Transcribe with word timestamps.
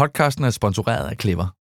Podcasten 0.00 0.44
er 0.44 0.50
sponsoreret 0.50 1.08
af 1.08 1.16
Clever. 1.20 1.54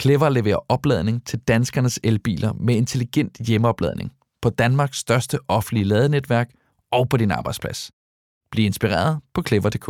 Clever 0.00 0.28
leverer 0.28 0.58
opladning 0.68 1.26
til 1.26 1.38
danskernes 1.38 2.00
elbiler 2.04 2.52
med 2.52 2.74
intelligent 2.74 3.38
hjemmeopladning 3.46 4.12
på 4.42 4.50
Danmarks 4.50 4.98
største 4.98 5.38
offentlige 5.48 5.84
ladenetværk 5.84 6.50
og 6.92 7.08
på 7.08 7.16
din 7.16 7.30
arbejdsplads. 7.30 7.90
Bliv 8.50 8.66
inspireret 8.66 9.20
på 9.34 9.42
clever.dk. 9.42 9.88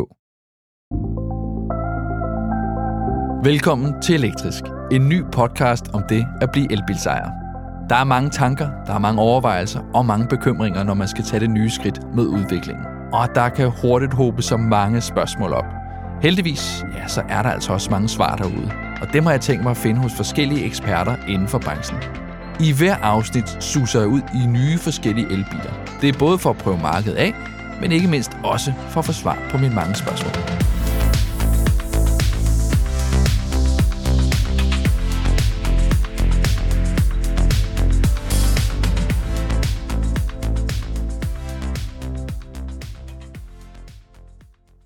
Velkommen 3.45 4.01
til 4.01 4.15
Elektrisk, 4.15 4.63
en 4.91 5.09
ny 5.09 5.23
podcast 5.31 5.87
om 5.93 6.03
det 6.09 6.25
at 6.41 6.51
blive 6.51 6.71
elbilsejer. 6.71 7.29
Der 7.89 7.95
er 7.95 8.03
mange 8.03 8.29
tanker, 8.29 8.69
der 8.85 8.93
er 8.93 8.99
mange 8.99 9.21
overvejelser 9.21 9.81
og 9.93 10.05
mange 10.05 10.27
bekymringer, 10.27 10.83
når 10.83 10.93
man 10.93 11.07
skal 11.07 11.23
tage 11.23 11.39
det 11.39 11.49
nye 11.49 11.69
skridt 11.69 11.99
med 12.15 12.23
udviklingen. 12.23 12.85
Og 13.13 13.35
der 13.35 13.49
kan 13.49 13.71
hurtigt 13.81 14.13
håbe 14.13 14.41
så 14.41 14.57
mange 14.57 15.01
spørgsmål 15.01 15.53
op. 15.53 15.84
Heldigvis, 16.25 16.85
ja, 16.95 17.07
så 17.07 17.21
er 17.29 17.41
der 17.41 17.49
altså 17.49 17.73
også 17.73 17.91
mange 17.91 18.09
svar 18.09 18.35
derude. 18.35 18.71
Og 19.01 19.13
det 19.13 19.23
må 19.23 19.29
jeg 19.29 19.41
tænke 19.41 19.63
mig 19.63 19.71
at 19.71 19.77
finde 19.77 20.01
hos 20.01 20.13
forskellige 20.13 20.65
eksperter 20.65 21.15
inden 21.27 21.47
for 21.47 21.59
branchen. 21.59 21.97
I 22.59 22.73
hver 22.73 22.95
afsnit 22.95 23.63
suser 23.63 23.99
jeg 23.99 24.07
ud 24.07 24.21
i 24.21 24.47
nye 24.47 24.77
forskellige 24.77 25.27
elbiler. 25.27 25.97
Det 26.01 26.09
er 26.09 26.19
både 26.19 26.37
for 26.37 26.49
at 26.49 26.57
prøve 26.57 26.77
markedet 26.77 27.15
af, 27.15 27.33
men 27.81 27.91
ikke 27.91 28.07
mindst 28.07 28.31
også 28.43 28.73
for 28.89 28.99
at 28.99 29.05
få 29.05 29.11
svar 29.11 29.37
på 29.51 29.57
mine 29.57 29.75
mange 29.75 29.95
spørgsmål. 29.95 30.31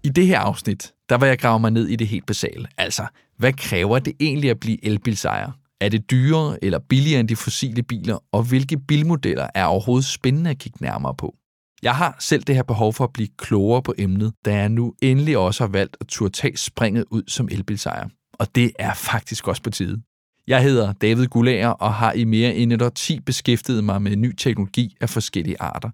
I 0.04 0.10
det 0.10 0.28
her 0.28 0.40
afsnit, 0.40 0.92
der 1.10 1.18
vil 1.18 1.28
jeg 1.28 1.40
grave 1.40 1.60
mig 1.60 1.72
ned 1.72 1.88
i 1.88 1.96
det 1.96 2.08
helt 2.08 2.26
basale. 2.26 2.68
Altså, 2.78 3.06
hvad 3.38 3.54
kræver 3.54 4.00
det 4.00 4.14
egentlig 4.20 4.50
at 4.50 4.60
blive 4.60 4.86
elbilsejer? 4.86 5.52
Er 5.82 5.90
det 5.90 6.12
dyrere 6.12 6.64
eller 6.64 6.80
billigere 6.80 7.20
end 7.20 7.28
de 7.28 7.36
fossile 7.36 7.84
biler, 7.84 8.18
og 8.32 8.44
hvilke 8.44 8.78
bilmodeller 8.78 9.48
er 9.56 9.66
overhovedet 9.66 10.06
spændende 10.06 10.50
at 10.50 10.58
kigge 10.58 10.78
nærmere 10.82 11.16
på? 11.16 11.36
Jeg 11.84 11.96
har 11.96 12.16
selv 12.20 12.44
det 12.44 12.56
her 12.56 12.64
behov 12.64 12.94
for 12.94 13.04
at 13.04 13.14
blive 13.14 13.28
klogere 13.38 13.82
på 13.82 13.94
emnet, 13.98 14.34
da 14.46 14.56
jeg 14.56 14.70
nu 14.70 14.94
endelig 15.02 15.38
også 15.38 15.64
har 15.64 15.72
valgt 15.72 15.98
at 16.02 16.08
turde 16.08 16.34
tage 16.34 16.58
springet 16.58 17.06
ud 17.12 17.24
som 17.28 17.48
elbilsejer. 17.52 18.08
Og 18.34 18.56
det 18.56 18.72
er 18.80 18.94
faktisk 18.94 19.48
også 19.48 19.62
på 19.62 19.70
tide. 19.70 20.02
Jeg 20.50 20.64
hedder 20.64 20.94
David 20.94 21.28
Gullager 21.28 21.68
og 21.68 21.94
har 21.94 22.12
i 22.12 22.24
mere 22.24 22.56
end 22.56 22.74
et 22.74 22.94
10 22.96 23.20
beskæftiget 23.20 23.84
mig 23.84 24.02
med 24.02 24.16
ny 24.16 24.36
teknologi 24.36 24.96
af 25.02 25.10
forskellige 25.10 25.56
arter. 25.60 25.90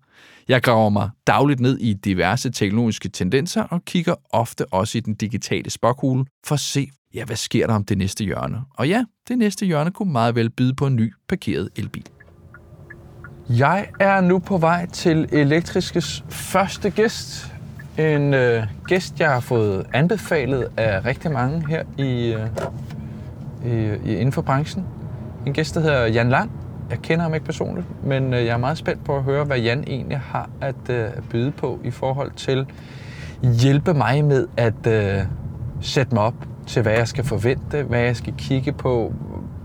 Jeg 0.47 0.61
graver 0.61 0.89
mig 0.89 1.09
dagligt 1.27 1.59
ned 1.59 1.77
i 1.77 1.93
diverse 1.93 2.51
teknologiske 2.51 3.09
tendenser 3.09 3.63
og 3.63 3.85
kigger 3.85 4.15
ofte 4.29 4.65
også 4.73 4.97
i 4.97 5.01
den 5.01 5.13
digitale 5.13 5.69
spokhule 5.69 6.25
for 6.45 6.53
at 6.53 6.59
se, 6.59 6.89
ja, 7.13 7.25
hvad 7.25 7.35
sker 7.35 7.67
der 7.67 7.73
om 7.73 7.83
det 7.83 7.97
næste 7.97 8.23
hjørne? 8.23 8.61
Og 8.77 8.87
ja, 8.87 9.03
det 9.27 9.37
næste 9.37 9.65
hjørne 9.65 9.91
kunne 9.91 10.11
meget 10.11 10.35
vel 10.35 10.49
byde 10.49 10.73
på 10.73 10.87
en 10.87 10.95
ny 10.95 11.13
parkeret 11.29 11.69
elbil. 11.75 12.07
Jeg 13.49 13.87
er 13.99 14.21
nu 14.21 14.39
på 14.39 14.57
vej 14.57 14.85
til 14.85 15.29
Elektriskes 15.31 16.23
første 16.29 16.89
gæst. 16.89 17.53
En 17.97 18.33
øh, 18.33 18.63
gæst, 18.87 19.19
jeg 19.19 19.29
har 19.29 19.39
fået 19.39 19.85
anbefalet 19.93 20.67
af 20.77 21.05
rigtig 21.05 21.31
mange 21.31 21.67
her 21.67 21.83
i, 21.97 22.33
øh, 22.33 22.47
i, 23.65 24.09
i, 24.09 24.15
inden 24.15 24.31
for 24.31 24.41
branchen. 24.41 24.85
En 25.45 25.53
gæst, 25.53 25.75
der 25.75 25.81
hedder 25.81 26.05
Jan 26.05 26.29
Lang. 26.29 26.51
Jeg 26.89 26.99
kender 26.99 27.23
ham 27.23 27.33
ikke 27.33 27.45
personligt, 27.45 27.87
men 28.03 28.33
øh, 28.33 28.45
jeg 28.45 28.53
er 28.53 28.57
meget 28.57 28.77
spændt 28.77 29.03
på 29.03 29.17
at 29.17 29.23
høre, 29.23 29.43
hvad 29.43 29.57
Jan 29.57 29.83
egentlig 29.87 30.17
har 30.17 30.49
at 30.61 30.89
øh, 30.89 31.09
byde 31.29 31.51
på 31.51 31.79
i 31.83 31.91
forhold 31.91 32.31
til 32.31 32.65
hjælpe 33.61 33.93
mig 33.93 34.25
med 34.25 34.47
at 34.57 34.87
øh, 34.87 35.25
sætte 35.81 36.15
mig 36.15 36.23
op 36.23 36.35
til, 36.67 36.81
hvad 36.81 36.93
jeg 36.93 37.07
skal 37.07 37.23
forvente, 37.23 37.83
hvad 37.83 37.99
jeg 37.99 38.15
skal 38.15 38.33
kigge 38.37 38.71
på 38.71 39.13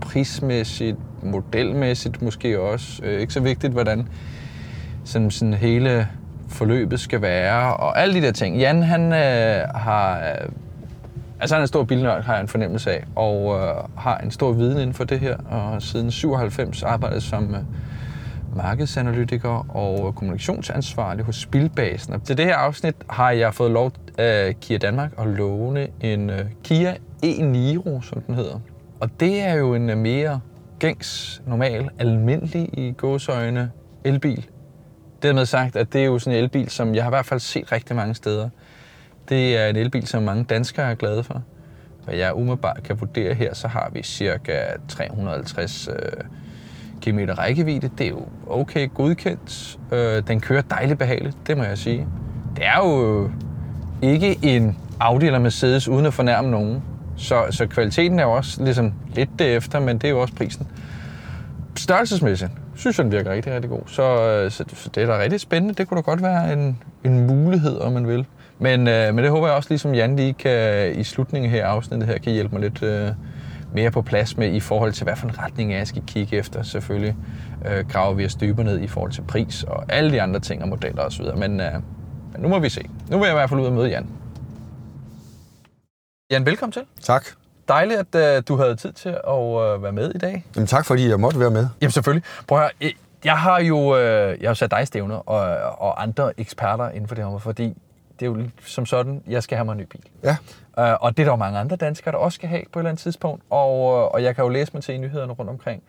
prismæssigt, 0.01 0.97
modelmæssigt 1.23 2.21
måske 2.21 2.59
også. 2.59 3.01
Øh, 3.05 3.21
ikke 3.21 3.33
så 3.33 3.39
vigtigt, 3.39 3.73
hvordan 3.73 4.07
sådan, 5.03 5.31
sådan 5.31 5.53
hele 5.53 6.07
forløbet 6.47 6.99
skal 6.99 7.21
være, 7.21 7.75
og 7.75 8.01
alle 8.01 8.13
de 8.13 8.21
der 8.21 8.31
ting. 8.31 8.57
Jan, 8.57 8.83
han 8.83 9.13
øh, 9.13 9.67
har... 9.75 10.19
Øh, 10.19 10.49
Altså, 11.41 11.55
han 11.55 11.61
er 11.61 11.63
en 11.63 11.67
stor 11.67 11.83
bilnørd, 11.83 12.23
har 12.23 12.33
jeg 12.33 12.41
en 12.41 12.47
fornemmelse 12.47 12.91
af, 12.91 13.05
og 13.15 13.59
øh, 13.59 13.75
har 13.97 14.17
en 14.17 14.31
stor 14.31 14.51
viden 14.51 14.77
inden 14.77 14.93
for 14.93 15.03
det 15.03 15.19
her, 15.19 15.37
og 15.37 15.81
siden 15.81 16.11
97 16.11 16.83
arbejdet 16.83 17.23
som 17.23 17.55
øh, 17.55 17.61
markedsanalytiker 18.55 19.65
og 19.75 20.15
kommunikationsansvarlig 20.15 21.25
hos 21.25 21.35
Spilbasen. 21.35 22.13
Og 22.13 22.23
til 22.23 22.37
det 22.37 22.45
her 22.45 22.55
afsnit 22.55 22.95
har 23.09 23.31
jeg 23.31 23.53
fået 23.53 23.71
lov 23.71 23.91
af 24.17 24.55
Kia 24.61 24.77
Danmark 24.77 25.11
at 25.19 25.27
låne 25.27 25.87
en 26.01 26.29
øh, 26.29 26.45
Kia 26.63 26.95
e-Niro, 27.25 28.01
som 28.01 28.21
den 28.21 28.35
hedder. 28.35 28.59
Og 28.99 29.09
det 29.19 29.41
er 29.41 29.53
jo 29.53 29.75
en 29.75 29.89
øh, 29.89 29.97
mere 29.97 30.39
gængs, 30.79 31.41
normal, 31.47 31.89
almindelig 31.99 32.69
i 32.73 32.93
gåsøjne 32.97 33.71
elbil. 34.03 34.45
Dermed 35.23 35.45
sagt, 35.45 35.75
at 35.75 35.93
det 35.93 36.01
er 36.01 36.05
jo 36.05 36.19
sådan 36.19 36.37
en 36.37 36.43
elbil, 36.43 36.69
som 36.69 36.95
jeg 36.95 37.03
har 37.03 37.09
i 37.09 37.15
hvert 37.15 37.25
fald 37.25 37.39
set 37.39 37.71
rigtig 37.71 37.95
mange 37.95 38.15
steder. 38.15 38.49
Det 39.31 39.57
er 39.57 39.67
en 39.67 39.75
elbil, 39.75 40.07
som 40.07 40.23
mange 40.23 40.43
danskere 40.43 40.91
er 40.91 40.95
glade 40.95 41.23
for. 41.23 41.43
Hvad 42.05 42.15
jeg 42.15 42.35
umiddelbart 42.35 42.83
kan 42.83 42.99
vurdere 42.99 43.33
her, 43.33 43.53
så 43.53 43.67
har 43.67 43.89
vi 43.93 44.03
cirka 44.03 44.59
350 44.87 45.87
øh, 45.87 45.95
km 47.01 47.19
rækkevidde. 47.37 47.89
Det 47.97 48.05
er 48.05 48.09
jo 48.09 48.25
okay 48.47 48.89
godkendt. 48.93 49.79
Øh, 49.91 50.27
den 50.27 50.41
kører 50.41 50.61
dejligt 50.61 50.99
behageligt, 50.99 51.37
det 51.47 51.57
må 51.57 51.63
jeg 51.63 51.77
sige. 51.77 52.07
Det 52.55 52.65
er 52.65 52.77
jo 52.77 53.29
ikke 54.01 54.39
en 54.43 54.77
Audi 54.99 55.25
eller 55.25 55.39
Mercedes 55.39 55.87
uden 55.87 56.05
at 56.05 56.13
fornærme 56.13 56.51
nogen. 56.51 56.83
Så, 57.17 57.45
så 57.51 57.67
kvaliteten 57.67 58.19
er 58.19 58.23
jo 58.23 58.31
også 58.31 58.63
ligesom 58.63 58.93
lidt 59.15 59.29
derefter, 59.39 59.79
men 59.79 59.97
det 59.97 60.03
er 60.03 60.11
jo 60.11 60.21
også 60.21 60.33
prisen. 60.33 60.67
Størrelsesmæssigt 61.75 62.51
synes 62.75 62.97
jeg, 62.97 63.03
den 63.03 63.11
virker 63.11 63.31
rigtig, 63.31 63.53
rigtig 63.53 63.69
god. 63.69 63.81
Så, 63.87 64.03
øh, 64.03 64.51
så, 64.51 64.63
så 64.73 64.89
det 64.95 65.03
er 65.03 65.07
da 65.07 65.19
rigtig 65.19 65.39
spændende. 65.39 65.73
Det 65.75 65.87
kunne 65.87 65.95
da 65.95 66.01
godt 66.01 66.21
være 66.21 66.53
en, 66.53 66.77
en 67.03 67.27
mulighed, 67.27 67.77
om 67.77 67.91
man 67.91 68.07
vil. 68.07 68.25
Men, 68.61 68.87
øh, 68.87 69.15
men 69.15 69.23
det 69.23 69.31
håber 69.31 69.47
jeg 69.47 69.55
også, 69.55 69.69
ligesom 69.69 69.95
Jan 69.95 70.15
lige 70.15 70.33
kan 70.33 70.91
i 70.95 71.03
slutningen 71.03 71.51
her 71.51 71.65
afsnittet 71.65 72.09
her, 72.09 72.17
kan 72.17 72.33
hjælpe 72.33 72.55
mig 72.55 72.61
lidt 72.61 72.83
øh, 72.83 73.09
mere 73.73 73.91
på 73.91 74.01
plads 74.01 74.37
med 74.37 74.53
i 74.53 74.59
forhold 74.59 74.93
til, 74.93 75.03
hvad 75.03 75.15
for 75.15 75.27
en 75.27 75.39
retning 75.39 75.73
jeg 75.73 75.87
skal 75.87 76.03
kigge 76.07 76.37
efter. 76.37 76.63
Selvfølgelig 76.63 77.15
øh, 77.65 77.87
graver 77.87 78.13
vi 78.13 78.25
os 78.25 78.35
dybere 78.35 78.65
ned 78.65 78.79
i 78.79 78.87
forhold 78.87 79.11
til 79.11 79.21
pris 79.21 79.63
og 79.63 79.85
alle 79.89 80.11
de 80.11 80.21
andre 80.21 80.39
ting 80.39 80.61
og 80.61 80.67
modeller 80.67 81.03
osv. 81.03 81.25
Men, 81.37 81.59
øh, 81.59 81.73
men 82.31 82.41
nu 82.41 82.47
må 82.47 82.59
vi 82.59 82.69
se. 82.69 82.81
Nu 83.09 83.17
vil 83.17 83.25
jeg 83.25 83.33
i 83.33 83.37
hvert 83.37 83.49
fald 83.49 83.59
ud 83.59 83.65
og 83.65 83.73
møde 83.73 83.89
Jan. 83.89 84.07
Jan, 86.31 86.45
velkommen 86.45 86.71
til. 86.71 86.81
Tak. 87.01 87.25
Dejligt, 87.67 88.15
at 88.15 88.37
uh, 88.37 88.43
du 88.47 88.55
havde 88.55 88.75
tid 88.75 88.93
til 88.93 89.09
at 89.09 89.33
uh, 89.33 89.83
være 89.83 89.91
med 89.91 90.11
i 90.15 90.17
dag. 90.17 90.45
Jamen 90.55 90.67
tak, 90.67 90.85
fordi 90.85 91.09
jeg 91.09 91.19
måtte 91.19 91.39
være 91.39 91.51
med. 91.51 91.67
Jamen 91.81 91.91
selvfølgelig. 91.91 92.23
Prøv 92.47 92.57
at 92.57 92.71
høre, 92.81 92.91
jeg 93.25 93.37
har 93.37 93.61
jo 93.61 93.77
uh, 93.77 94.41
jeg 94.41 94.49
har 94.49 94.53
sat 94.53 94.71
dig 94.71 94.87
stævner 94.87 95.15
og, 95.15 95.57
og 95.81 96.01
andre 96.03 96.39
eksperter 96.39 96.89
inden 96.89 97.07
for 97.07 97.15
det 97.15 97.23
her, 97.25 97.37
fordi 97.37 97.77
det 98.21 98.27
er 98.27 98.31
jo 98.31 98.49
som 98.65 98.85
sådan, 98.85 99.21
jeg 99.27 99.43
skal 99.43 99.57
have 99.57 99.65
mig 99.65 99.71
en 99.71 99.77
ny 99.77 99.85
bil. 99.91 100.01
Ja. 100.23 100.37
Uh, 100.77 101.03
og 101.03 101.17
det 101.17 101.23
er 101.23 101.25
der 101.25 101.31
jo 101.31 101.35
mange 101.35 101.59
andre 101.59 101.75
danskere, 101.75 102.11
der 102.11 102.17
også 102.17 102.35
skal 102.35 102.49
have 102.49 102.61
på 102.73 102.79
et 102.79 102.81
eller 102.81 102.89
andet 102.89 103.01
tidspunkt. 103.01 103.43
Og, 103.49 103.79
uh, 103.79 104.13
og 104.13 104.23
jeg 104.23 104.35
kan 104.35 104.43
jo 104.43 104.49
læse 104.49 104.71
mig 104.73 104.83
til 104.83 104.95
i 104.95 104.97
nyhederne 104.97 105.33
rundt 105.33 105.51
omkring, 105.51 105.83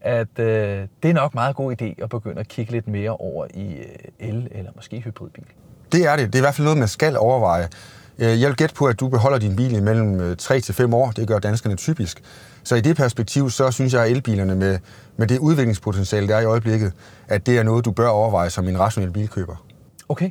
at 0.00 0.28
uh, 0.38 0.44
det 0.44 0.88
er 1.02 1.12
nok 1.12 1.34
meget 1.34 1.56
god 1.56 1.82
idé 1.82 2.02
at 2.02 2.08
begynde 2.08 2.40
at 2.40 2.48
kigge 2.48 2.72
lidt 2.72 2.88
mere 2.88 3.10
over 3.10 3.46
i 3.54 3.66
uh, 3.66 4.28
el- 4.28 4.48
eller 4.50 4.70
måske 4.74 5.00
hybridbil. 5.00 5.44
Det 5.92 6.06
er 6.06 6.16
det. 6.16 6.26
Det 6.26 6.34
er 6.34 6.38
i 6.38 6.40
hvert 6.40 6.54
fald 6.54 6.64
noget, 6.64 6.78
man 6.78 6.88
skal 6.88 7.16
overveje. 7.18 7.68
Jeg 8.18 8.48
vil 8.48 8.56
gætte 8.56 8.74
på, 8.74 8.86
at 8.86 9.00
du 9.00 9.08
beholder 9.08 9.38
din 9.38 9.56
bil 9.56 9.72
i 9.72 9.80
mellem 9.80 10.36
3 10.36 10.60
til 10.60 10.74
5 10.74 10.94
år. 10.94 11.10
Det 11.10 11.28
gør 11.28 11.38
danskerne 11.38 11.76
typisk. 11.76 12.22
Så 12.64 12.74
i 12.74 12.80
det 12.80 12.96
perspektiv, 12.96 13.50
så 13.50 13.70
synes 13.70 13.92
jeg, 13.92 14.04
at 14.04 14.10
elbilerne 14.10 14.54
med, 14.54 14.78
med 15.16 15.26
det 15.26 15.38
udviklingspotentiale, 15.38 16.28
der 16.28 16.36
er 16.36 16.40
i 16.40 16.44
øjeblikket, 16.44 16.92
at 17.28 17.46
det 17.46 17.58
er 17.58 17.62
noget, 17.62 17.84
du 17.84 17.90
bør 17.90 18.08
overveje 18.08 18.50
som 18.50 18.68
en 18.68 18.80
rationel 18.80 19.10
bilkøber. 19.10 19.66
Okay. 20.08 20.30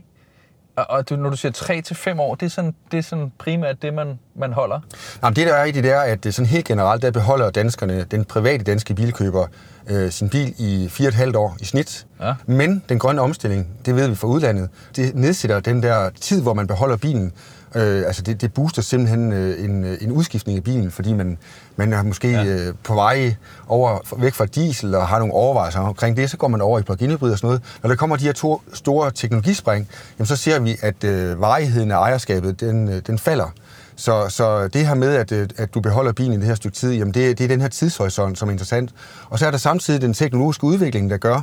Og 0.76 1.10
du, 1.10 1.16
når 1.16 1.30
du 1.30 1.38
siger 1.38 1.52
3 1.52 1.82
til 1.82 1.96
5 1.96 2.20
år, 2.20 2.36
det 2.36 2.46
er 2.46 2.50
sådan, 2.50 2.76
det 2.92 2.98
er 2.98 3.02
sådan 3.02 3.32
primært 3.38 3.82
det, 3.82 3.94
man, 3.94 4.20
man 4.36 4.54
holder? 4.54 4.80
Jamen, 5.24 5.36
det 5.36 5.48
der 5.48 5.54
er 5.54 5.66
i 5.66 5.72
det 5.72 5.84
der, 5.84 6.00
at 6.00 6.24
det 6.24 6.34
sådan 6.34 6.50
helt 6.50 6.66
generelt, 6.66 7.02
der 7.02 7.12
beholder 7.12 7.50
danskerne, 7.50 8.04
den 8.04 8.26
private 8.26 8.64
danske 8.64 8.94
bilkøber, 8.94 9.48
øh, 9.88 10.12
sin 10.12 10.30
bil 10.30 10.54
i 10.58 10.88
4,5 10.92 11.38
år 11.38 11.58
i 11.60 11.66
snit. 11.66 12.06
Ja. 12.22 12.34
Men 12.46 12.84
den 12.90 13.00
grønne 13.00 13.22
omstilling, 13.22 13.68
det 13.86 13.96
ved 13.96 14.08
vi 14.08 14.16
fra 14.16 14.28
udlandet, 14.28 14.70
det 14.96 15.16
nedsætter 15.16 15.60
den 15.60 15.84
der 15.84 16.10
tid, 16.22 16.42
hvor 16.42 16.54
man 16.54 16.68
beholder 16.68 16.98
bilen, 16.98 17.32
Øh, 17.76 18.04
altså 18.08 18.22
det, 18.22 18.42
det 18.42 18.54
booster 18.54 18.82
simpelthen 18.82 19.32
øh, 19.32 19.64
en, 19.64 19.98
en 20.02 20.12
udskiftning 20.12 20.58
af 20.58 20.64
bilen, 20.64 20.92
fordi 20.92 21.14
man, 21.14 21.38
man 21.76 21.94
er 21.94 22.04
måske 22.04 22.30
ja. 22.30 22.46
øh, 22.46 22.74
på 22.84 22.94
vej 22.94 23.36
over, 23.68 24.00
væk 24.18 24.34
fra 24.34 24.46
diesel 24.46 24.96
og 24.96 25.08
har 25.08 25.20
nogle 25.20 25.34
overvejelser 25.34 25.80
omkring 25.80 26.18
det, 26.18 26.30
så 26.30 26.38
går 26.38 26.48
man 26.48 26.62
over 26.62 26.80
i 26.80 26.82
plug-in 26.82 27.12
hybrid 27.12 27.32
og 27.32 27.38
sådan 27.38 27.48
noget. 27.48 27.62
Når 27.84 27.90
der 27.90 27.96
kommer 27.96 28.16
de 28.16 28.26
her 28.26 28.32
to 28.32 28.62
store 28.74 29.12
teknologispring, 29.12 29.88
jamen 30.20 30.26
så 30.26 30.36
ser 30.36 30.60
vi, 30.60 30.76
at 30.82 31.04
øh, 31.04 31.42
varigheden 31.42 31.92
af 31.92 31.98
ejerskabet, 31.98 32.60
den, 32.60 32.90
øh, 32.90 33.02
den 33.08 33.20
falder. 33.20 33.54
Så, 33.96 34.30
så 34.30 34.68
det 34.68 34.88
her 34.88 34.94
med, 34.94 35.16
at, 35.16 35.32
øh, 35.32 35.50
at 35.58 35.74
du 35.74 35.80
beholder 35.80 36.12
bilen 36.12 36.34
i 36.34 36.38
det 36.38 36.46
her 36.46 36.56
stykke 36.56 36.78
tid, 36.78 36.94
jamen 36.94 37.14
det, 37.14 37.38
det 37.38 37.44
er 37.44 37.48
den 37.48 37.62
her 37.62 37.68
tidshorisont, 37.68 38.38
som 38.38 38.48
er 38.48 38.52
interessant. 38.52 38.92
Og 39.30 39.40
så 39.40 39.48
er 39.48 39.52
der 39.52 39.58
samtidig 39.58 40.02
den 40.02 40.14
teknologiske 40.14 40.64
udvikling, 40.64 41.10
der 41.10 41.18
gør, 41.18 41.42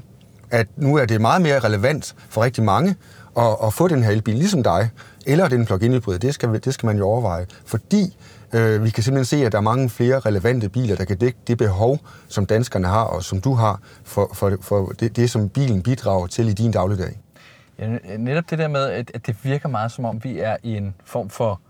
at 0.51 0.67
nu 0.77 0.97
er 0.97 1.05
det 1.05 1.21
meget 1.21 1.43
mere 1.43 1.59
relevant 1.59 2.15
for 2.29 2.43
rigtig 2.43 2.65
mange 2.65 2.97
at, 3.37 3.57
at 3.65 3.73
få 3.73 3.89
den 3.89 4.03
her 4.03 4.11
elbil, 4.11 4.35
ligesom 4.35 4.63
dig, 4.63 4.91
eller 5.27 5.49
den 5.49 5.67
plug-in 5.67 5.93
hybrid, 5.93 6.19
det 6.19 6.35
skal, 6.35 6.65
det 6.65 6.75
skal 6.75 6.87
man 6.87 6.99
jo 6.99 7.07
overveje. 7.07 7.47
Fordi 7.67 8.17
Øh, 8.55 8.85
vi 8.85 8.91
kan 8.91 9.03
simpelthen 9.03 9.25
se, 9.25 9.47
at 9.47 9.53
der 9.53 9.59
er 9.59 9.63
mange 9.63 9.91
flere 9.91 10.21
relevante 10.21 10.69
biler, 10.69 10.97
der 10.97 11.05
kan 11.05 11.17
dække 11.17 11.39
det 11.47 11.59
behov, 11.59 11.99
som 12.29 12.47
danskerne 12.47 12.87
har, 12.87 13.05
og 13.05 13.23
som 13.23 13.41
du 13.41 13.55
har, 13.55 13.81
for, 14.05 14.31
for, 14.35 14.57
for 14.61 14.87
det, 15.01 15.17
det, 15.17 15.31
som 15.31 15.49
bilen 15.49 15.83
bidrager 15.83 16.27
til 16.27 16.49
i 16.49 16.53
din 16.53 16.73
dagligdag. 16.73 17.21
Ja, 17.79 18.17
netop 18.19 18.51
det 18.51 18.59
der 18.59 18.69
med, 18.69 18.91
at 19.15 19.27
det 19.27 19.37
virker 19.45 19.69
meget 19.69 19.93
som 19.93 20.05
om, 20.05 20.25
vi 20.25 20.39
er 20.39 20.57
i 20.63 20.77
en 20.77 20.95
form 21.05 21.31
for 21.31 21.61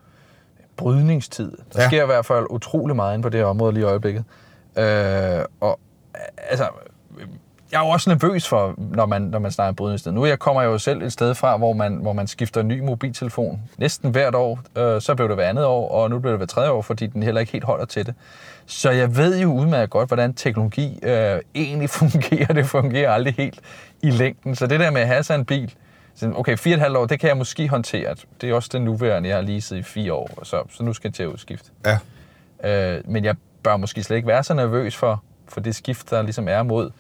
brydningstid. 0.77 1.53
Der 1.73 1.83
ja. 1.83 1.89
sker 1.89 2.03
i 2.03 2.07
hvert 2.07 2.27
fald 2.27 2.47
utrolig 2.51 2.97
meget 2.97 3.15
inde 3.15 3.23
på 3.23 3.29
det 3.29 3.41
her 3.41 3.47
område 3.47 3.73
lige 3.73 3.83
i 3.83 3.87
øjeblikket. 3.87 4.25
Øh, 4.77 5.45
og 5.61 5.81
altså, 6.37 6.69
jeg 7.73 7.81
er 7.81 7.85
jo 7.85 7.91
også 7.91 8.11
nervøs 8.11 8.49
for, 8.49 8.75
når 8.79 9.07
man, 9.07 9.23
når 9.23 9.39
man 9.39 9.51
snakker 9.51 9.73
brydningstid. 9.73 10.13
Nu 10.13 10.27
jeg 10.27 10.39
kommer 10.39 10.63
jeg 10.63 10.69
jo 10.69 10.79
selv 10.79 11.03
et 11.03 11.13
sted 11.13 11.35
fra, 11.35 11.57
hvor 11.57 11.73
man, 11.73 11.95
hvor 11.95 12.13
man 12.13 12.27
skifter 12.27 12.63
ny 12.63 12.81
mobiltelefon 12.81 13.63
næsten 13.79 14.11
hvert 14.11 14.35
år. 14.35 14.61
Øh, 14.79 15.01
så 15.01 15.15
blev 15.15 15.29
det 15.29 15.37
hver 15.37 15.49
andet 15.49 15.65
år, 15.65 15.91
og 15.91 16.11
nu 16.11 16.19
bliver 16.19 16.33
det 16.33 16.39
hver 16.39 16.47
tredje 16.47 16.71
år, 16.71 16.83
fordi 16.83 17.07
den 17.07 17.23
heller 17.23 17.41
ikke 17.41 17.53
helt 17.53 17.65
holder 17.65 17.85
til 17.85 18.07
det. 18.07 18.15
Så 18.67 18.91
jeg 18.91 19.17
ved 19.17 19.41
jo 19.41 19.53
udmærket 19.53 19.91
godt, 19.91 20.09
hvordan 20.09 20.35
teknologi 20.35 20.99
øh, 21.03 21.41
egentlig 21.55 21.91
fungerer. 22.01 22.47
Det 22.47 22.67
fungerer 22.67 23.13
aldrig 23.13 23.35
helt 23.35 23.61
i 24.03 24.11
længden. 24.11 24.57
Så 24.57 24.67
det 24.67 24.81
der 24.81 24.91
med 24.91 25.01
at 25.01 25.07
have 25.07 25.23
sig 25.23 25.35
en 25.35 25.45
bil, 25.45 25.75
okay, 26.35 26.57
fire 26.57 26.75
og 26.75 26.77
et 26.77 26.83
halvt 26.83 26.97
år, 26.97 27.07
det 27.07 27.21
kan 27.21 27.29
jeg 27.29 27.37
måske 27.37 27.69
håndtere. 27.69 28.15
Det 28.41 28.51
er 28.51 28.55
også 28.55 28.71
den 28.73 28.83
nuværende, 28.83 29.29
jeg 29.29 29.37
har 29.37 29.43
leaset 29.43 29.77
i 29.77 29.83
fire 29.83 30.13
år, 30.13 30.31
så, 30.43 30.63
så 30.71 30.83
nu 30.83 30.93
skal 30.93 31.09
jeg 31.09 31.15
til 31.15 31.23
at 31.23 31.27
udskifte. 31.27 31.71
Ja. 31.87 31.99
Øh, 32.97 33.03
men 33.05 33.25
jeg 33.25 33.37
bør 33.63 33.77
måske 33.77 34.03
slet 34.03 34.17
ikke 34.17 34.29
være 34.29 34.43
så 34.43 34.55
nervøs 34.55 34.97
for, 34.97 35.23
for 35.49 35.61
det 35.61 35.75
skift, 35.75 36.11
der 36.11 36.23
ligesom 36.23 36.49
er 36.49 36.63
mod, 36.63 36.91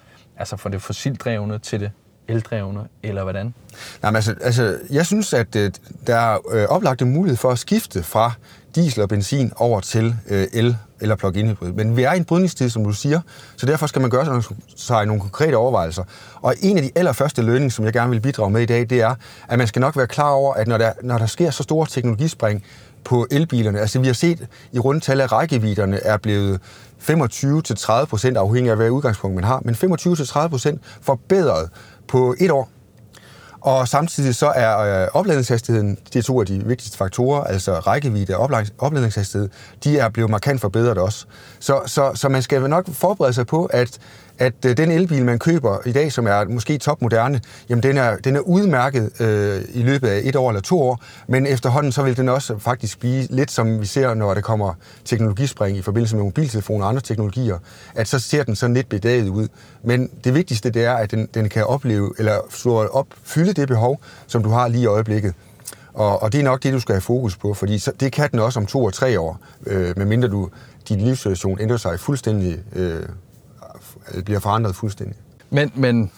altså 0.41 0.57
fra 0.57 0.71
det 0.71 0.83
fossildrevne 0.83 1.59
til 1.59 1.81
det 1.81 1.91
eldrevne, 2.29 2.81
eller 3.03 3.23
hvordan? 3.23 3.55
Nej, 4.03 4.11
men 4.11 4.17
altså, 4.17 4.35
altså, 4.41 4.79
jeg 4.91 5.07
synes, 5.07 5.33
at 5.35 5.57
øh, 5.57 5.73
der 6.07 6.17
er 6.17 6.39
øh, 6.51 6.65
oplagt 6.69 7.03
en 7.03 7.13
mulighed 7.13 7.37
for 7.37 7.51
at 7.51 7.59
skifte 7.59 8.03
fra 8.03 8.33
diesel 8.75 9.03
og 9.03 9.09
benzin 9.09 9.53
over 9.57 9.81
til 9.81 10.15
øh, 10.29 10.47
el 10.53 10.77
eller 11.01 11.17
plug-in 11.17 11.49
hybrid. 11.49 11.73
Men 11.73 11.97
vi 11.97 12.03
er 12.03 12.13
i 12.13 12.17
en 12.17 12.25
brydningstid, 12.25 12.71
som 12.71 12.85
du 12.85 12.93
siger, 12.93 13.21
så 13.57 13.67
derfor 13.67 13.87
skal 13.87 14.01
man 14.01 14.11
gøre 14.11 14.43
sig 14.77 15.07
nogle 15.07 15.21
konkrete 15.21 15.55
overvejelser. 15.55 16.05
Og 16.35 16.55
en 16.61 16.77
af 16.77 16.83
de 16.83 16.91
allerførste 16.95 17.43
lønninger, 17.43 17.71
som 17.71 17.85
jeg 17.85 17.93
gerne 17.93 18.11
vil 18.11 18.21
bidrage 18.21 18.51
med 18.51 18.63
i 18.63 18.67
dag, 18.67 18.91
det 18.91 19.01
er, 19.01 19.15
at 19.49 19.59
man 19.59 19.67
skal 19.67 19.81
nok 19.81 19.97
være 19.97 20.07
klar 20.07 20.31
over, 20.31 20.55
at 20.55 20.69
når 20.69 20.79
der, 20.79 20.93
når 21.03 21.19
der 21.19 21.27
sker 21.27 21.51
så 21.51 21.63
store 21.63 21.87
teknologispring 21.87 22.65
på 23.05 23.27
elbilerne, 23.31 23.81
altså 23.81 24.01
vi 24.01 24.07
har 24.07 24.15
set 24.15 24.47
i 24.73 24.79
rundtal, 24.79 25.21
at 25.21 25.33
rækkevidderne 25.33 25.97
er 26.03 26.17
blevet 26.17 26.61
25-30 27.01 28.05
procent 28.05 28.37
afhængig 28.37 28.71
af, 28.71 28.77
hvad 28.77 28.91
udgangspunkt 28.91 29.35
man 29.35 29.45
har, 29.45 29.63
men 29.65 29.75
25-30 29.75 30.49
procent 30.49 30.81
forbedret 31.03 31.69
på 32.09 32.35
et 32.41 32.51
år. 32.51 32.71
Og 33.61 33.89
samtidig 33.89 34.35
så 34.35 34.47
er 34.47 35.03
øh, 35.03 35.09
opladningshastigheden, 35.13 35.99
det 36.13 36.17
er 36.17 36.23
to 36.23 36.41
af 36.41 36.47
de 36.47 36.65
vigtigste 36.67 36.99
faktorer, 36.99 37.45
altså 37.45 37.75
rækkevidde 37.75 38.37
og 38.37 38.51
opladningshastighed, 38.79 39.49
de 39.85 39.99
er 39.99 40.09
blevet 40.09 40.31
markant 40.31 40.61
forbedret 40.61 40.99
også. 40.99 41.27
Så, 41.59 41.81
så, 41.87 42.13
så 42.15 42.29
man 42.29 42.43
skal 42.43 42.69
nok 42.69 42.89
forberede 42.93 43.33
sig 43.33 43.47
på, 43.47 43.65
at 43.65 43.99
at 44.41 44.65
øh, 44.67 44.77
den 44.77 44.91
elbil, 44.91 45.25
man 45.25 45.39
køber 45.39 45.79
i 45.87 45.93
dag, 45.93 46.13
som 46.13 46.27
er 46.27 46.45
måske 46.45 46.79
topmoderne, 46.79 47.41
jamen 47.69 47.83
den 47.83 47.97
er, 47.97 48.17
den 48.17 48.37
er 48.37 48.41
udmærket 48.41 49.21
øh, 49.21 49.63
i 49.75 49.83
løbet 49.83 50.09
af 50.09 50.21
et 50.25 50.37
år 50.37 50.51
eller 50.51 50.61
to 50.61 50.83
år, 50.83 51.03
men 51.29 51.47
efterhånden 51.47 51.93
så 51.93 52.03
vil 52.03 52.17
den 52.17 52.29
også 52.29 52.59
faktisk 52.59 53.01
blive 53.01 53.27
lidt 53.31 53.51
som 53.51 53.81
vi 53.81 53.87
ser, 53.87 54.15
når 54.15 54.35
der 54.35 54.41
kommer 54.41 54.75
teknologispring 55.05 55.77
i 55.77 55.83
forbindelse 55.83 56.17
med 56.17 56.25
mobiltelefoner 56.25 56.85
og 56.85 56.89
andre 56.89 57.01
teknologier, 57.01 57.59
at 57.95 58.09
så 58.09 58.19
ser 58.19 58.43
den 58.43 58.57
sådan 58.57 58.75
lidt 58.75 58.89
bedaget 58.89 59.29
ud. 59.29 59.49
Men 59.85 60.11
det 60.25 60.35
vigtigste 60.35 60.71
det 60.71 60.85
er, 60.85 60.95
at 60.95 61.11
den, 61.11 61.29
den 61.35 61.49
kan 61.49 61.65
opleve, 61.65 62.15
eller 62.19 62.39
opfylde 62.93 63.53
det 63.53 63.69
behov, 63.69 64.01
som 64.27 64.43
du 64.43 64.49
har 64.49 64.69
lige 64.69 64.83
i 64.83 64.87
øjeblikket. 64.87 65.35
Og, 65.95 66.23
og 66.23 66.33
det 66.33 66.41
er 66.41 66.45
nok 66.45 66.63
det, 66.63 66.73
du 66.73 66.81
skal 66.81 66.93
have 66.93 67.01
fokus 67.01 67.37
på, 67.37 67.55
fordi 67.55 67.79
så, 67.79 67.93
det 68.01 68.13
kan 68.13 68.31
den 68.31 68.39
også 68.39 68.61
om 68.61 68.67
to 68.67 68.85
og 68.85 68.93
tre 68.93 69.21
år, 69.21 69.41
øh, 69.67 69.99
medmindre 69.99 70.29
du, 70.29 70.49
din 70.89 71.01
livssituation 71.01 71.61
ændrer 71.61 71.77
sig 71.77 72.01
fuldstændig 72.01 72.59
øh, 72.77 73.03
bliver 74.25 74.41
forandret 74.41 74.77
fuldstændig. 74.77 75.17
Men, 75.51 75.73
men, 75.75 76.11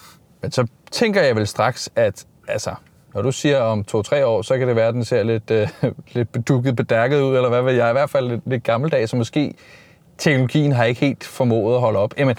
men 0.43 0.53
så 0.53 0.67
tænker 0.91 1.23
jeg 1.23 1.37
vel 1.37 1.47
straks, 1.47 1.91
at 1.97 2.27
altså, 2.49 2.75
når 3.15 3.23
du 3.23 3.33
siger 3.33 3.59
om 3.59 3.85
to-tre 3.85 4.27
år, 4.27 4.43
så 4.43 4.59
kan 4.59 4.69
det 4.69 4.77
være, 4.77 4.89
at 4.89 4.95
den 4.95 5.05
ser 5.05 5.23
lidt, 5.23 5.51
øh, 5.51 5.69
lidt 6.15 6.33
bedukket, 6.33 6.77
bedærket 6.77 7.21
ud, 7.21 7.37
eller 7.37 7.49
hvad 7.49 7.63
ved 7.63 7.73
jeg, 7.73 7.91
i 7.91 7.93
hvert 7.93 8.11
fald 8.11 8.29
lidt, 8.29 8.41
lidt 8.47 8.65
gammeldags, 8.65 9.11
så 9.11 9.17
måske 9.17 9.55
teknologien 10.19 10.73
har 10.73 10.85
ikke 10.85 11.01
helt 11.01 11.25
formået 11.25 11.75
at 11.75 11.81
holde 11.81 11.99
op. 11.99 12.15
Jamen, 12.19 12.37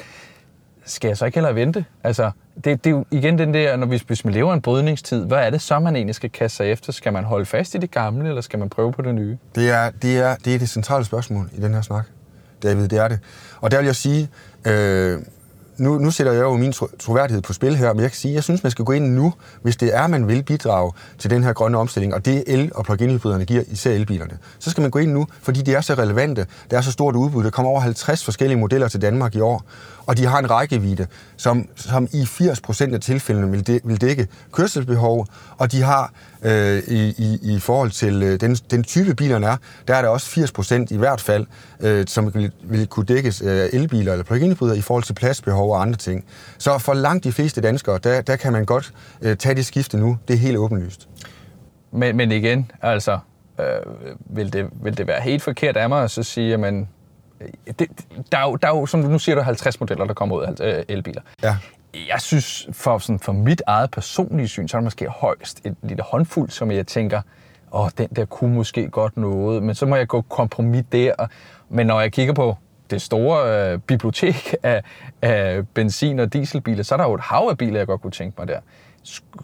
skal 0.85 1.07
jeg 1.07 1.17
så 1.17 1.25
ikke 1.25 1.35
hellere 1.35 1.55
vente? 1.55 1.85
Altså, 2.03 2.31
det, 2.55 2.83
det 2.83 2.87
er 2.87 2.91
jo 2.91 3.05
igen 3.11 3.37
den 3.37 3.53
der, 3.53 3.75
når 3.75 3.87
vi, 3.87 4.03
hvis 4.07 4.25
man 4.25 4.33
lever 4.33 4.53
en 4.53 4.61
brydningstid, 4.61 5.25
hvad 5.25 5.37
er 5.37 5.49
det 5.49 5.61
så, 5.61 5.79
man 5.79 5.95
egentlig 5.95 6.15
skal 6.15 6.29
kaste 6.29 6.57
sig 6.57 6.71
efter? 6.71 6.91
Skal 6.91 7.13
man 7.13 7.23
holde 7.23 7.45
fast 7.45 7.75
i 7.75 7.77
det 7.77 7.91
gamle, 7.91 8.29
eller 8.29 8.41
skal 8.41 8.59
man 8.59 8.69
prøve 8.69 8.91
på 8.91 9.01
det 9.01 9.15
nye? 9.15 9.37
Det 9.55 9.69
er 9.69 9.89
det, 9.89 10.17
er, 10.17 10.35
det, 10.35 10.55
er 10.55 10.59
det 10.59 10.69
centrale 10.69 11.05
spørgsmål 11.05 11.49
i 11.53 11.61
den 11.61 11.73
her 11.73 11.81
snak, 11.81 12.05
David, 12.63 12.87
det 12.87 12.99
er 12.99 13.07
det. 13.07 13.19
Og 13.61 13.71
der 13.71 13.77
vil 13.77 13.85
jeg 13.85 13.95
sige, 13.95 14.29
øh, 14.67 15.19
nu, 15.83 15.97
nu 15.97 16.11
sætter 16.11 16.33
jeg 16.33 16.41
jo 16.41 16.57
min 16.57 16.73
troværdighed 16.99 17.41
på 17.41 17.53
spil 17.53 17.75
her, 17.75 17.93
men 17.93 18.01
jeg 18.01 18.11
kan 18.11 18.17
sige, 18.17 18.31
at 18.31 18.35
jeg 18.35 18.43
synes, 18.43 18.63
man 18.63 18.71
skal 18.71 18.85
gå 18.85 18.91
ind 18.91 19.15
nu, 19.15 19.33
hvis 19.61 19.77
det 19.77 19.95
er, 19.95 20.07
man 20.07 20.27
vil 20.27 20.43
bidrage 20.43 20.91
til 21.19 21.29
den 21.29 21.43
her 21.43 21.53
grønne 21.53 21.77
omstilling, 21.77 22.13
og 22.13 22.25
det 22.25 22.43
el- 22.47 22.71
og 22.75 22.85
plug-in 22.85 23.09
hybriderne 23.09 23.45
giver, 23.45 23.63
især 23.67 23.91
elbilerne. 23.91 24.37
Så 24.59 24.69
skal 24.69 24.81
man 24.81 24.91
gå 24.91 24.99
ind 24.99 25.11
nu, 25.11 25.27
fordi 25.41 25.61
de 25.61 25.73
er 25.73 25.81
så 25.81 25.93
relevante. 25.93 26.47
Der 26.71 26.77
er 26.77 26.81
så 26.81 26.91
stort 26.91 27.15
udbud. 27.15 27.43
Der 27.43 27.49
kommer 27.49 27.71
over 27.71 27.81
50 27.81 28.25
forskellige 28.25 28.59
modeller 28.59 28.87
til 28.87 29.01
Danmark 29.01 29.35
i 29.35 29.39
år 29.39 29.65
og 30.07 30.17
de 30.17 30.25
har 30.25 30.39
en 30.39 30.49
rækkevidde, 30.49 31.07
som, 31.37 31.69
som 31.75 32.07
i 32.11 32.21
80% 32.23 32.93
af 32.93 33.01
tilfældene 33.01 33.51
vil, 33.51 33.67
de, 33.67 33.79
vil 33.83 34.01
dække 34.01 34.27
kørselsbehov, 34.51 35.27
og 35.57 35.71
de 35.71 35.81
har 35.81 36.13
øh, 36.43 36.83
i, 36.87 37.13
i, 37.17 37.55
i 37.55 37.59
forhold 37.59 37.91
til 37.91 38.23
øh, 38.23 38.41
den, 38.41 38.55
den 38.55 38.83
type 38.83 39.15
bilerne 39.15 39.47
er, 39.47 39.57
der 39.87 39.95
er 39.95 40.01
der 40.01 40.09
også 40.09 40.41
80% 40.89 40.93
i 40.93 40.97
hvert 40.97 41.21
fald, 41.21 41.45
øh, 41.79 42.07
som 42.07 42.33
vil, 42.33 42.51
vil 42.63 42.87
kunne 42.87 43.05
dækkes 43.05 43.41
af 43.41 43.47
øh, 43.47 43.69
elbiler 43.73 44.11
eller 44.11 44.25
plug-in 44.25 44.51
i 44.51 44.81
forhold 44.81 45.03
til 45.03 45.13
pladsbehov 45.13 45.71
og 45.71 45.81
andre 45.81 45.97
ting. 45.97 46.25
Så 46.57 46.77
for 46.77 46.93
langt 46.93 47.23
de 47.23 47.31
fleste 47.31 47.61
danskere, 47.61 47.99
der, 48.03 48.21
der 48.21 48.35
kan 48.35 48.53
man 48.53 48.65
godt 48.65 48.93
øh, 49.21 49.37
tage 49.37 49.55
det 49.55 49.65
skifte 49.65 49.97
nu. 49.97 50.17
Det 50.27 50.33
er 50.33 50.37
helt 50.37 50.57
åbenlyst. 50.57 51.07
Men, 51.91 52.17
men 52.17 52.31
igen, 52.31 52.71
altså, 52.81 53.19
øh, 53.59 53.65
vil, 54.19 54.53
det, 54.53 54.69
vil 54.83 54.97
det 54.97 55.07
være 55.07 55.21
helt 55.21 55.43
forkert 55.43 55.77
af 55.77 55.89
mig 55.89 56.03
at 56.03 56.11
så 56.11 56.23
sige, 56.23 56.53
at 56.53 56.59
man 56.59 56.87
det, 57.79 57.87
der, 58.31 58.37
er 58.37 58.49
jo, 58.49 58.55
der 58.55 58.67
er 58.67 58.77
jo, 58.77 58.85
som 58.85 59.01
du 59.01 59.07
nu 59.07 59.19
siger, 59.19 59.35
der 59.35 59.41
er 59.41 59.45
50 59.45 59.79
modeller, 59.79 60.05
der 60.05 60.13
kommer 60.13 60.35
ud 60.35 60.43
af 60.59 60.77
øh, 60.77 60.83
elbiler. 60.87 61.21
Ja. 61.43 61.57
Jeg 61.93 62.21
synes, 62.21 62.67
for, 62.71 62.97
sådan, 62.97 63.19
for 63.19 63.31
mit 63.31 63.61
eget 63.67 63.91
personlige 63.91 64.47
syn, 64.47 64.67
så 64.67 64.77
er 64.77 64.81
der 64.81 64.83
måske 64.83 65.07
højst 65.07 65.61
et 65.65 65.75
lille 65.81 66.03
håndfuld, 66.03 66.49
som 66.49 66.71
jeg 66.71 66.87
tænker, 66.87 67.21
åh, 67.73 67.89
den 67.97 68.07
der 68.15 68.25
kunne 68.25 68.55
måske 68.55 68.89
godt 68.89 69.17
noget, 69.17 69.63
men 69.63 69.75
så 69.75 69.85
må 69.85 69.95
jeg 69.95 70.07
gå 70.07 70.21
kompromis 70.21 70.83
der. 70.91 71.13
Men 71.69 71.87
når 71.87 72.01
jeg 72.01 72.11
kigger 72.11 72.33
på 72.33 72.57
det 72.89 73.01
store 73.01 73.71
øh, 73.71 73.79
bibliotek 73.79 74.55
af, 74.63 74.83
af 75.21 75.67
benzin- 75.73 76.19
og 76.19 76.33
dieselbiler, 76.33 76.83
så 76.83 76.95
er 76.95 76.97
der 76.97 77.05
jo 77.05 77.13
et 77.13 77.21
hav 77.21 77.47
af 77.49 77.57
biler, 77.57 77.79
jeg 77.79 77.87
godt 77.87 78.01
kunne 78.01 78.11
tænke 78.11 78.35
mig 78.37 78.47
der. 78.47 78.59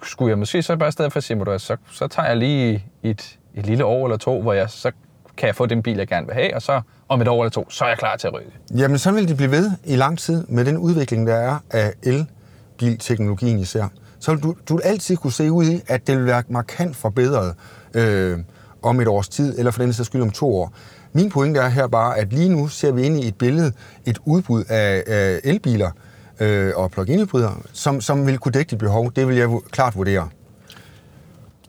Skulle 0.04 0.30
jeg 0.30 0.38
måske 0.38 0.62
så 0.62 0.76
bare 0.76 0.90
i 0.90 0.92
stedet 0.92 1.14
for 1.14 1.20
sige, 1.20 1.60
så, 1.60 1.78
så 1.92 2.08
tager 2.08 2.28
jeg 2.28 2.38
lige 2.38 2.86
et, 3.04 3.40
et 3.56 3.66
lille 3.66 3.86
år 3.86 4.06
eller 4.06 4.18
to, 4.18 4.42
hvor 4.42 4.54
jeg 4.54 4.70
så 4.70 4.92
kan 5.40 5.48
jeg 5.48 5.56
få 5.56 5.66
den 5.66 5.84
bil, 5.84 5.98
jeg 5.98 6.08
gerne 6.08 6.26
vil 6.26 6.36
have, 6.36 6.56
og 6.56 6.62
så 6.62 6.82
om 7.10 7.22
et 7.22 7.28
år 7.28 7.44
eller 7.44 7.50
to, 7.50 7.70
så 7.70 7.84
er 7.84 7.90
jeg 7.90 7.98
klar 7.98 8.16
til 8.16 8.28
at 8.28 8.34
rykke. 8.34 8.52
Jamen, 8.78 8.98
så 8.98 9.12
vil 9.12 9.28
de 9.28 9.36
blive 9.36 9.52
ved 9.52 9.72
i 9.86 9.96
lang 9.96 10.20
tid 10.20 10.46
med 10.48 10.66
den 10.66 10.78
udvikling, 10.78 11.28
der 11.28 11.36
er 11.36 11.58
af 11.72 11.94
elbilteknologien 12.04 13.60
især. 13.60 13.88
Så 14.20 14.34
vil 14.34 14.44
du, 14.44 14.56
du 14.70 14.76
vil 14.76 14.84
altid 14.84 15.18
kunne 15.18 15.34
se 15.34 15.52
ud 15.52 15.66
i, 15.66 15.82
at 15.88 16.08
det 16.08 16.18
vil 16.18 16.26
være 16.26 16.44
markant 16.50 16.96
forbedret 16.96 17.56
øh, 17.94 18.40
om 18.82 19.00
et 19.00 19.08
års 19.08 19.30
tid, 19.30 19.60
eller 19.60 19.72
for 19.72 19.82
den 19.82 19.94
sags 19.94 20.08
skyld 20.08 20.22
om 20.22 20.32
to 20.32 20.56
år. 20.56 20.74
Min 21.14 21.30
pointe 21.30 21.60
er 21.60 21.68
her 21.68 21.88
bare, 21.88 22.18
at 22.18 22.34
lige 22.34 22.50
nu 22.50 22.68
ser 22.68 22.92
vi 22.92 23.04
ind 23.04 23.24
i 23.24 23.28
et 23.28 23.36
billede, 23.36 23.72
et 24.06 24.18
udbud 24.26 24.64
af, 24.70 25.04
af 25.08 25.40
elbiler 25.44 25.92
øh, 26.40 26.72
og 26.76 26.92
plug-in 26.92 27.20
hybrider, 27.20 27.62
som, 27.74 28.02
som 28.02 28.28
vil 28.28 28.38
kunne 28.38 28.52
dække 28.52 28.70
dit 28.70 28.80
behov. 28.80 29.12
Det 29.16 29.28
vil 29.28 29.36
jeg 29.36 29.50
klart 29.72 29.96
vurdere. 29.96 30.30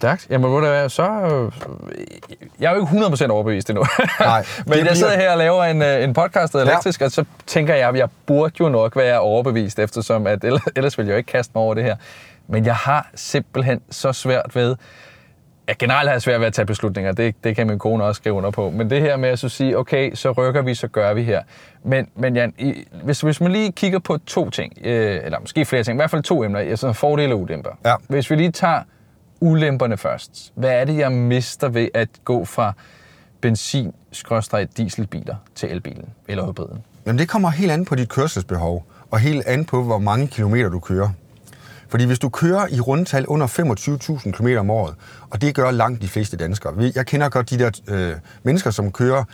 Stærkt. 0.01 0.27
Jamen, 0.31 0.51
hvor 0.51 0.61
det 0.61 0.93
så... 0.93 1.03
Øh, 1.03 1.69
jeg 2.61 2.73
er 2.73 2.77
jo 2.77 2.81
ikke 2.81 3.07
100% 3.07 3.31
overbevist 3.31 3.71
endnu. 3.71 3.85
Nej, 4.21 4.45
Men 4.67 4.87
jeg 4.87 4.97
sidder 4.97 5.17
her 5.17 5.33
og 5.33 5.39
laver 5.39 5.65
en, 5.65 5.83
øh, 5.83 6.05
en 6.05 6.13
podcast, 6.13 6.53
der 6.53 6.59
er 6.59 6.63
elektrisk, 6.63 7.01
ja. 7.01 7.07
og 7.07 7.13
så 7.13 7.25
tænker 7.47 7.75
jeg, 7.75 7.89
at 7.89 7.97
jeg 7.97 8.09
burde 8.27 8.55
jo 8.61 8.69
nok 8.69 8.97
være 8.97 9.21
overbevist, 9.21 9.79
eftersom 9.79 10.27
at 10.27 10.45
ellers 10.77 10.99
vil 10.99 11.07
jeg 11.07 11.13
jo 11.13 11.17
ikke 11.17 11.33
kaste 11.33 11.53
mig 11.55 11.65
over 11.65 11.75
det 11.75 11.85
her. 11.85 11.97
Men 12.49 12.67
jeg 12.67 12.75
har 12.75 13.11
simpelthen 13.15 13.81
så 13.91 14.13
svært 14.13 14.51
ved... 14.55 14.77
Ja, 15.69 15.75
generelt 15.79 16.09
har 16.09 16.15
jeg 16.15 16.23
svært 16.23 16.41
ved 16.41 16.47
at 16.47 16.53
tage 16.53 16.67
beslutninger. 16.67 17.13
Det, 17.13 17.35
det 17.45 17.57
kan 17.57 17.67
min 17.67 17.79
kone 17.79 18.05
også 18.05 18.19
skrive 18.19 18.35
under 18.35 18.51
på. 18.51 18.71
Men 18.71 18.91
det 18.91 19.01
her 19.01 19.17
med 19.17 19.29
at 19.29 19.39
så 19.39 19.49
sige, 19.49 19.79
okay, 19.79 20.15
så 20.15 20.31
rykker 20.31 20.63
vi, 20.63 20.75
så 20.75 20.89
gør 20.89 21.15
vi 21.15 21.23
her. 21.23 21.43
Men, 21.85 22.09
men 22.15 22.37
Jan, 22.37 22.55
i, 22.59 22.85
hvis, 23.03 23.21
hvis 23.21 23.41
man 23.41 23.53
lige 23.53 23.73
kigger 23.73 23.99
på 23.99 24.19
to 24.27 24.51
ting, 24.51 24.73
øh, 24.85 25.21
eller 25.25 25.41
måske 25.41 25.65
flere 25.65 25.83
ting, 25.83 25.97
i 25.97 25.99
hvert 25.99 26.11
fald 26.11 26.23
to 26.23 26.45
emner, 26.45 26.61
altså 26.61 26.93
fordele 26.93 27.35
og 27.35 27.41
ulemper. 27.41 27.71
Ja. 27.85 27.95
Hvis 28.09 28.31
vi 28.31 28.37
lige 28.37 28.53
tager 28.53 28.83
ulemperne 29.41 29.97
først. 29.97 30.53
Hvad 30.55 30.71
er 30.71 30.85
det, 30.85 30.97
jeg 30.97 31.13
mister 31.13 31.69
ved 31.69 31.89
at 31.95 32.09
gå 32.25 32.45
fra 32.45 32.73
benzin-dieselbiler 33.41 35.37
til 35.55 35.71
elbilen 35.71 36.09
eller 36.29 36.47
hybriden? 36.47 36.83
Jamen, 37.07 37.19
det 37.19 37.29
kommer 37.29 37.51
helt 37.51 37.73
an 37.73 37.85
på 37.85 37.95
dit 37.95 38.09
kørselsbehov, 38.09 38.87
og 39.11 39.19
helt 39.19 39.47
an 39.47 39.65
på, 39.65 39.83
hvor 39.83 39.99
mange 39.99 40.29
kilometer 40.29 40.69
du 40.69 40.79
kører. 40.79 41.09
Fordi 41.89 42.05
hvis 42.05 42.19
du 42.19 42.29
kører 42.29 42.67
i 42.71 42.81
rundtal 42.81 43.27
under 43.27 43.47
25.000 43.47 44.31
km 44.31 44.49
om 44.59 44.71
året, 44.71 44.95
og 45.31 45.41
det 45.41 45.55
gør 45.55 45.71
langt 45.71 46.03
de 46.03 46.09
fleste 46.09 46.37
danskere. 46.37 46.93
Jeg 46.95 47.07
kender 47.07 47.29
godt 47.29 47.51
de 47.51 47.59
der 47.59 47.71
øh, 47.89 48.13
mennesker, 48.43 48.71
som 48.71 48.93
kører 48.93 49.25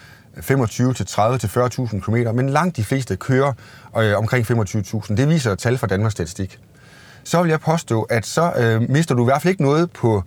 25 0.41 0.95
til 0.95 1.07
30 1.07 1.39
til 1.39 1.47
40.000 1.47 2.01
km, 2.01 2.37
men 2.37 2.49
langt 2.49 2.77
de 2.77 2.85
fleste 2.85 3.17
kører 3.17 3.53
øh, 3.99 4.19
omkring 4.19 4.51
25.000. 4.51 5.15
Det 5.15 5.29
viser 5.29 5.55
tal 5.55 5.79
fra 5.79 5.87
Danmarks 5.87 6.13
Statistik. 6.13 6.59
Så 7.26 7.42
vil 7.42 7.50
jeg 7.50 7.61
påstå, 7.61 8.02
at 8.02 8.26
så 8.26 8.52
øh, 8.56 8.90
mister 8.90 9.14
du 9.14 9.23
i 9.23 9.25
hvert 9.25 9.42
fald 9.42 9.50
ikke 9.50 9.62
noget 9.62 9.90
på, 9.90 10.23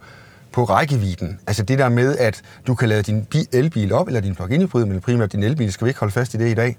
på 0.51 0.63
rækkevidden. 0.63 1.39
Altså 1.47 1.63
det 1.63 1.79
der 1.79 1.89
med, 1.89 2.17
at 2.17 2.41
du 2.67 2.75
kan 2.75 2.89
lade 2.89 3.03
din 3.03 3.27
elbil 3.53 3.93
op, 3.93 4.07
eller 4.07 4.21
din 4.21 4.35
plug-in 4.35 4.61
hybrid, 4.61 4.85
men 4.85 5.01
primært 5.01 5.31
din 5.31 5.43
elbil, 5.43 5.73
skal 5.73 5.85
vi 5.85 5.89
ikke 5.89 5.99
holde 5.99 6.13
fast 6.13 6.33
i 6.33 6.37
det 6.37 6.51
i 6.51 6.53
dag, 6.53 6.77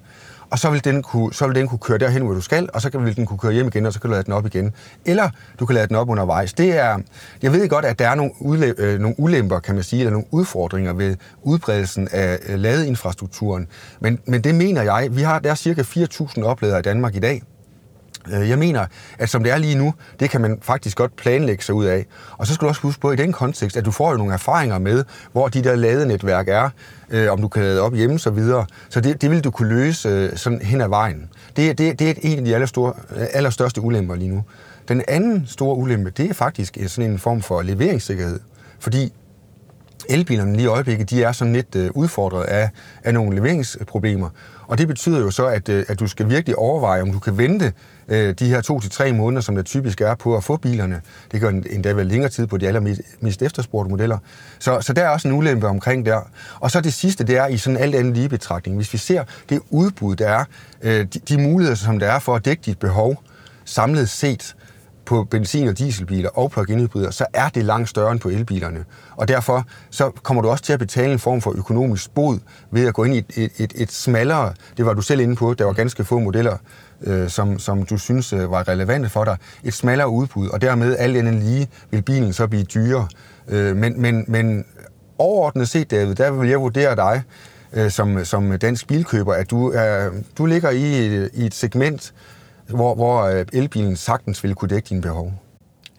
og 0.51 0.59
så 0.59 0.71
vil, 0.71 0.85
den 0.85 1.03
kunne, 1.03 1.35
så 1.35 1.47
vil 1.47 1.57
den 1.57 1.69
kunne 1.69 1.79
køre 1.79 1.99
derhen, 1.99 2.23
hvor 2.23 2.35
du 2.35 2.41
skal, 2.41 2.69
og 2.75 2.83
så 2.83 2.99
vil 2.99 3.17
den 3.17 3.27
kunne 3.27 3.39
køre 3.39 3.53
hjem 3.53 3.67
igen, 3.67 3.87
og 3.87 3.93
så 3.93 4.01
kan 4.01 4.11
du 4.11 4.13
lade 4.13 4.25
den 4.25 4.33
op 4.33 4.47
igen. 4.47 4.73
Eller 5.05 5.31
du 5.61 5.67
kan 5.67 5.75
lade 5.75 5.87
den 5.87 5.97
op 5.97 6.09
undervejs. 6.09 6.53
Det 6.53 6.79
er, 6.79 6.99
jeg 7.43 7.53
ved 7.53 7.69
godt, 7.69 7.85
at 7.85 7.99
der 7.99 8.09
er 8.09 8.15
nogle, 8.15 8.33
udlæ, 8.41 8.73
øh, 8.79 9.01
nogle 9.01 9.21
ulemper, 9.21 9.59
kan 9.59 9.75
man 9.75 9.85
sige, 9.85 10.01
eller 10.01 10.11
nogle 10.11 10.27
udfordringer 10.31 10.93
ved 10.93 11.17
udbredelsen 11.43 12.09
af 12.13 12.39
øh, 12.49 12.59
ladeinfrastrukturen. 12.59 13.69
Men, 14.01 14.19
men 14.27 14.45
det 14.45 14.55
mener 14.55 14.83
jeg, 14.83 15.09
vi 15.11 15.23
har, 15.23 15.39
der 15.39 15.51
er 15.51 15.55
cirka 15.55 15.83
4.000 15.83 16.43
opladere 16.43 16.79
i 16.79 16.83
Danmark 16.83 17.17
i 17.17 17.21
dag, 17.21 17.43
Øh, 18.29 18.49
jeg 18.49 18.59
mener, 18.59 18.87
at 19.19 19.29
som 19.29 19.43
det 19.43 19.53
er 19.53 19.59
lige 19.59 19.75
nu, 19.75 19.95
det 20.21 20.31
kan 20.31 20.41
man 20.41 20.59
faktisk 20.63 20.97
godt 20.97 21.17
planlægge 21.17 21.65
sig 21.65 21.75
ud 21.75 21.85
af. 21.85 22.07
Og 22.33 22.47
så 22.47 22.55
skal 22.55 22.65
du 22.65 22.69
også 22.69 22.81
huske 22.81 23.01
på 23.01 23.13
i 23.13 23.17
den 23.17 23.33
kontekst, 23.33 23.77
at 23.77 23.85
du 23.85 23.91
får 23.91 24.11
jo 24.11 24.17
nogle 24.17 24.33
erfaringer 24.33 24.79
med, 24.79 25.05
hvor 25.33 25.49
de 25.49 25.65
der 25.65 25.77
ladenetværk 25.77 26.49
er, 26.49 26.71
øh, 27.11 27.33
om 27.33 27.41
du 27.41 27.49
kan 27.49 27.63
lade 27.63 27.81
op 27.81 27.95
hjemme 27.95 28.17
og 28.17 28.21
så 28.21 28.31
videre. 28.31 28.67
Så 28.89 29.01
det, 29.01 29.23
det 29.23 29.31
vil 29.31 29.45
du 29.45 29.51
kunne 29.51 29.69
løse 29.69 30.09
øh, 30.09 30.37
sådan 30.37 30.63
hen 30.63 30.81
ad 30.81 30.89
vejen. 30.89 31.29
Det, 31.57 31.79
det, 31.79 31.99
det 31.99 32.11
er 32.11 32.15
en 32.23 32.39
af 32.39 32.45
de 32.45 32.55
allerstore, 32.55 32.93
øh, 33.17 33.27
allerstørste 33.33 33.81
ulemper 33.81 34.15
lige 34.15 34.31
nu. 34.31 34.45
Den 34.89 35.03
anden 35.09 35.45
store 35.47 35.77
ulempe, 35.77 36.11
det 36.11 36.31
er 36.31 36.35
faktisk 36.35 36.77
øh, 36.81 36.89
sådan 36.89 37.11
en 37.11 37.19
form 37.19 37.43
for 37.43 37.63
leveringssikkerhed. 37.63 38.41
Fordi 38.79 39.13
elbilerne 40.09 40.53
lige 40.53 40.65
i 40.65 40.67
øjeblikket, 40.67 41.11
de 41.11 41.23
er 41.23 41.33
sådan 41.33 41.53
lidt 41.53 41.77
øh, 41.77 41.91
udfordret 41.95 42.45
af, 42.45 42.71
af 43.05 43.15
nogle 43.15 43.35
leveringsproblemer. 43.35 44.29
Og 44.71 44.79
det 44.79 44.89
betyder 44.89 45.21
jo 45.21 45.31
så, 45.31 45.47
at, 45.47 45.69
øh, 45.69 45.85
at 45.89 46.01
du 46.01 46.07
skal 46.07 46.29
virkelig 46.29 46.57
overveje, 46.57 47.03
om 47.03 47.13
du 47.13 47.19
kan 47.19 47.39
vente 47.39 47.73
øh, 48.09 48.35
de 48.35 48.49
her 48.49 48.61
to 48.61 48.81
til 48.81 48.91
tre 48.91 49.13
måneder, 49.13 49.43
som 49.43 49.57
det 49.57 49.67
typisk 49.67 50.01
er 50.01 50.15
på 50.15 50.37
at 50.37 50.45
få 50.45 50.57
bilerne. 50.57 51.01
Det 51.33 51.41
kan 51.41 51.65
endda 51.71 51.93
være 51.93 52.05
længere 52.05 52.31
tid 52.31 52.47
på 52.47 52.57
de 52.57 52.67
allermest 52.67 53.43
efterspurgte 53.43 53.91
modeller. 53.91 54.19
Så, 54.59 54.81
så 54.81 54.93
der 54.93 55.03
er 55.03 55.09
også 55.09 55.29
en 55.29 55.35
ulempe 55.35 55.67
omkring 55.67 56.07
der. 56.07 56.21
Og 56.61 56.71
så 56.71 56.81
det 56.81 56.93
sidste, 56.93 57.25
det 57.25 57.37
er 57.37 57.47
i 57.47 57.57
sådan 57.57 57.77
alt 57.77 57.95
andet 57.95 58.15
lige 58.15 58.29
betragtning. 58.29 58.77
Hvis 58.77 58.93
vi 58.93 58.99
ser 58.99 59.25
det 59.49 59.61
udbud, 59.71 60.17
der 60.17 60.29
er, 60.29 60.45
øh, 60.83 61.07
de, 61.15 61.19
de 61.29 61.39
muligheder, 61.39 61.77
som 61.77 61.99
der 61.99 62.07
er 62.07 62.19
for 62.19 62.37
at 62.37 62.45
dække 62.45 62.63
dit 62.67 62.79
behov, 62.79 63.23
samlet 63.65 64.09
set, 64.09 64.57
på 65.11 65.25
benzin- 65.25 65.69
og 65.69 65.79
dieselbiler 65.79 66.29
og 66.29 66.51
plug-in 66.51 66.81
hybrider, 66.81 67.11
så 67.11 67.27
er 67.35 67.49
det 67.49 67.65
langt 67.65 67.89
større 67.89 68.13
end 68.13 68.21
på 68.21 68.29
elbilerne. 68.29 68.85
Og 69.17 69.29
derfor 69.29 69.65
så 69.91 70.11
kommer 70.23 70.43
du 70.43 70.49
også 70.49 70.65
til 70.65 70.73
at 70.73 70.79
betale 70.79 71.13
en 71.13 71.19
form 71.19 71.41
for 71.41 71.55
økonomisk 71.57 72.15
bod 72.15 72.39
ved 72.71 72.87
at 72.87 72.95
gå 72.95 73.05
ind 73.05 73.15
i 73.15 73.19
et, 73.19 73.25
et, 73.37 73.51
et, 73.59 73.73
et 73.77 73.93
smallere, 73.93 74.53
det 74.77 74.87
var 74.87 74.95
du 74.95 75.03
selv 75.03 75.21
inde 75.21 75.37
på, 75.37 75.55
der 75.55 75.65
var 75.65 75.73
ganske 75.73 76.05
få 76.05 76.19
modeller, 76.19 76.57
øh, 77.03 77.29
som, 77.29 77.59
som 77.59 77.83
du 77.83 77.99
synes 77.99 78.33
øh, 78.33 78.51
var 78.51 78.69
relevante 78.69 79.09
for 79.09 79.25
dig, 79.25 79.37
et 79.65 79.75
smallere 79.75 80.09
udbud, 80.09 80.49
og 80.49 80.61
dermed 80.61 80.97
alt 80.99 81.17
andet 81.17 81.35
lige 81.35 81.69
vil 81.91 82.03
bilen 82.03 82.33
så 82.33 82.47
blive 82.47 82.63
dyrere. 82.63 83.09
Øh, 83.49 83.77
men, 83.77 84.03
men, 84.03 84.25
men 84.29 84.65
overordnet 85.19 85.69
set, 85.69 85.91
David, 85.91 86.15
der 86.15 86.31
vil 86.31 86.49
jeg 86.49 86.61
vurdere 86.61 86.97
dig, 86.97 87.23
øh, 87.73 87.91
som, 87.91 88.25
som 88.25 88.59
dansk 88.59 88.87
bilkøber, 88.87 89.33
at 89.33 89.51
du, 89.51 89.71
er, 89.71 90.11
du 90.39 90.47
ligger 90.47 90.71
i, 90.71 91.07
i 91.35 91.47
et 91.47 91.55
segment, 91.55 92.13
hvor, 92.71 92.95
hvor 92.95 93.23
øh, 93.23 93.47
elbilen 93.53 93.97
sagtens 93.97 94.43
ville 94.43 94.55
kunne 94.55 94.69
dække 94.69 94.89
dine 94.89 95.03
behov. 95.03 95.33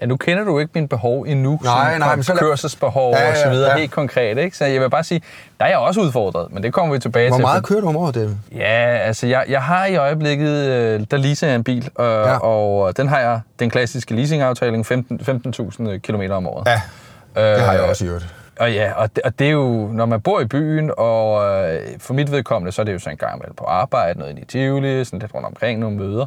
Ja, 0.01 0.05
nu 0.05 0.17
kender 0.17 0.43
du 0.43 0.59
ikke 0.59 0.71
mine 0.73 0.87
behov 0.87 1.21
endnu, 1.27 1.59
nej, 1.63 1.97
nej, 1.97 2.15
men 2.15 2.23
så 2.23 2.33
kørselsbehov 2.33 3.13
ja, 3.13 3.23
ja, 3.23 3.31
og 3.31 3.37
så 3.37 3.49
videre, 3.49 3.71
ja. 3.71 3.77
helt 3.77 3.91
konkret, 3.91 4.37
ikke? 4.37 4.57
Så 4.57 4.65
jeg 4.65 4.81
vil 4.81 4.89
bare 4.89 5.03
sige, 5.03 5.21
der 5.59 5.65
er 5.65 5.69
jeg 5.69 5.77
også 5.77 6.01
udfordret, 6.01 6.53
men 6.53 6.63
det 6.63 6.73
kommer 6.73 6.95
vi 6.95 6.99
tilbage 6.99 7.29
Hvor 7.29 7.37
til. 7.37 7.41
Hvor 7.41 7.49
meget 7.49 7.63
kører 7.65 7.81
du 7.81 7.87
om 7.87 7.95
året, 7.95 8.15
David? 8.15 8.35
Ja, 8.55 8.97
altså 8.97 9.27
jeg, 9.27 9.45
jeg 9.49 9.63
har 9.63 9.85
i 9.85 9.95
øjeblikket, 9.95 10.49
øh, 10.49 11.05
der 11.11 11.17
leaser 11.17 11.47
jeg 11.47 11.55
en 11.55 11.63
bil, 11.63 11.89
og, 11.95 12.05
ja. 12.05 12.37
og 12.37 12.97
den 12.97 13.07
har 13.07 13.19
jeg, 13.19 13.39
den 13.59 13.69
klassiske 13.69 14.15
leasingaftale, 14.15 14.77
15.000 14.77 15.23
15 15.23 15.99
km 15.99 16.21
om 16.31 16.47
året. 16.47 16.67
Ja, 16.67 17.51
det 17.53 17.61
har 17.61 17.73
jeg 17.73 17.81
også 17.81 18.05
gjort. 18.05 18.33
Og 18.59 18.73
ja, 18.73 18.93
og 18.93 19.15
det, 19.15 19.23
og 19.23 19.39
det 19.39 19.47
er 19.47 19.51
jo, 19.51 19.89
når 19.93 20.05
man 20.05 20.21
bor 20.21 20.39
i 20.39 20.45
byen, 20.45 20.91
og 20.97 21.43
øh, 21.43 21.79
for 21.99 22.13
mit 22.13 22.31
vedkommende, 22.31 22.71
så 22.71 22.81
er 22.81 22.83
det 22.83 22.93
jo 22.93 22.99
så 22.99 23.09
en 23.09 23.17
gang 23.17 23.35
imellem 23.35 23.55
på 23.55 23.65
arbejde, 23.65 24.19
noget 24.19 24.39
i 24.39 24.45
Tivoli, 24.45 25.05
sådan 25.05 25.19
lidt 25.19 25.33
rundt 25.33 25.47
omkring, 25.47 25.79
nogle 25.79 25.97
møder. 25.97 26.25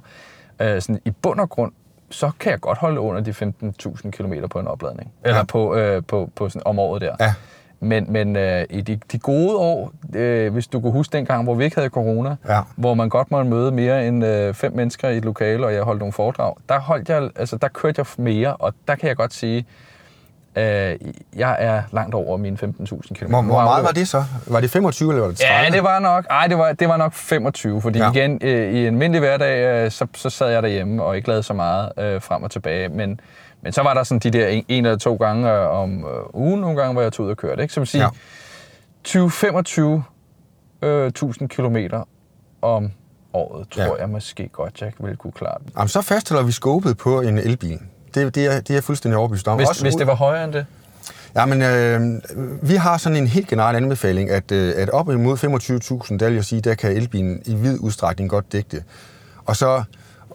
Øh, 0.60 0.82
sådan 0.82 1.00
i 1.04 1.10
bund 1.10 1.40
og 1.40 1.50
grund, 1.50 1.72
så 2.10 2.30
kan 2.40 2.52
jeg 2.52 2.60
godt 2.60 2.78
holde 2.78 3.00
under 3.00 3.20
de 3.20 3.30
15.000 3.30 4.10
km 4.10 4.32
på 4.50 4.58
en 4.58 4.66
opladning. 4.66 5.12
Ja. 5.24 5.28
Eller 5.28 5.44
på, 5.44 5.74
øh, 5.74 6.02
på, 6.08 6.30
på 6.36 6.48
sådan, 6.48 6.62
om 6.64 6.78
året 6.78 7.02
der. 7.02 7.16
Ja. 7.20 7.34
Men, 7.80 8.12
men 8.12 8.36
øh, 8.36 8.64
i 8.70 8.80
de, 8.80 9.00
de 9.12 9.18
gode 9.18 9.56
år, 9.56 9.92
øh, 10.14 10.52
hvis 10.52 10.66
du 10.66 10.80
kunne 10.80 10.92
huske 10.92 11.16
dengang, 11.16 11.44
hvor 11.44 11.54
vi 11.54 11.64
ikke 11.64 11.76
havde 11.76 11.88
corona, 11.88 12.36
ja. 12.48 12.60
hvor 12.76 12.94
man 12.94 13.08
godt 13.08 13.30
måtte 13.30 13.50
møde 13.50 13.72
mere 13.72 14.08
end 14.08 14.24
øh, 14.24 14.54
fem 14.54 14.72
mennesker 14.72 15.08
i 15.08 15.16
et 15.16 15.24
lokale, 15.24 15.66
og 15.66 15.74
jeg 15.74 15.82
holdt 15.82 15.98
nogle 15.98 16.12
foredrag, 16.12 16.54
der, 16.68 16.80
holdt 16.80 17.08
jeg, 17.08 17.30
altså, 17.36 17.56
der 17.56 17.68
kørte 17.68 17.98
jeg 17.98 18.24
mere, 18.24 18.56
og 18.56 18.74
der 18.88 18.94
kan 18.94 19.08
jeg 19.08 19.16
godt 19.16 19.34
sige, 19.34 19.66
Øh, 20.56 20.96
jeg 21.36 21.56
er 21.58 21.82
langt 21.92 22.14
over 22.14 22.36
mine 22.36 22.58
15.000 22.62 23.14
km. 23.14 23.26
Hvor, 23.26 23.42
hvor 23.42 23.62
meget 23.62 23.84
var 23.84 23.90
det 23.90 24.08
så? 24.08 24.24
Var 24.46 24.60
det 24.60 24.70
25 24.70 25.10
eller 25.10 25.20
var 25.20 25.28
det 25.28 25.38
30? 25.38 25.54
Ja, 25.54 25.70
det 25.70 25.82
var 25.82 25.98
nok, 25.98 26.26
ej, 26.30 26.46
det 26.46 26.58
var, 26.58 26.72
det 26.72 26.88
var 26.88 26.96
nok 26.96 27.12
25, 27.12 27.82
fordi 27.82 27.98
ja. 27.98 28.10
igen, 28.10 28.38
øh, 28.42 28.74
i 28.74 28.78
en 28.78 28.86
almindelig 28.86 29.20
hverdag, 29.20 29.84
øh, 29.84 29.90
så, 29.90 30.06
så 30.14 30.30
sad 30.30 30.50
jeg 30.50 30.62
derhjemme 30.62 31.02
og 31.02 31.16
ikke 31.16 31.28
lavede 31.28 31.42
så 31.42 31.54
meget 31.54 31.92
øh, 31.98 32.22
frem 32.22 32.42
og 32.42 32.50
tilbage. 32.50 32.88
Men, 32.88 33.20
men 33.62 33.72
så 33.72 33.82
var 33.82 33.94
der 33.94 34.02
sådan 34.02 34.18
de 34.18 34.30
der 34.30 34.48
en, 34.48 34.64
en 34.68 34.86
eller 34.86 34.98
to 34.98 35.16
gange 35.16 35.52
øh, 35.52 35.70
om 35.70 35.98
øh, 35.98 36.34
ugen, 36.34 36.60
nogle 36.60 36.76
gange, 36.76 36.92
hvor 36.92 37.02
jeg 37.02 37.12
tog 37.12 37.26
ud 37.26 37.30
og 37.30 37.36
kørte. 37.36 37.62
Ikke? 37.62 37.74
Så 37.74 37.80
vil 37.80 37.86
sige, 37.86 38.02
ja. 38.02 39.98
20-25 40.82 40.86
øh, 40.86 41.06
1000 41.06 41.48
kilometer 41.48 42.08
om 42.62 42.92
året, 43.32 43.68
tror 43.68 43.82
ja. 43.82 43.94
jeg 44.00 44.08
måske 44.08 44.48
godt, 44.48 44.80
jeg 44.80 44.92
vil 44.98 45.16
kunne 45.16 45.32
klare 45.32 45.58
det. 45.66 45.72
Jamen, 45.76 45.88
så 45.88 46.02
fastholder 46.02 46.44
vi 46.44 46.52
skåbet 46.52 46.98
på 46.98 47.20
en 47.20 47.38
elbil 47.38 47.80
det, 48.14 48.34
det, 48.34 48.46
er, 48.46 48.60
det 48.60 48.70
er 48.70 48.74
jeg 48.74 48.84
fuldstændig 48.84 49.18
overbevist 49.18 49.48
om. 49.48 49.56
Hvis, 49.56 49.68
Også, 49.68 49.82
hvis 49.82 49.94
det 49.94 50.06
var 50.06 50.14
højere 50.14 50.44
end 50.44 50.52
det? 50.52 50.66
Ja, 51.36 51.46
men 51.46 51.62
øh, 51.62 52.20
vi 52.62 52.74
har 52.74 52.98
sådan 52.98 53.16
en 53.16 53.26
helt 53.26 53.48
generel 53.48 53.76
anbefaling, 53.76 54.30
at, 54.30 54.52
øh, 54.52 54.74
at 54.76 54.90
op 54.90 55.10
imod 55.10 55.36
25.000, 56.10 56.16
der 56.18 56.26
vil 56.26 56.34
jeg 56.34 56.44
sige, 56.44 56.60
der 56.60 56.74
kan 56.74 56.92
elbilen 56.92 57.42
i 57.44 57.54
vid 57.54 57.78
udstrækning 57.80 58.30
godt 58.30 58.52
dække 58.52 58.68
det. 58.70 58.82
Og 59.46 59.56
så 59.56 59.82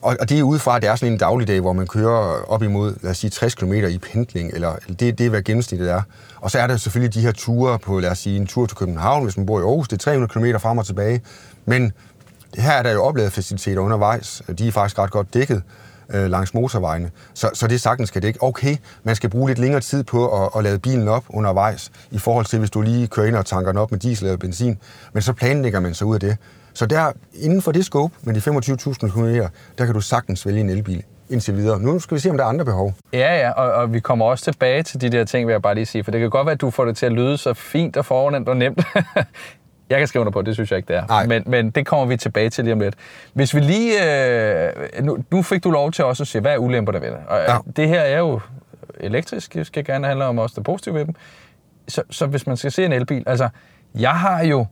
og, 0.01 0.17
og 0.19 0.29
det 0.29 0.39
er 0.39 0.43
udefra, 0.43 0.75
at 0.75 0.81
det 0.81 0.89
er 0.89 0.95
sådan 0.95 1.13
en 1.13 1.19
dagligdag, 1.19 1.61
hvor 1.61 1.73
man 1.73 1.87
kører 1.87 2.43
op 2.51 2.63
imod, 2.63 2.95
lad 3.01 3.11
os 3.11 3.17
sige, 3.17 3.29
60 3.29 3.55
km 3.55 3.73
i 3.73 3.97
pendling, 3.97 4.51
eller 4.53 4.75
det, 4.99 5.17
det 5.17 5.25
er, 5.25 5.29
hvad 5.29 5.41
gennemsnittet 5.41 5.91
er. 5.91 6.01
Og 6.35 6.51
så 6.51 6.59
er 6.59 6.67
der 6.67 6.77
selvfølgelig 6.77 7.13
de 7.13 7.21
her 7.21 7.31
ture 7.31 7.79
på, 7.79 7.99
lad 7.99 8.11
os 8.11 8.19
sige, 8.19 8.37
en 8.37 8.47
tur 8.47 8.65
til 8.65 8.77
København, 8.77 9.23
hvis 9.23 9.37
man 9.37 9.45
bor 9.45 9.59
i 9.59 9.63
Aarhus, 9.63 9.87
det 9.87 9.95
er 9.95 9.99
300 9.99 10.33
km 10.33 10.57
frem 10.59 10.77
og 10.77 10.85
tilbage. 10.85 11.21
Men 11.65 11.93
her 12.57 12.71
er 12.71 12.83
der 12.83 12.91
jo 12.91 13.03
opladet 13.03 13.31
faciliteter 13.31 13.81
undervejs, 13.81 14.41
de 14.59 14.67
er 14.67 14.71
faktisk 14.71 14.99
ret 14.99 15.11
godt 15.11 15.33
dækket 15.33 15.63
øh, 16.13 16.29
langs 16.29 16.53
motorvejene. 16.53 17.11
Så, 17.33 17.49
så 17.53 17.67
det 17.67 17.81
sagtens 17.81 18.09
skal 18.09 18.21
det 18.21 18.27
ikke. 18.27 18.43
Okay, 18.43 18.75
man 19.03 19.15
skal 19.15 19.29
bruge 19.29 19.49
lidt 19.49 19.59
længere 19.59 19.81
tid 19.81 20.03
på 20.03 20.43
at, 20.43 20.49
at 20.55 20.63
lade 20.63 20.79
bilen 20.79 21.07
op 21.07 21.23
undervejs, 21.29 21.91
i 22.11 22.19
forhold 22.19 22.45
til 22.45 22.59
hvis 22.59 22.69
du 22.69 22.81
lige 22.81 23.07
kører 23.07 23.27
ind 23.27 23.35
og 23.35 23.45
tanker 23.45 23.71
den 23.71 23.81
op 23.81 23.91
med 23.91 23.99
diesel 23.99 24.25
eller 24.25 24.37
benzin. 24.37 24.77
Men 25.13 25.21
så 25.21 25.33
planlægger 25.33 25.79
man 25.79 25.93
sig 25.93 26.07
ud 26.07 26.13
af 26.13 26.19
det. 26.19 26.37
Så 26.73 26.85
der, 26.85 27.11
inden 27.33 27.61
for 27.61 27.71
det 27.71 27.85
scope 27.85 28.15
med 28.23 28.33
de 28.33 28.39
25.000 28.39 29.09
km, 29.11 29.25
der 29.77 29.85
kan 29.85 29.93
du 29.93 30.01
sagtens 30.01 30.45
vælge 30.45 30.59
en 30.59 30.69
elbil 30.69 31.03
indtil 31.29 31.55
videre. 31.55 31.79
Nu 31.79 31.99
skal 31.99 32.15
vi 32.15 32.19
se, 32.19 32.29
om 32.29 32.37
der 32.37 32.43
er 32.43 32.47
andre 32.47 32.65
behov. 32.65 32.93
Ja, 33.13 33.39
ja, 33.39 33.51
og, 33.51 33.71
og 33.71 33.93
vi 33.93 33.99
kommer 33.99 34.25
også 34.25 34.43
tilbage 34.43 34.83
til 34.83 35.01
de 35.01 35.09
der 35.09 35.23
ting, 35.23 35.47
vil 35.47 35.53
jeg 35.53 35.61
bare 35.61 35.75
lige 35.75 35.85
sige, 35.85 36.03
for 36.03 36.11
det 36.11 36.19
kan 36.19 36.29
godt 36.29 36.45
være, 36.45 36.53
at 36.53 36.61
du 36.61 36.69
får 36.69 36.85
det 36.85 36.97
til 36.97 37.05
at 37.05 37.11
lyde 37.11 37.37
så 37.37 37.53
fint 37.53 37.97
og 37.97 38.05
fornemt 38.05 38.49
og 38.49 38.57
nemt. 38.57 38.81
Jeg 39.89 39.97
kan 39.97 40.07
skrive 40.07 40.21
under 40.21 40.31
på, 40.31 40.41
det 40.41 40.53
synes 40.53 40.71
jeg 40.71 40.77
ikke, 40.77 40.87
det 40.87 40.95
er. 40.95 41.27
Men, 41.27 41.43
men 41.45 41.69
det 41.69 41.85
kommer 41.85 42.05
vi 42.05 42.17
tilbage 42.17 42.49
til 42.49 42.63
lige 42.63 42.73
om 42.73 42.79
lidt. 42.79 42.95
Hvis 43.33 43.55
vi 43.55 43.59
lige... 43.59 43.93
Øh, 44.67 44.73
nu, 45.01 45.17
nu 45.31 45.41
fik 45.41 45.63
du 45.63 45.71
lov 45.71 45.91
til 45.91 46.05
også 46.05 46.23
at 46.23 46.27
se, 46.27 46.39
hvad 46.39 46.53
er 46.53 46.57
ulemperne 46.57 47.01
ved 47.01 47.07
det? 47.07 47.19
Og, 47.27 47.39
ja. 47.47 47.57
Det 47.75 47.87
her 47.87 48.01
er 48.01 48.19
jo 48.19 48.39
elektrisk, 48.99 49.53
det 49.53 49.67
skal 49.67 49.85
gerne 49.85 50.07
handle 50.07 50.25
om 50.25 50.39
også 50.39 50.53
det 50.55 50.63
positive 50.63 50.95
ved 50.95 51.05
dem. 51.05 51.15
Så, 51.87 52.03
så 52.09 52.25
hvis 52.25 52.47
man 52.47 52.57
skal 52.57 52.71
se 52.71 52.85
en 52.85 52.93
elbil... 52.93 53.23
Altså, 53.27 53.49
jeg 53.95 54.13
har 54.13 54.43
jo 54.43 54.65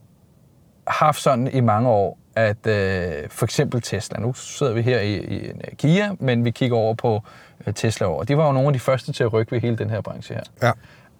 haft 0.86 1.20
sådan 1.20 1.50
i 1.52 1.60
mange 1.60 1.88
år, 1.88 2.18
at 2.36 2.66
øh, 2.66 3.28
for 3.28 3.44
eksempel 3.44 3.82
Tesla, 3.82 4.20
nu 4.20 4.32
sidder 4.32 4.72
vi 4.72 4.82
her 4.82 5.00
i, 5.00 5.14
i 5.14 5.50
en 5.50 5.62
Kia, 5.78 6.10
men 6.20 6.44
vi 6.44 6.50
kigger 6.50 6.76
over 6.76 6.94
på 6.94 7.22
øh, 7.66 7.74
Tesla 7.74 8.06
over. 8.06 8.24
De 8.24 8.36
var 8.36 8.46
jo 8.46 8.52
nogle 8.52 8.66
af 8.66 8.72
de 8.72 8.80
første 8.80 9.12
til 9.12 9.24
at 9.24 9.32
rykke 9.32 9.52
ved 9.52 9.60
hele 9.60 9.76
den 9.76 9.90
her 9.90 10.00
branche 10.00 10.34
her. 10.34 10.42
Ja. 10.62 10.72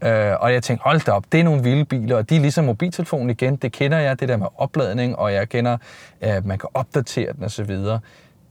Øh, 0.02 0.35
og 0.40 0.52
jeg 0.52 0.62
tænkte, 0.62 0.85
hold 0.85 1.00
da 1.00 1.12
op, 1.12 1.25
det 1.33 1.40
er 1.40 1.45
nogle 1.45 1.62
vilde 1.62 1.85
biler, 1.85 2.17
og 2.17 2.31
de 2.31 2.37
er 2.37 2.40
ligesom 2.40 2.64
mobiltelefonen 2.64 3.31
igen, 3.31 3.57
det 3.57 3.73
kender 3.73 3.99
jeg, 3.99 4.21
det 4.21 4.28
der 4.28 4.37
med 4.37 4.47
opladning, 4.57 5.17
og 5.17 5.33
jeg 5.33 5.49
kender, 5.49 5.76
at 6.21 6.47
man 6.47 6.59
kan 6.59 6.69
opdatere 6.75 7.33
den 7.33 7.45
osv. 7.45 7.71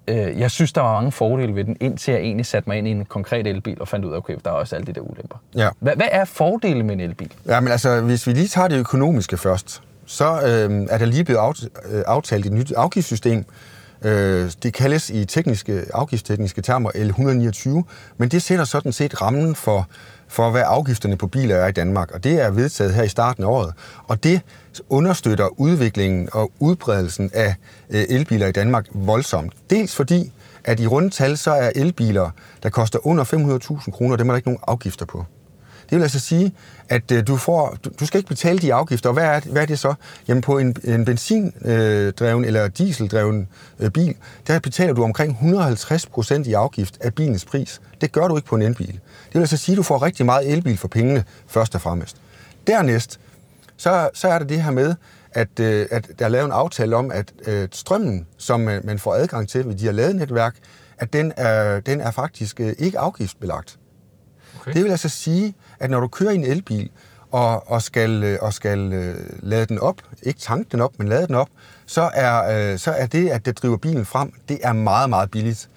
Øh, 0.08 0.40
jeg 0.40 0.52
synes, 0.52 0.74
der 0.74 0.82
var 0.82 0.94
mange 0.94 1.12
fordele 1.12 1.56
ved 1.56 1.64
den, 1.64 1.78
indtil 1.80 2.12
jeg 2.12 2.22
egentlig 2.22 2.46
satte 2.46 2.70
mig 2.70 2.78
ind 2.78 2.88
i 2.88 2.92
en 2.92 3.06
konkret 3.06 3.48
elbil 3.48 3.82
og 3.82 3.88
fandt 3.88 4.06
ud 4.06 4.14
af, 4.14 4.18
okay, 4.18 4.36
der 4.46 4.52
er 4.52 4.56
også 4.56 4.76
alle 4.76 4.88
de 4.88 4.94
der 4.94 5.02
ulemper. 5.02 5.38
Ja. 5.56 5.70
Hvad, 5.80 5.96
hvad 5.96 6.08
er 6.12 6.26
fordelen 6.26 6.86
med 6.86 6.96
en 6.96 7.02
elbil? 7.02 7.32
Ja, 7.46 7.60
men 7.60 7.72
altså, 7.72 8.02
hvis 8.02 8.28
vi 8.28 8.34
lige 8.34 8.48
tager 8.48 8.68
det 8.68 8.78
økonomiske 8.78 9.38
først, 9.38 9.82
så 10.06 10.26
øh, 10.26 10.88
er 10.90 10.98
der 10.98 11.06
lige 11.06 11.24
blevet 11.24 11.70
øh, 11.92 12.04
aftalt 12.08 12.46
et 12.46 12.52
nyt 12.52 12.72
afgiftssystem, 12.72 13.46
Øh, 14.02 14.52
det 14.64 14.74
kaldes 14.74 15.10
i 15.10 15.26
tekniske, 15.26 15.86
afgiftstekniske 15.94 16.62
termer 16.62 16.92
L129, 16.92 17.92
men 18.18 18.30
det 18.30 18.42
sætter 18.42 18.66
sådan 18.66 18.92
set 18.92 19.22
rammen 19.22 19.56
for 19.56 19.88
for, 20.28 20.52
hvad 20.52 20.64
afgifterne 20.66 21.18
på 21.18 21.28
biler 21.28 21.56
er 21.56 21.68
i 21.68 21.72
Danmark, 21.72 22.12
og 22.12 22.24
det 22.24 22.42
er 22.42 22.52
vedtaget 22.52 22.94
her 22.94 23.04
i 23.04 23.08
starten 23.08 23.44
af 23.44 23.48
året. 23.48 23.74
Og 24.04 24.24
det 24.24 24.42
understøtter 24.90 25.60
udviklingen 25.60 26.30
og 26.34 26.52
udbredelsen 26.60 27.32
af 27.34 27.56
øh, 27.90 28.06
elbiler 28.10 28.48
i 28.48 28.52
Danmark 28.52 28.86
voldsomt. 28.92 29.54
Dels 29.70 29.96
fordi, 29.96 30.32
at 30.64 30.80
i 30.80 30.88
rundtal 30.88 31.38
så 31.38 31.52
er 31.52 31.72
elbiler, 31.76 32.30
der 32.64 32.70
koster 32.70 33.08
under 33.08 33.24
500.000 33.24 33.92
kroner, 33.92 34.16
dem 34.16 34.30
er 34.30 34.34
der 34.34 34.38
ikke 34.38 34.50
nogen 34.50 34.64
afgifter 34.68 35.06
på. 35.06 35.26
Det 35.90 35.96
vil 35.96 36.02
altså 36.02 36.20
sige, 36.20 36.52
at 36.90 37.12
øh, 37.12 37.28
du, 37.28 37.38
får, 37.38 37.78
du, 37.86 37.90
du 38.00 38.06
skal 38.06 38.18
ikke 38.18 38.28
betale 38.28 38.60
de 38.60 38.74
afgifter. 38.74 39.10
Og 39.10 39.14
hvad 39.14 39.24
er, 39.24 39.40
hvad 39.40 39.62
er 39.62 39.66
det 39.66 39.80
så? 39.80 39.94
Jamen 40.28 40.42
på 40.42 40.58
en, 40.58 40.76
en 40.84 41.06
benzindreven 41.06 42.44
øh, 42.44 42.48
eller 42.48 42.68
dieseldreven 42.68 43.48
øh, 43.80 43.92
bil, 43.92 44.16
der 44.48 44.60
betaler 44.60 44.94
du 44.94 45.04
omkring 45.04 45.32
150 45.32 46.06
procent 46.06 46.48
i 46.48 46.54
afgift 46.54 46.98
af 47.02 47.14
bilens 47.14 47.46
pris. 47.46 47.82
Det 48.02 48.12
gør 48.12 48.28
du 48.28 48.36
ikke 48.36 48.48
på 48.48 48.56
en 48.56 48.62
elbil. 48.62 48.94
Det 48.94 49.34
vil 49.34 49.40
altså 49.40 49.58
sige, 49.58 49.74
at 49.74 49.78
du 49.78 49.84
får 49.84 50.02
rigtig 50.02 50.26
meget 50.26 50.52
elbil 50.52 50.78
for 50.78 50.88
pengene, 50.88 51.24
først 51.48 51.76
og 51.76 51.82
fremmest. 51.82 52.18
Dernæst, 52.68 53.20
så, 53.78 54.10
så 54.14 54.28
er 54.28 54.40
det 54.40 54.50
det 54.50 54.64
her 54.64 54.72
med, 54.72 54.96
at, 55.32 55.60
øh, 55.60 55.88
at 55.92 56.08
der 56.20 56.26
er 56.26 56.30
lavet 56.30 56.46
en 56.46 56.52
aftale 56.52 56.96
om, 56.96 57.12
at 57.12 57.34
øh, 57.48 57.68
strømmen, 57.72 58.28
som 58.38 58.60
man, 58.60 58.82
man 58.84 59.00
får 59.00 59.14
adgang 59.14 59.50
til 59.50 59.68
ved 59.68 59.76
de 59.76 59.84
her 59.84 59.92
ladenetværk, 59.92 60.56
at 60.98 61.14
den 61.14 61.34
er, 61.38 61.80
den 61.80 62.02
er 62.02 62.12
faktisk 62.12 62.60
øh, 62.60 62.74
ikke 62.80 63.00
afgiftsbelagt. 63.00 63.78
Okay. 64.68 64.74
Det 64.74 64.84
vil 64.84 64.92
altså 64.92 65.10
sige, 65.10 65.54
at 65.80 65.90
når 65.90 66.00
du 66.00 66.08
kører 66.08 66.32
i 66.32 66.36
en 66.36 66.44
elbil, 66.44 66.90
og, 67.32 67.72
og 67.72 67.82
skal, 67.82 68.24
øh, 68.24 68.38
og 68.42 68.54
skal 68.54 68.94
øh, 68.94 69.16
lade 69.40 69.66
den 69.66 69.80
op, 69.80 70.02
ikke 70.24 70.40
tanke 70.40 70.70
den 70.72 70.82
op, 70.82 70.92
men 70.98 71.08
lade 71.08 71.28
den 71.28 71.36
op, 71.36 71.50
så 71.86 72.10
er, 72.14 72.72
øh, 72.72 72.80
så 72.80 72.92
er 72.92 73.06
det, 73.06 73.30
at 73.30 73.46
det 73.46 73.62
driver 73.62 73.78
bilen 73.78 74.06
frem, 74.06 74.32
det 74.50 74.60
er 74.64 74.74
meget, 74.74 75.10
meget 75.10 75.32
billigt. 75.32 75.70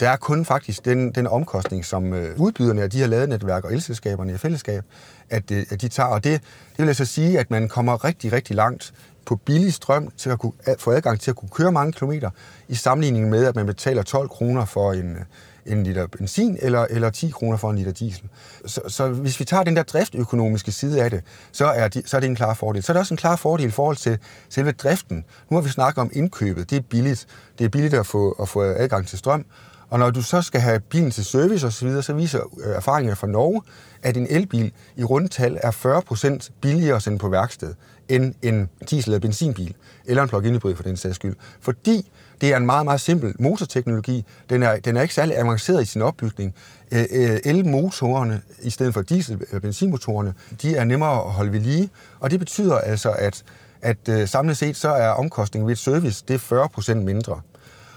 Der 0.00 0.10
er 0.10 0.16
kun 0.16 0.44
faktisk 0.44 0.84
den, 0.84 1.12
den 1.12 1.26
omkostning, 1.26 1.84
som 1.84 2.12
øh, 2.12 2.40
udbyderne 2.40 2.82
af 2.82 2.90
de 2.90 2.98
her 2.98 3.06
ladenetværk 3.06 3.64
og 3.64 3.72
elselskaberne 3.72 4.32
i 4.32 4.36
fællesskab, 4.36 4.84
at, 5.30 5.50
øh, 5.50 5.66
at 5.70 5.80
de 5.80 5.88
tager. 5.88 6.08
Og 6.08 6.24
det, 6.24 6.40
det 6.70 6.78
vil 6.78 6.88
altså 6.88 7.04
sige, 7.04 7.38
at 7.38 7.50
man 7.50 7.68
kommer 7.68 8.04
rigtig, 8.04 8.32
rigtig 8.32 8.56
langt 8.56 8.94
på 9.26 9.36
billig 9.36 9.74
strøm 9.74 10.10
til 10.16 10.30
at 10.30 10.38
kunne, 10.38 10.52
få 10.78 10.90
adgang 10.90 11.20
til 11.20 11.30
at 11.30 11.36
kunne 11.36 11.48
køre 11.48 11.72
mange 11.72 11.92
kilometer, 11.92 12.30
i 12.68 12.74
sammenligning 12.74 13.28
med, 13.28 13.44
at 13.44 13.56
man 13.56 13.66
betaler 13.66 14.02
12 14.02 14.28
kroner 14.28 14.64
for 14.64 14.92
en, 14.92 15.16
en 15.66 15.84
liter 15.84 16.06
benzin 16.06 16.58
eller, 16.62 16.86
eller 16.90 17.10
10 17.10 17.30
kroner 17.30 17.56
for 17.56 17.70
en 17.70 17.76
liter 17.76 17.92
diesel. 17.92 18.28
Så, 18.66 18.80
så 18.88 19.08
hvis 19.08 19.40
vi 19.40 19.44
tager 19.44 19.62
den 19.64 19.76
der 19.76 19.82
driftøkonomiske 19.82 20.72
side 20.72 21.02
af 21.02 21.10
det, 21.10 21.22
så 21.52 21.64
er, 21.64 21.88
de, 21.88 22.02
så 22.06 22.16
er 22.16 22.20
det 22.20 22.28
en 22.28 22.36
klar 22.36 22.54
fordel. 22.54 22.82
Så 22.82 22.92
er 22.92 22.94
det 22.94 23.00
også 23.00 23.14
en 23.14 23.18
klar 23.18 23.36
fordel 23.36 23.66
i 23.66 23.70
forhold 23.70 23.96
til 23.96 24.18
selve 24.48 24.72
driften. 24.72 25.24
Nu 25.50 25.56
har 25.56 25.62
vi 25.62 25.68
snakket 25.68 26.00
om 26.00 26.10
indkøbet. 26.12 26.70
Det 26.70 26.76
er 26.76 26.82
billigt. 26.82 27.26
Det 27.58 27.64
er 27.64 27.68
billigt 27.68 27.94
at 27.94 28.06
få, 28.06 28.30
at 28.30 28.48
få 28.48 28.62
adgang 28.62 29.06
til 29.06 29.18
strøm. 29.18 29.44
Og 29.90 29.98
når 29.98 30.10
du 30.10 30.22
så 30.22 30.42
skal 30.42 30.60
have 30.60 30.80
bilen 30.80 31.10
til 31.10 31.24
service 31.24 31.66
osv., 31.66 31.72
så, 31.72 31.84
videre, 31.86 32.02
så 32.02 32.12
viser 32.12 32.40
øh, 32.64 32.76
erfaringer 32.76 33.14
fra 33.14 33.26
Norge, 33.26 33.62
at 34.02 34.16
en 34.16 34.26
elbil 34.30 34.72
i 34.96 35.04
rundtal 35.04 35.58
er 35.62 35.70
40% 35.70 36.50
billigere 36.60 36.96
at 36.96 37.02
sende 37.02 37.18
på 37.18 37.28
værksted 37.28 37.74
end 38.08 38.34
en 38.42 38.68
diesel- 38.90 39.08
eller 39.10 39.18
benzinbil, 39.18 39.74
eller 40.04 40.22
en 40.22 40.28
plug-in 40.28 40.54
hybrid 40.54 40.76
for 40.76 40.82
den 40.82 40.96
sags 40.96 41.16
skyld. 41.16 41.36
Fordi 41.60 42.10
det 42.40 42.52
er 42.52 42.56
en 42.56 42.66
meget, 42.66 42.84
meget 42.84 43.00
simpel 43.00 43.34
motorteknologi. 43.38 44.24
Den 44.50 44.62
er, 44.62 44.76
den 44.76 44.96
er 44.96 45.02
ikke 45.02 45.14
særlig 45.14 45.38
avanceret 45.38 45.82
i 45.82 45.84
sin 45.84 46.02
opbygning. 46.02 46.54
Elmotorerne, 46.90 48.42
i 48.62 48.70
stedet 48.70 48.94
for 48.94 49.02
diesel- 49.02 49.40
eller 49.48 49.60
benzinmotorerne, 49.60 50.34
de 50.62 50.76
er 50.76 50.84
nemmere 50.84 51.12
at 51.12 51.32
holde 51.32 51.52
ved 51.52 51.60
lige, 51.60 51.90
og 52.20 52.30
det 52.30 52.38
betyder 52.38 52.78
altså, 52.78 53.10
at, 53.10 53.44
at 53.82 54.08
øh, 54.08 54.28
samlet 54.28 54.56
set 54.56 54.76
så 54.76 54.88
er 54.88 55.08
omkostningen 55.08 55.66
ved 55.66 55.72
et 55.72 55.78
service, 55.78 56.24
det 56.28 56.34
er 56.34 56.68
40% 56.68 56.94
mindre. 56.94 57.40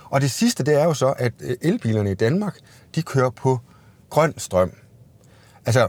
Og 0.09 0.21
det 0.21 0.31
sidste, 0.31 0.63
det 0.63 0.81
er 0.81 0.83
jo 0.83 0.93
så, 0.93 1.13
at 1.17 1.33
øh, 1.41 1.57
elbilerne 1.61 2.11
i 2.11 2.13
Danmark, 2.15 2.57
de 2.95 3.01
kører 3.01 3.29
på 3.29 3.59
grøn 4.09 4.33
strøm. 4.37 4.71
Altså, 5.65 5.87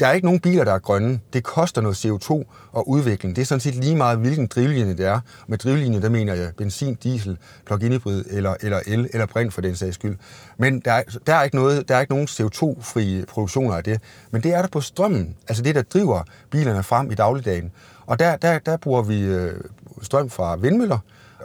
der 0.00 0.06
er 0.06 0.12
ikke 0.12 0.26
nogen 0.26 0.40
biler, 0.40 0.64
der 0.64 0.72
er 0.72 0.78
grønne. 0.78 1.20
Det 1.32 1.44
koster 1.44 1.80
noget 1.80 2.04
CO2 2.04 2.30
og 2.72 2.88
udvikling. 2.88 3.36
Det 3.36 3.42
er 3.42 3.46
sådan 3.46 3.60
set 3.60 3.74
lige 3.74 3.96
meget, 3.96 4.18
hvilken 4.18 4.46
drivlinje 4.46 4.96
det 4.96 5.06
er. 5.06 5.20
Med 5.46 5.58
drivlinje, 5.58 6.02
der 6.02 6.08
mener 6.08 6.34
jeg 6.34 6.50
benzin, 6.56 6.94
diesel, 6.94 7.38
plug-in 7.66 7.92
hybrid 7.92 8.24
eller, 8.30 8.54
eller 8.60 8.80
el 8.86 9.08
eller 9.12 9.26
brint 9.26 9.54
for 9.54 9.60
den 9.60 9.76
sags 9.76 9.94
skyld. 9.94 10.16
Men 10.58 10.80
der 10.80 10.92
er, 10.92 11.02
der 11.26 11.34
er, 11.34 11.42
ikke, 11.42 11.56
noget, 11.56 11.88
der 11.88 11.96
er 11.96 12.00
ikke 12.00 12.12
nogen 12.12 12.28
CO2-fri 12.28 13.24
produktioner 13.28 13.74
af 13.74 13.84
det. 13.84 14.00
Men 14.30 14.42
det 14.42 14.54
er 14.54 14.60
der 14.60 14.68
på 14.68 14.80
strømmen. 14.80 15.36
Altså 15.48 15.62
det, 15.62 15.74
der 15.74 15.82
driver 15.82 16.22
bilerne 16.50 16.82
frem 16.82 17.10
i 17.10 17.14
dagligdagen. 17.14 17.72
Og 18.06 18.18
der, 18.18 18.36
der, 18.36 18.58
der 18.58 18.76
bruger 18.76 19.02
vi 19.02 19.20
øh, 19.20 19.60
strøm 20.02 20.30
fra 20.30 20.56
vindmøller, 20.56 20.98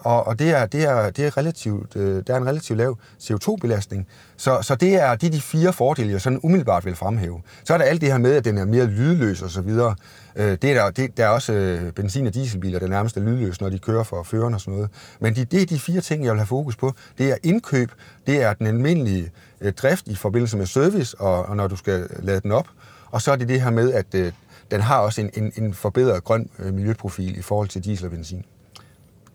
og, 0.04 0.28
og 0.28 0.40
det, 0.40 0.50
er, 0.50 0.66
det, 0.66 0.84
er, 0.84 1.10
det 1.10 1.26
er 1.26 1.38
relativt, 1.38 1.96
øh, 1.96 2.24
der 2.28 2.34
er 2.34 2.38
en 2.38 2.48
relativt 2.48 2.78
lav 2.78 2.98
CO2-belastning. 3.24 4.08
Så, 4.38 4.62
så 4.62 4.76
det, 4.76 4.96
er, 4.96 5.16
det 5.16 5.28
er 5.28 5.32
de 5.32 5.42
fire 5.42 5.74
fordele, 5.74 6.12
jeg 6.12 6.22
sådan 6.22 6.40
umiddelbart 6.44 6.86
vil 6.86 6.96
fremhæve. 6.96 7.42
Så 7.64 7.74
er 7.74 7.78
der 7.78 7.86
alt 7.86 8.02
det 8.02 8.12
her 8.12 8.18
med, 8.18 8.36
at 8.36 8.46
den 8.46 8.58
er 8.58 8.66
mere 8.66 8.86
lydløs 8.86 9.42
og 9.42 9.50
så 9.50 9.62
videre. 9.62 9.96
Øh, 10.36 10.58
det 10.62 10.64
er 10.64 10.74
der, 10.74 10.92
det, 10.92 11.18
der 11.18 11.26
er 11.26 11.30
også 11.30 11.54
øh, 11.54 11.92
benzin- 11.92 12.28
og 12.28 12.34
dieselbiler, 12.34 12.80
der 12.80 12.88
nærmest 12.88 13.18
er 13.18 13.22
lydløs, 13.22 13.62
når 13.62 13.70
de 13.70 13.80
kører 13.80 14.04
for 14.04 14.24
føreren 14.24 14.54
og 14.54 14.62
sådan 14.62 14.74
noget. 14.74 14.90
Men 15.20 15.36
de, 15.36 15.46
det 15.46 15.62
er 15.62 15.66
de 15.66 15.80
fire 15.80 16.02
ting, 16.02 16.24
jeg 16.24 16.32
vil 16.32 16.40
have 16.40 16.48
fokus 16.48 16.76
på. 16.76 16.94
Det 17.18 17.32
er 17.32 17.36
indkøb, 17.44 17.92
det 18.28 18.42
er 18.42 18.54
den 18.54 18.68
almindelige 18.68 19.32
øh, 19.62 19.74
drift 19.74 20.08
i 20.08 20.16
forbindelse 20.16 20.58
med 20.58 20.66
service, 20.66 21.20
og, 21.20 21.46
og 21.46 21.56
når 21.56 21.68
du 21.68 21.76
skal 21.76 22.08
lade 22.20 22.40
den 22.42 22.52
op. 22.52 22.68
Og 23.12 23.22
så 23.22 23.32
er 23.32 23.36
det 23.36 23.50
det 23.50 23.62
her 23.62 23.70
med, 23.70 23.94
at 23.94 24.16
øh, 24.16 24.32
den 24.72 24.82
har 24.82 24.98
også 25.00 25.22
en, 25.22 25.30
en, 25.34 25.52
en 25.56 25.74
forbedret 25.74 26.24
grøn 26.24 26.50
øh, 26.60 26.74
miljøprofil 26.74 27.38
i 27.38 27.42
forhold 27.42 27.68
til 27.68 27.84
diesel 27.84 28.06
og 28.06 28.12
benzin. 28.12 28.46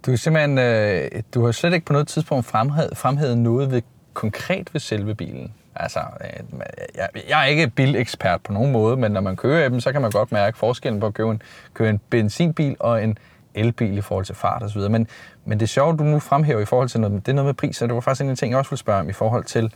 Du 0.06 0.12
er 0.12 0.16
simpelthen, 0.16 0.58
øh, 0.58 1.22
du 1.34 1.44
har 1.44 1.52
slet 1.52 1.74
ikke 1.74 1.86
på 1.86 1.92
noget 1.92 2.08
tidspunkt 2.08 2.46
fremhævet, 2.46 2.96
fremhævet 2.96 3.38
noget 3.38 3.70
ved, 3.70 3.82
konkret 4.14 4.74
ved 4.74 4.80
selve 4.80 5.14
bilen. 5.14 5.54
Altså, 5.76 6.00
øh, 6.20 6.60
jeg, 6.94 7.08
jeg 7.28 7.42
er 7.42 7.44
ikke 7.44 7.68
bilekspert 7.68 8.40
på 8.40 8.52
nogen 8.52 8.72
måde, 8.72 8.96
men 8.96 9.12
når 9.12 9.20
man 9.20 9.36
kører 9.36 9.66
i 9.66 9.70
dem, 9.70 9.80
så 9.80 9.92
kan 9.92 10.02
man 10.02 10.10
godt 10.10 10.32
mærke 10.32 10.58
forskellen 10.58 11.00
på 11.00 11.06
at 11.06 11.14
købe 11.14 11.30
en, 11.30 11.42
købe 11.74 11.90
en 11.90 12.00
benzinbil 12.10 12.76
og 12.80 13.04
en 13.04 13.18
elbil 13.54 13.98
i 13.98 14.00
forhold 14.00 14.24
til 14.24 14.34
fart 14.34 14.62
osv. 14.62 14.80
Men, 14.80 15.08
men 15.44 15.60
det 15.60 15.68
sjove, 15.68 15.96
du 15.96 16.04
nu 16.04 16.18
fremhæver 16.18 16.60
i 16.60 16.64
forhold 16.64 16.88
til 16.88 17.00
noget, 17.00 17.26
det 17.26 17.32
er 17.32 17.36
noget 17.36 17.46
med 17.46 17.54
pris, 17.54 17.82
og 17.82 17.88
det 17.88 17.94
var 17.94 18.00
faktisk 18.00 18.22
en 18.22 18.30
af 18.30 18.36
de 18.36 18.40
ting, 18.40 18.50
jeg 18.50 18.58
også 18.58 18.70
ville 18.70 18.80
spørge 18.80 19.00
om 19.00 19.08
i 19.08 19.12
forhold 19.12 19.44
til, 19.44 19.64
øh, 19.64 19.70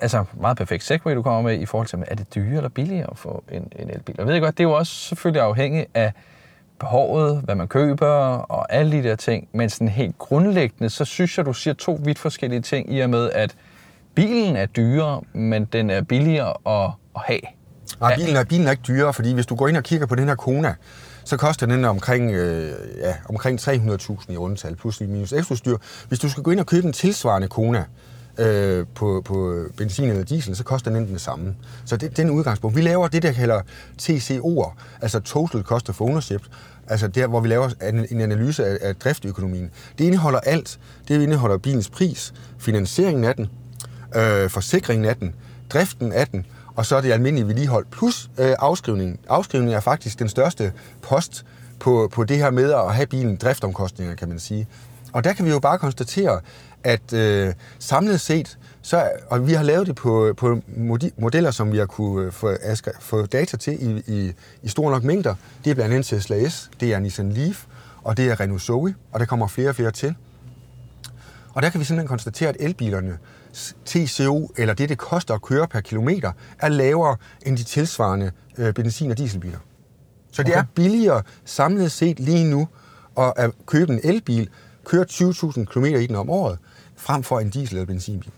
altså 0.00 0.24
meget 0.40 0.56
perfekt 0.56 0.84
segway, 0.84 1.14
du 1.14 1.22
kommer 1.22 1.42
med 1.42 1.60
i 1.60 1.66
forhold 1.66 1.86
til, 1.86 2.04
er 2.06 2.14
det 2.14 2.34
dyre 2.34 2.56
eller 2.56 2.68
billigere 2.68 3.10
at 3.10 3.18
få 3.18 3.44
en, 3.52 3.72
en 3.76 3.90
elbil? 3.90 4.20
Og 4.20 4.26
jeg 4.26 4.34
ved 4.34 4.40
godt, 4.40 4.58
det 4.58 4.64
er 4.64 4.68
jo 4.68 4.74
også 4.74 4.92
selvfølgelig 4.92 5.42
afhængigt 5.42 5.90
af, 5.94 6.12
behovet, 6.80 7.40
hvad 7.44 7.54
man 7.54 7.68
køber 7.68 8.06
og 8.36 8.72
alle 8.72 8.92
de 8.92 9.02
der 9.02 9.16
ting. 9.16 9.48
Men 9.52 9.70
sådan 9.70 9.88
helt 9.88 10.18
grundlæggende, 10.18 10.90
så 10.90 11.04
synes 11.04 11.38
jeg, 11.38 11.46
du 11.46 11.52
siger 11.52 11.74
to 11.74 12.00
vidt 12.04 12.18
forskellige 12.18 12.60
ting 12.60 12.94
i 12.94 13.00
og 13.00 13.10
med, 13.10 13.30
at 13.30 13.54
bilen 14.14 14.56
er 14.56 14.66
dyrere, 14.66 15.20
men 15.32 15.64
den 15.64 15.90
er 15.90 16.02
billigere 16.02 16.54
at, 16.66 16.90
at 17.16 17.22
have. 17.24 17.40
Nej, 18.00 18.16
bilen 18.16 18.36
er, 18.36 18.44
bilen 18.44 18.66
er 18.66 18.70
ikke 18.70 18.82
dyrere, 18.88 19.12
fordi 19.12 19.32
hvis 19.32 19.46
du 19.46 19.54
går 19.54 19.68
ind 19.68 19.76
og 19.76 19.82
kigger 19.82 20.06
på 20.06 20.14
den 20.14 20.28
her 20.28 20.34
Kona, 20.34 20.74
så 21.24 21.36
koster 21.36 21.66
den 21.66 21.84
omkring, 21.84 22.30
øh, 22.30 22.72
ja, 22.98 23.14
omkring 23.28 23.60
300.000 23.60 24.32
i 24.32 24.36
rundtal, 24.36 24.76
plus 24.76 25.00
minus 25.00 25.32
ekstrastyr. 25.32 25.76
Hvis 26.08 26.18
du 26.18 26.30
skal 26.30 26.42
gå 26.42 26.50
ind 26.50 26.60
og 26.60 26.66
købe 26.66 26.86
en 26.86 26.92
tilsvarende 26.92 27.48
Kona, 27.48 27.84
øh, 28.38 28.86
på, 28.94 29.22
på 29.24 29.64
benzin 29.76 30.08
eller 30.08 30.24
diesel, 30.24 30.56
så 30.56 30.64
koster 30.64 30.90
den 30.90 31.12
det 31.12 31.20
samme. 31.20 31.54
Så 31.84 31.96
det, 31.96 32.10
det 32.10 32.18
er 32.18 32.22
en 32.22 32.30
udgangspunkt. 32.30 32.76
Vi 32.76 32.82
laver 32.82 33.08
det, 33.08 33.22
der 33.22 33.32
kalder 33.32 33.60
TCO'er, 34.02 34.72
altså 35.00 35.20
Total 35.20 35.62
Cost 35.62 35.88
of 35.88 36.00
Ownership, 36.00 36.42
altså 36.86 37.08
der, 37.08 37.26
hvor 37.26 37.40
vi 37.40 37.48
laver 37.48 37.70
en 38.10 38.20
analyse 38.20 38.66
af, 38.66 38.78
af 38.80 38.96
driftøkonomien. 38.96 39.70
Det 39.98 40.04
indeholder 40.04 40.40
alt. 40.40 40.78
Det 41.08 41.22
indeholder 41.22 41.58
bilens 41.58 41.90
pris, 41.90 42.34
finansieringen 42.58 43.24
af 43.24 43.34
den, 43.34 43.48
øh, 44.16 44.50
forsikringen 44.50 45.04
af 45.04 45.16
den, 45.16 45.34
driften 45.70 46.12
af 46.12 46.26
den, 46.26 46.46
og 46.76 46.86
så 46.86 46.96
er 46.96 47.00
det 47.00 47.12
almindelige 47.12 47.48
vedligehold, 47.48 47.86
plus 47.90 48.30
øh, 48.38 48.54
afskrivningen. 48.58 49.18
Afskrivningen 49.28 49.76
er 49.76 49.80
faktisk 49.80 50.18
den 50.18 50.28
største 50.28 50.72
post 51.02 51.44
på, 51.80 52.08
på 52.12 52.24
det 52.24 52.36
her 52.36 52.50
med 52.50 52.72
at 52.72 52.94
have 52.94 53.06
bilen 53.06 53.36
driftomkostninger, 53.36 54.14
kan 54.14 54.28
man 54.28 54.38
sige. 54.38 54.68
Og 55.12 55.24
der 55.24 55.32
kan 55.32 55.44
vi 55.44 55.50
jo 55.50 55.58
bare 55.58 55.78
konstatere, 55.78 56.40
at 56.84 57.12
øh, 57.12 57.54
samlet 57.78 58.20
set, 58.20 58.58
så, 58.82 59.10
og 59.30 59.46
vi 59.46 59.52
har 59.52 59.62
lavet 59.62 59.86
det 59.86 59.94
på, 59.94 60.34
på 60.36 60.62
modeller, 61.16 61.50
som 61.50 61.72
vi 61.72 61.78
har 61.78 61.86
kunne 61.86 62.26
øh, 62.26 62.32
få, 62.32 62.56
få 63.00 63.26
data 63.26 63.56
til 63.56 63.88
i, 63.88 64.02
i, 64.06 64.32
i 64.62 64.68
store 64.68 64.90
nok 64.92 65.04
mængder. 65.04 65.34
Det 65.64 65.70
er 65.70 65.74
blandt 65.74 65.94
andet 65.94 66.06
Tesla 66.06 66.48
S, 66.48 66.70
det 66.80 66.92
er 66.92 66.98
Nissan 66.98 67.32
Leaf, 67.32 67.64
og 68.02 68.16
det 68.16 68.30
er 68.30 68.40
Renault 68.40 68.62
Zoe, 68.62 68.94
og 69.12 69.20
der 69.20 69.26
kommer 69.26 69.46
flere 69.46 69.68
og 69.68 69.74
flere 69.74 69.90
til. 69.90 70.14
Og 71.54 71.62
der 71.62 71.70
kan 71.70 71.80
vi 71.80 71.84
simpelthen 71.84 72.08
konstatere, 72.08 72.48
at 72.48 72.56
elbilerne 72.60 73.18
TCO, 73.84 74.52
eller 74.56 74.74
det, 74.74 74.88
det 74.88 74.98
koster 74.98 75.34
at 75.34 75.42
køre 75.42 75.68
per 75.68 75.80
kilometer, 75.80 76.32
er 76.58 76.68
lavere 76.68 77.16
end 77.42 77.56
de 77.56 77.62
tilsvarende 77.62 78.30
øh, 78.58 78.74
benzin- 78.74 79.10
og 79.10 79.18
dieselbiler. 79.18 79.58
Så 80.32 80.42
det 80.42 80.52
okay. 80.52 80.60
er 80.60 80.64
billigere 80.74 81.22
samlet 81.44 81.92
set 81.92 82.20
lige 82.20 82.50
nu 82.50 82.68
at 83.16 83.50
købe 83.66 83.92
en 83.92 84.00
elbil, 84.04 84.48
køre 84.84 85.06
20.000 85.10 85.64
km 85.64 85.84
i 85.84 86.06
den 86.06 86.16
om 86.16 86.30
året, 86.30 86.58
frem 87.08 87.22
for 87.22 87.40
en 87.40 87.50
diesel- 87.50 87.74
eller 87.74 87.86
benzinbil. 87.86 88.30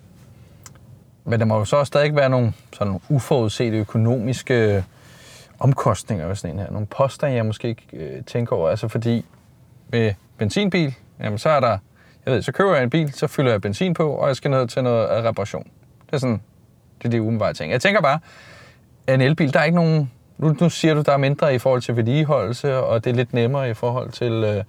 Men 1.24 1.40
der 1.40 1.46
må 1.46 1.58
jo 1.58 1.64
så 1.64 1.76
også 1.76 1.90
stadig 1.90 2.16
være 2.16 2.28
nogle 2.28 2.52
sådan 2.72 3.00
uforudsete 3.08 3.76
økonomiske 3.76 4.76
øh, 4.76 4.82
omkostninger 5.58 6.26
ved 6.26 6.36
sådan 6.36 6.56
en 6.56 6.60
her. 6.60 6.70
Nogle 6.70 6.86
poster, 6.86 7.26
jeg 7.26 7.46
måske 7.46 7.68
ikke 7.68 7.86
øh, 7.92 8.24
tænker 8.24 8.56
over. 8.56 8.70
Altså 8.70 8.88
fordi 8.88 9.24
med 9.88 10.14
benzinbil, 10.38 10.94
jamen 11.20 11.38
så 11.38 11.48
er 11.48 11.60
der, 11.60 11.78
jeg 12.26 12.34
ved, 12.34 12.42
så 12.42 12.52
køber 12.52 12.74
jeg 12.74 12.82
en 12.82 12.90
bil, 12.90 13.12
så 13.12 13.26
fylder 13.26 13.50
jeg 13.50 13.60
benzin 13.60 13.94
på, 13.94 14.10
og 14.10 14.28
jeg 14.28 14.36
skal 14.36 14.50
ned 14.50 14.68
til 14.68 14.82
noget 14.82 15.18
øh, 15.18 15.24
reparation. 15.24 15.64
Det 16.06 16.12
er 16.12 16.18
sådan, 16.18 16.40
det 16.98 17.04
er 17.04 17.08
det 17.08 17.18
umiddelbare 17.20 17.54
ting. 17.54 17.72
Jeg 17.72 17.80
tænker 17.80 18.00
bare, 18.00 18.18
en 19.08 19.20
elbil, 19.20 19.52
der 19.52 19.60
er 19.60 19.64
ikke 19.64 19.76
nogen... 19.76 20.10
Nu, 20.38 20.56
nu 20.60 20.70
siger 20.70 20.94
du, 20.94 21.00
der 21.00 21.12
er 21.12 21.16
mindre 21.16 21.54
i 21.54 21.58
forhold 21.58 21.82
til 21.82 21.96
vedligeholdelse, 21.96 22.76
og 22.76 23.04
det 23.04 23.10
er 23.10 23.14
lidt 23.14 23.32
nemmere 23.32 23.70
i 23.70 23.74
forhold 23.74 24.10
til 24.10 24.32
øh, 24.32 24.64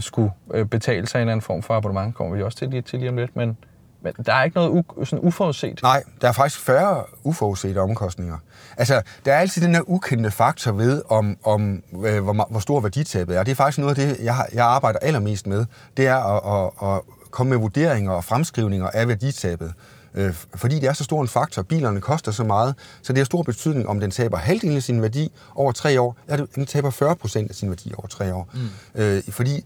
skulle 0.00 0.30
øh, 0.54 0.66
betale 0.66 1.06
sig 1.06 1.18
en 1.18 1.20
eller 1.20 1.32
anden 1.32 1.44
form 1.44 1.62
for 1.62 1.74
abonnement, 1.74 2.14
kommer 2.14 2.36
vi 2.36 2.42
også 2.42 2.58
til 2.58 2.68
lige, 2.68 2.82
til 2.82 2.98
lige 2.98 3.08
om 3.08 3.16
lidt, 3.16 3.36
men, 3.36 3.56
men 4.00 4.12
der 4.26 4.34
er 4.34 4.44
ikke 4.44 4.56
noget 4.56 4.70
u, 4.70 5.04
sådan 5.04 5.24
uforudset. 5.24 5.82
Nej, 5.82 6.02
der 6.20 6.28
er 6.28 6.32
faktisk 6.32 6.60
færre 6.60 7.04
uforudsete 7.22 7.78
omkostninger. 7.78 8.38
Altså, 8.76 9.02
der 9.24 9.32
er 9.32 9.38
altid 9.38 9.62
den 9.62 9.74
her 9.74 9.82
ukendte 9.86 10.30
faktor 10.30 10.72
ved, 10.72 11.02
om, 11.08 11.36
om 11.44 11.82
øh, 12.06 12.22
hvor, 12.22 12.46
hvor 12.50 12.60
stor 12.60 12.80
værditabet 12.80 13.36
er. 13.36 13.42
Det 13.42 13.52
er 13.52 13.56
faktisk 13.56 13.78
noget 13.78 13.98
af 13.98 14.06
det, 14.08 14.24
jeg, 14.24 14.46
jeg 14.52 14.66
arbejder 14.66 14.98
allermest 14.98 15.46
med. 15.46 15.66
Det 15.96 16.06
er 16.06 16.16
at, 16.16 16.70
at, 16.82 16.88
at 16.88 17.00
komme 17.30 17.50
med 17.50 17.58
vurderinger 17.58 18.12
og 18.12 18.24
fremskrivninger 18.24 18.90
af 18.90 19.08
værditabet. 19.08 19.72
Øh, 20.14 20.34
fordi 20.54 20.74
det 20.74 20.88
er 20.88 20.92
så 20.92 21.04
stor 21.04 21.22
en 21.22 21.28
faktor, 21.28 21.62
bilerne 21.62 22.00
koster 22.00 22.32
så 22.32 22.44
meget, 22.44 22.74
så 23.02 23.12
det 23.12 23.18
har 23.18 23.24
stor 23.24 23.42
betydning, 23.42 23.88
om 23.88 24.00
den 24.00 24.10
taber 24.10 24.36
halvdelen 24.36 24.76
af 24.76 24.82
sin 24.82 25.02
værdi 25.02 25.32
over 25.54 25.72
tre 25.72 26.00
år, 26.00 26.16
eller 26.28 26.46
den 26.54 26.66
taber 26.66 26.90
40 26.90 27.16
procent 27.16 27.50
af 27.50 27.54
sin 27.56 27.68
værdi 27.68 27.92
over 27.96 28.06
tre 28.06 28.34
år. 28.34 28.48
Mm. 28.54 29.00
Øh, 29.00 29.22
fordi 29.28 29.64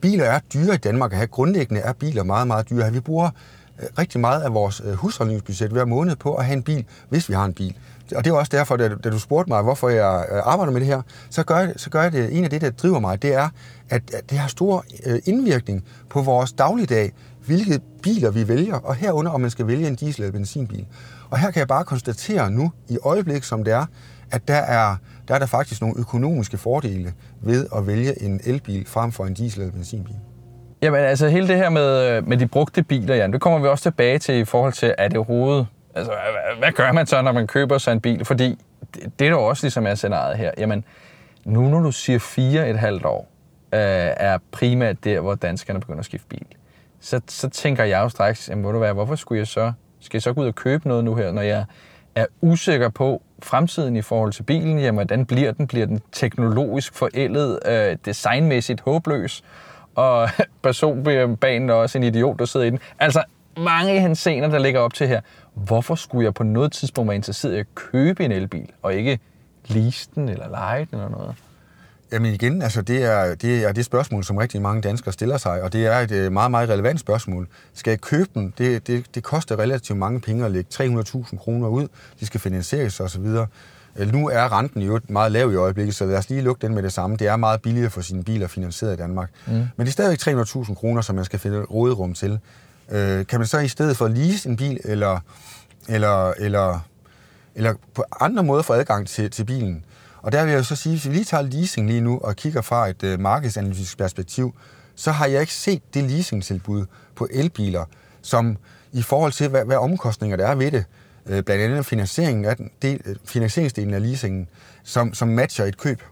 biler 0.00 0.24
er 0.24 0.40
dyre 0.54 0.74
i 0.74 0.78
Danmark 0.78 1.12
at 1.12 1.16
have. 1.16 1.26
Grundlæggende 1.26 1.80
er 1.80 1.92
biler 1.92 2.22
meget, 2.22 2.46
meget 2.46 2.70
dyre. 2.70 2.92
Vi 2.92 3.00
bruger 3.00 3.30
øh, 3.82 3.88
rigtig 3.98 4.20
meget 4.20 4.42
af 4.42 4.54
vores 4.54 4.82
øh, 4.84 4.92
husholdningsbudget 4.92 5.70
hver 5.70 5.84
måned 5.84 6.16
på 6.16 6.34
at 6.34 6.44
have 6.44 6.56
en 6.56 6.62
bil, 6.62 6.84
hvis 7.08 7.28
vi 7.28 7.34
har 7.34 7.44
en 7.44 7.54
bil. 7.54 7.76
Og 8.16 8.24
det 8.24 8.30
er 8.30 8.34
også 8.34 8.50
derfor, 8.56 8.76
da, 8.76 8.88
du 8.88 9.18
spurgte 9.18 9.50
mig, 9.50 9.62
hvorfor 9.62 9.88
jeg 9.88 10.26
øh, 10.32 10.38
arbejder 10.44 10.72
med 10.72 10.80
det 10.80 10.88
her, 10.88 11.02
så 11.30 11.42
gør, 11.42 11.58
jeg, 11.58 11.72
så 11.76 11.90
gør 11.90 12.02
jeg 12.02 12.12
det, 12.12 12.36
en 12.36 12.44
af 12.44 12.50
det, 12.50 12.60
der 12.60 12.70
driver 12.70 13.00
mig, 13.00 13.22
det 13.22 13.34
er, 13.34 13.48
at, 13.90 14.02
at 14.14 14.30
det 14.30 14.38
har 14.38 14.48
stor 14.48 14.84
indvirkning 15.24 15.84
på 16.10 16.22
vores 16.22 16.52
dagligdag, 16.52 17.12
hvilke 17.48 17.80
biler 18.02 18.30
vi 18.30 18.48
vælger, 18.48 18.74
og 18.74 18.94
herunder 18.94 19.30
om 19.32 19.40
man 19.40 19.50
skal 19.50 19.66
vælge 19.66 19.88
en 19.88 19.94
diesel- 20.00 20.22
eller 20.22 20.32
benzinbil. 20.32 20.86
Og 21.30 21.38
her 21.38 21.50
kan 21.50 21.60
jeg 21.60 21.68
bare 21.68 21.84
konstatere 21.84 22.50
nu, 22.50 22.72
i 22.88 22.98
øjeblik 23.04 23.44
som 23.44 23.64
det 23.64 23.72
er, 23.72 23.86
at 24.30 24.48
der 24.48 24.54
er, 24.54 24.96
der 25.28 25.34
er 25.34 25.38
der 25.38 25.46
faktisk 25.46 25.80
nogle 25.80 25.94
økonomiske 25.98 26.58
fordele 26.58 27.12
ved 27.40 27.66
at 27.76 27.86
vælge 27.86 28.22
en 28.22 28.40
elbil 28.44 28.86
frem 28.86 29.12
for 29.12 29.24
en 29.24 29.34
diesel- 29.34 29.60
eller 29.60 29.72
benzinbil. 29.72 30.14
Jamen 30.82 31.00
altså 31.00 31.28
hele 31.28 31.48
det 31.48 31.56
her 31.56 31.70
med, 31.70 32.22
med 32.22 32.36
de 32.36 32.46
brugte 32.46 32.82
biler, 32.82 33.14
Jan, 33.14 33.32
det 33.32 33.40
kommer 33.40 33.58
vi 33.58 33.68
også 33.68 33.82
tilbage 33.82 34.18
til 34.18 34.34
i 34.34 34.44
forhold 34.44 34.72
til, 34.72 34.94
er 34.98 35.08
det 35.08 35.16
overhovedet, 35.16 35.66
altså 35.94 36.12
hvad, 36.12 36.58
hvad 36.58 36.72
gør 36.72 36.92
man 36.92 37.06
så, 37.06 37.22
når 37.22 37.32
man 37.32 37.46
køber 37.46 37.78
sig 37.78 37.92
en 37.92 38.00
bil? 38.00 38.24
Fordi 38.24 38.58
det, 38.94 39.12
det 39.18 39.26
er 39.26 39.30
jo 39.30 39.44
også 39.44 39.64
ligesom 39.64 39.86
er 39.86 39.94
scenariet 39.94 40.38
her. 40.38 40.50
Jamen, 40.58 40.84
nu 41.44 41.68
når 41.68 41.80
du 41.80 41.92
siger 41.92 42.18
fire 42.18 42.70
et 42.70 42.78
halvt 42.78 43.04
år, 43.04 43.28
øh, 43.72 43.80
er 44.16 44.38
primært 44.50 45.04
der, 45.04 45.20
hvor 45.20 45.34
danskerne 45.34 45.80
begynder 45.80 45.98
at 45.98 46.04
skifte 46.04 46.26
bil 46.28 46.46
så, 47.00 47.20
så 47.28 47.48
tænker 47.48 47.84
jeg 47.84 48.00
jo 48.00 48.08
straks, 48.08 48.48
jamen, 48.48 48.64
du 48.72 48.78
være, 48.78 48.92
hvorfor 48.92 49.16
skulle 49.16 49.38
jeg 49.38 49.46
så, 49.46 49.72
skal 50.00 50.16
jeg 50.16 50.22
så 50.22 50.32
gå 50.32 50.40
ud 50.40 50.46
og 50.46 50.54
købe 50.54 50.88
noget 50.88 51.04
nu 51.04 51.14
her, 51.14 51.32
når 51.32 51.42
jeg 51.42 51.64
er 52.14 52.26
usikker 52.40 52.88
på 52.88 53.22
fremtiden 53.42 53.96
i 53.96 54.02
forhold 54.02 54.32
til 54.32 54.42
bilen, 54.42 54.78
jamen 54.78 54.94
hvordan 54.94 55.26
bliver 55.26 55.52
den? 55.52 55.66
Bliver 55.66 55.86
den 55.86 56.00
teknologisk 56.12 56.94
forældet, 56.94 57.58
øh, 57.66 57.96
designmæssigt 58.04 58.80
håbløs, 58.80 59.42
og 59.94 60.28
personbanen 60.62 61.70
er 61.70 61.74
også 61.74 61.98
en 61.98 62.04
idiot, 62.04 62.38
der 62.38 62.44
sidder 62.44 62.66
i 62.66 62.70
den. 62.70 62.78
Altså, 62.98 63.24
mange 63.56 63.92
af 63.92 64.16
scener, 64.16 64.48
der 64.48 64.58
ligger 64.58 64.80
op 64.80 64.94
til 64.94 65.08
her. 65.08 65.20
Hvorfor 65.54 65.94
skulle 65.94 66.24
jeg 66.24 66.34
på 66.34 66.44
noget 66.44 66.72
tidspunkt 66.72 67.08
være 67.08 67.16
interesseret 67.16 67.54
i 67.54 67.58
at 67.58 67.66
købe 67.74 68.24
en 68.24 68.32
elbil, 68.32 68.70
og 68.82 68.94
ikke 68.94 69.18
lease 69.68 70.08
den 70.14 70.28
eller 70.28 70.48
lege 70.48 70.84
den 70.90 70.98
eller 70.98 71.08
noget? 71.08 71.34
Jamen 72.12 72.34
igen, 72.34 72.62
altså 72.62 72.82
det 72.82 73.02
er, 73.04 73.34
det 73.34 73.64
er 73.64 73.72
det 73.72 73.84
spørgsmål, 73.84 74.24
som 74.24 74.36
rigtig 74.36 74.62
mange 74.62 74.82
danskere 74.82 75.12
stiller 75.12 75.36
sig, 75.36 75.62
og 75.62 75.72
det 75.72 75.86
er 75.86 75.98
et 75.98 76.10
øh, 76.10 76.32
meget, 76.32 76.50
meget 76.50 76.68
relevant 76.68 77.00
spørgsmål. 77.00 77.48
Skal 77.74 77.90
jeg 77.90 78.00
købe 78.00 78.30
den? 78.34 78.54
Det, 78.58 78.86
det, 78.86 79.04
det 79.14 79.22
koster 79.22 79.58
relativt 79.58 79.98
mange 79.98 80.20
penge 80.20 80.44
at 80.44 80.50
lægge 80.52 80.68
300.000 80.74 81.36
kroner 81.36 81.68
ud. 81.68 81.88
De 82.20 82.26
skal 82.26 82.40
finansieres 82.40 83.00
osv. 83.00 83.26
Øh, 83.96 84.12
nu 84.12 84.28
er 84.28 84.58
renten 84.58 84.82
jo 84.82 85.00
meget 85.08 85.32
lav 85.32 85.52
i 85.52 85.56
øjeblikket, 85.56 85.94
så 85.94 86.06
lad 86.06 86.16
os 86.16 86.30
lige 86.30 86.42
lukke 86.42 86.66
den 86.66 86.74
med 86.74 86.82
det 86.82 86.92
samme. 86.92 87.16
Det 87.16 87.26
er 87.26 87.36
meget 87.36 87.62
billigere 87.62 87.90
for 87.90 88.00
sine 88.00 88.24
biler 88.24 88.46
finansieret 88.46 88.94
i 88.94 88.96
Danmark. 88.96 89.30
Mm. 89.46 89.52
Men 89.52 89.68
det 89.78 89.86
er 89.86 89.92
stadigvæk 89.92 90.44
300.000 90.44 90.74
kroner, 90.74 91.02
som 91.02 91.16
man 91.16 91.24
skal 91.24 91.38
finde 91.38 91.62
råderum 91.62 92.14
til. 92.14 92.40
Øh, 92.90 93.26
kan 93.26 93.40
man 93.40 93.46
så 93.46 93.58
i 93.58 93.68
stedet 93.68 93.96
for 93.96 94.08
lease 94.08 94.48
en 94.48 94.56
bil, 94.56 94.80
eller, 94.84 95.20
eller, 95.88 96.30
eller, 96.30 96.80
eller 97.54 97.74
på 97.94 98.04
andre 98.20 98.42
måder 98.42 98.62
få 98.62 98.72
adgang 98.72 99.08
til, 99.08 99.30
til 99.30 99.44
bilen, 99.44 99.84
og 100.22 100.32
der 100.32 100.44
vil 100.44 100.52
jeg 100.52 100.64
så 100.64 100.76
sige, 100.76 100.92
hvis 100.92 101.08
vi 101.08 101.12
lige 101.12 101.24
tager 101.24 101.42
leasing 101.42 101.86
lige 101.86 102.00
nu 102.00 102.18
og 102.18 102.36
kigger 102.36 102.60
fra 102.60 102.88
et 102.88 103.02
øh, 103.02 103.20
markedsanalytisk 103.20 103.98
perspektiv, 103.98 104.54
så 104.94 105.10
har 105.10 105.26
jeg 105.26 105.40
ikke 105.40 105.54
set 105.54 105.94
det 105.94 106.10
leasingtilbud 106.10 106.86
på 107.14 107.28
elbiler, 107.30 107.84
som 108.22 108.56
i 108.92 109.02
forhold 109.02 109.32
til, 109.32 109.48
hvad, 109.48 109.64
hvad 109.64 109.76
omkostninger 109.76 110.36
der 110.36 110.46
er 110.46 110.54
ved 110.54 110.70
det, 110.70 110.84
øh, 111.26 111.42
blandt 111.42 111.64
andet 111.64 111.86
finansieringen 111.86 112.44
af 112.44 112.56
den, 112.56 112.70
del, 112.82 113.00
øh, 113.04 113.16
finansieringsdelen 113.24 113.94
af 113.94 114.02
leasingen, 114.02 114.48
som, 114.84 115.14
som 115.14 115.28
matcher 115.28 115.64
et 115.64 115.78
køb. 115.78 116.02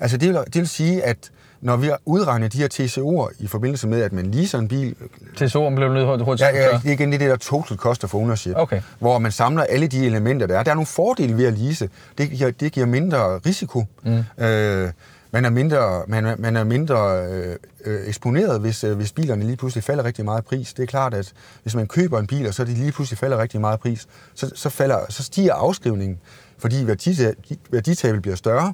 Altså 0.00 0.16
det 0.16 0.28
vil, 0.28 0.36
det 0.36 0.56
vil 0.56 0.68
sige, 0.68 1.02
at 1.02 1.30
når 1.64 1.76
vi 1.76 1.90
udregner 2.04 2.48
de 2.48 2.58
her 2.58 2.68
TCO'er 2.74 3.44
i 3.44 3.46
forbindelse 3.46 3.88
med, 3.88 4.02
at 4.02 4.12
man 4.12 4.30
leaser 4.30 4.58
en 4.58 4.68
bil... 4.68 4.94
TCO'en 5.36 5.74
blev 5.74 5.92
nødt 5.92 6.24
hurtigt 6.24 6.40
ja, 6.40 6.56
ja, 6.56 6.78
det 6.82 6.88
er 6.88 6.92
igen 6.92 7.12
det 7.12 7.20
der 7.20 7.36
total 7.36 7.76
cost 7.76 8.04
of 8.04 8.14
ownership, 8.14 8.56
okay. 8.56 8.80
hvor 8.98 9.18
man 9.18 9.32
samler 9.32 9.62
alle 9.62 9.86
de 9.86 10.06
elementer, 10.06 10.46
der 10.46 10.58
er. 10.58 10.62
Der 10.62 10.70
er 10.70 10.74
nogle 10.74 10.86
fordele 10.86 11.36
ved 11.36 11.46
at 11.46 11.58
lease. 11.58 11.88
Det 12.18 12.30
giver, 12.30 12.50
det 12.50 12.72
giver 12.72 12.86
mindre 12.86 13.38
risiko. 13.38 13.84
Mm. 14.02 14.44
Øh, 14.44 14.90
man 15.30 15.44
er 15.44 15.50
mindre, 15.50 16.02
man, 16.08 16.34
man 16.38 16.56
er 16.56 16.64
mindre 16.64 17.26
øh, 17.26 17.56
øh, 17.84 18.08
eksponeret, 18.08 18.60
hvis, 18.60 18.84
øh, 18.84 18.96
hvis 18.96 19.12
bilerne 19.12 19.44
lige 19.44 19.56
pludselig 19.56 19.84
falder 19.84 20.04
rigtig 20.04 20.24
meget 20.24 20.42
i 20.42 20.44
pris. 20.44 20.72
Det 20.72 20.82
er 20.82 20.86
klart, 20.86 21.14
at 21.14 21.32
hvis 21.62 21.74
man 21.74 21.86
køber 21.86 22.18
en 22.18 22.26
bil, 22.26 22.46
og 22.46 22.54
så 22.54 22.64
de 22.64 22.74
lige 22.74 22.92
pludselig 22.92 23.18
falder 23.18 23.38
rigtig 23.38 23.60
meget 23.60 23.76
i 23.76 23.80
pris, 23.80 24.06
så, 24.34 24.50
så, 24.54 24.68
falder, 24.70 24.98
så 25.08 25.22
stiger 25.22 25.54
afskrivningen, 25.54 26.18
fordi 26.58 26.86
værditabet 27.70 28.22
bliver 28.22 28.36
større. 28.36 28.72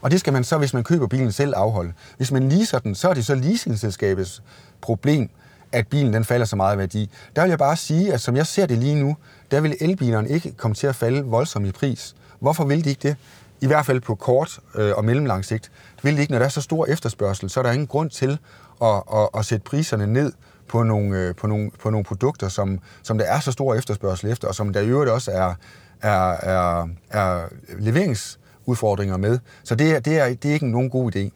Og 0.00 0.10
det 0.10 0.20
skal 0.20 0.32
man 0.32 0.44
så, 0.44 0.58
hvis 0.58 0.74
man 0.74 0.84
køber 0.84 1.06
bilen 1.06 1.32
selv, 1.32 1.54
afholde. 1.56 1.92
Hvis 2.16 2.32
man 2.32 2.48
leaser 2.48 2.78
den, 2.78 2.94
så 2.94 3.08
er 3.08 3.14
det 3.14 3.26
så 3.26 3.34
leasingselskabets 3.34 4.42
problem, 4.80 5.30
at 5.72 5.88
bilen 5.88 6.12
den 6.12 6.24
falder 6.24 6.46
så 6.46 6.56
meget 6.56 6.76
i 6.76 6.78
værdi. 6.78 7.10
Der 7.36 7.42
vil 7.42 7.48
jeg 7.48 7.58
bare 7.58 7.76
sige, 7.76 8.12
at 8.12 8.20
som 8.20 8.36
jeg 8.36 8.46
ser 8.46 8.66
det 8.66 8.78
lige 8.78 8.94
nu, 8.94 9.16
der 9.50 9.60
vil 9.60 9.76
elbilerne 9.80 10.28
ikke 10.28 10.52
komme 10.52 10.74
til 10.74 10.86
at 10.86 10.94
falde 10.94 11.22
voldsomt 11.24 11.66
i 11.66 11.72
pris. 11.72 12.14
Hvorfor 12.40 12.64
vil 12.64 12.84
de 12.84 12.88
ikke 12.88 13.08
det? 13.08 13.16
I 13.60 13.66
hvert 13.66 13.86
fald 13.86 14.00
på 14.00 14.14
kort 14.14 14.58
øh, 14.74 14.92
og 14.96 15.04
mellemlang 15.04 15.44
sigt. 15.44 15.70
Det 15.96 16.04
vil 16.04 16.16
de 16.16 16.20
ikke, 16.20 16.32
når 16.32 16.38
der 16.38 16.46
er 16.46 16.50
så 16.50 16.60
stor 16.60 16.86
efterspørgsel, 16.86 17.50
så 17.50 17.60
er 17.60 17.64
der 17.64 17.72
ingen 17.72 17.86
grund 17.86 18.10
til 18.10 18.38
at, 18.82 19.02
at, 19.14 19.28
at 19.34 19.44
sætte 19.46 19.64
priserne 19.64 20.06
ned 20.06 20.32
på 20.68 20.82
nogle, 20.82 21.18
øh, 21.18 21.34
på 21.34 21.46
nogle, 21.46 21.70
på 21.82 21.90
nogle 21.90 22.04
produkter, 22.04 22.48
som, 22.48 22.78
som 23.02 23.18
der 23.18 23.24
er 23.24 23.40
så 23.40 23.52
stor 23.52 23.74
efterspørgsel 23.74 24.30
efter, 24.30 24.48
og 24.48 24.54
som 24.54 24.72
der 24.72 24.80
i 24.80 24.86
øvrigt 24.86 25.10
også 25.10 25.30
er, 25.30 25.54
er, 26.02 26.32
er, 26.32 26.88
er 27.10 27.44
leverings 27.78 28.39
udfordringer 28.70 29.16
med. 29.16 29.38
Så 29.64 29.74
det 29.74 29.90
er, 29.90 30.00
det 30.00 30.18
er, 30.18 30.34
det 30.34 30.44
er 30.44 30.52
ikke 30.52 30.70
nogen 30.70 30.90
god 30.90 31.16
idé. 31.16 31.30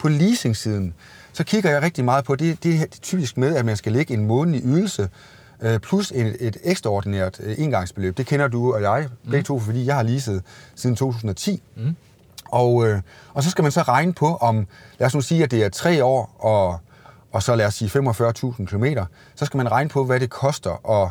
På 0.00 0.08
leasing-siden, 0.08 0.94
så 1.32 1.44
kigger 1.44 1.70
jeg 1.70 1.82
rigtig 1.82 2.04
meget 2.04 2.24
på, 2.24 2.36
det, 2.36 2.62
det 2.62 2.80
er 2.80 2.86
typisk 3.02 3.36
med, 3.36 3.56
at 3.56 3.64
man 3.64 3.76
skal 3.76 3.92
lægge 3.92 4.14
en 4.14 4.26
månedlig 4.26 4.62
ydelse, 4.64 5.08
øh, 5.60 5.78
plus 5.78 6.12
et, 6.14 6.36
et 6.40 6.56
ekstraordinært 6.64 7.40
øh, 7.42 7.54
engangsbeløb. 7.58 8.16
Det 8.16 8.26
kender 8.26 8.48
du 8.48 8.74
og 8.74 8.82
jeg, 8.82 9.08
mm. 9.24 9.30
begge 9.30 9.44
to, 9.44 9.60
fordi 9.60 9.86
jeg 9.86 9.94
har 9.94 10.02
leaset 10.02 10.42
siden 10.74 10.96
2010. 10.96 11.62
Mm. 11.76 11.96
Og, 12.44 12.86
øh, 12.86 13.00
og 13.34 13.42
så 13.42 13.50
skal 13.50 13.62
man 13.62 13.72
så 13.72 13.82
regne 13.82 14.12
på, 14.12 14.36
om, 14.36 14.66
lad 14.98 15.06
os 15.06 15.14
nu 15.14 15.20
sige, 15.20 15.42
at 15.42 15.50
det 15.50 15.64
er 15.64 15.68
tre 15.68 16.04
år, 16.04 16.36
og, 16.38 16.78
og 17.32 17.42
så 17.42 17.56
lad 17.56 17.66
os 17.66 17.74
sige 17.74 18.00
45.000 18.00 18.64
km, 18.64 18.84
så 19.34 19.46
skal 19.46 19.58
man 19.58 19.72
regne 19.72 19.90
på, 19.90 20.04
hvad 20.04 20.20
det 20.20 20.30
koster 20.30 20.90
at, 20.90 21.10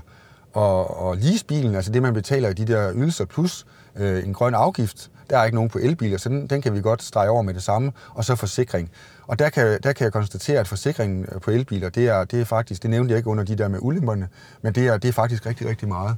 at, 0.63 1.11
at 1.11 1.23
lease 1.23 1.45
bilen, 1.45 1.75
altså 1.75 1.91
det, 1.91 2.01
man 2.01 2.13
betaler 2.13 2.49
i 2.49 2.53
de 2.53 2.65
der 2.65 2.91
ydelser, 2.93 3.25
plus 3.25 3.65
øh, 3.95 4.23
en 4.23 4.33
grøn 4.33 4.53
afgift, 4.53 5.11
der 5.29 5.37
er 5.37 5.45
ikke 5.45 5.55
nogen 5.55 5.69
på 5.69 5.79
elbiler, 5.79 6.17
så 6.17 6.29
den, 6.29 6.47
den 6.47 6.61
kan 6.61 6.73
vi 6.73 6.81
godt 6.81 7.03
strege 7.03 7.29
over 7.29 7.41
med 7.41 7.53
det 7.53 7.63
samme. 7.63 7.91
Og 8.09 8.25
så 8.25 8.35
forsikring. 8.35 8.91
Og 9.27 9.39
der 9.39 9.49
kan, 9.49 9.79
der 9.83 9.93
kan 9.93 10.03
jeg 10.03 10.13
konstatere, 10.13 10.59
at 10.59 10.67
forsikringen 10.67 11.25
øh, 11.31 11.41
på 11.41 11.51
elbiler, 11.51 11.89
det 11.89 12.07
er, 12.07 12.23
det 12.23 12.41
er 12.41 12.45
faktisk, 12.45 12.81
det 12.81 12.89
nævnte 12.89 13.11
jeg 13.11 13.17
ikke 13.17 13.29
under 13.29 13.43
de 13.43 13.55
der 13.55 13.67
med 13.67 13.79
ulemperne, 13.81 14.29
men 14.61 14.75
det 14.75 14.87
er, 14.87 14.97
det 14.97 15.07
er 15.07 15.13
faktisk 15.13 15.45
rigtig, 15.45 15.67
rigtig 15.67 15.87
meget. 15.87 16.15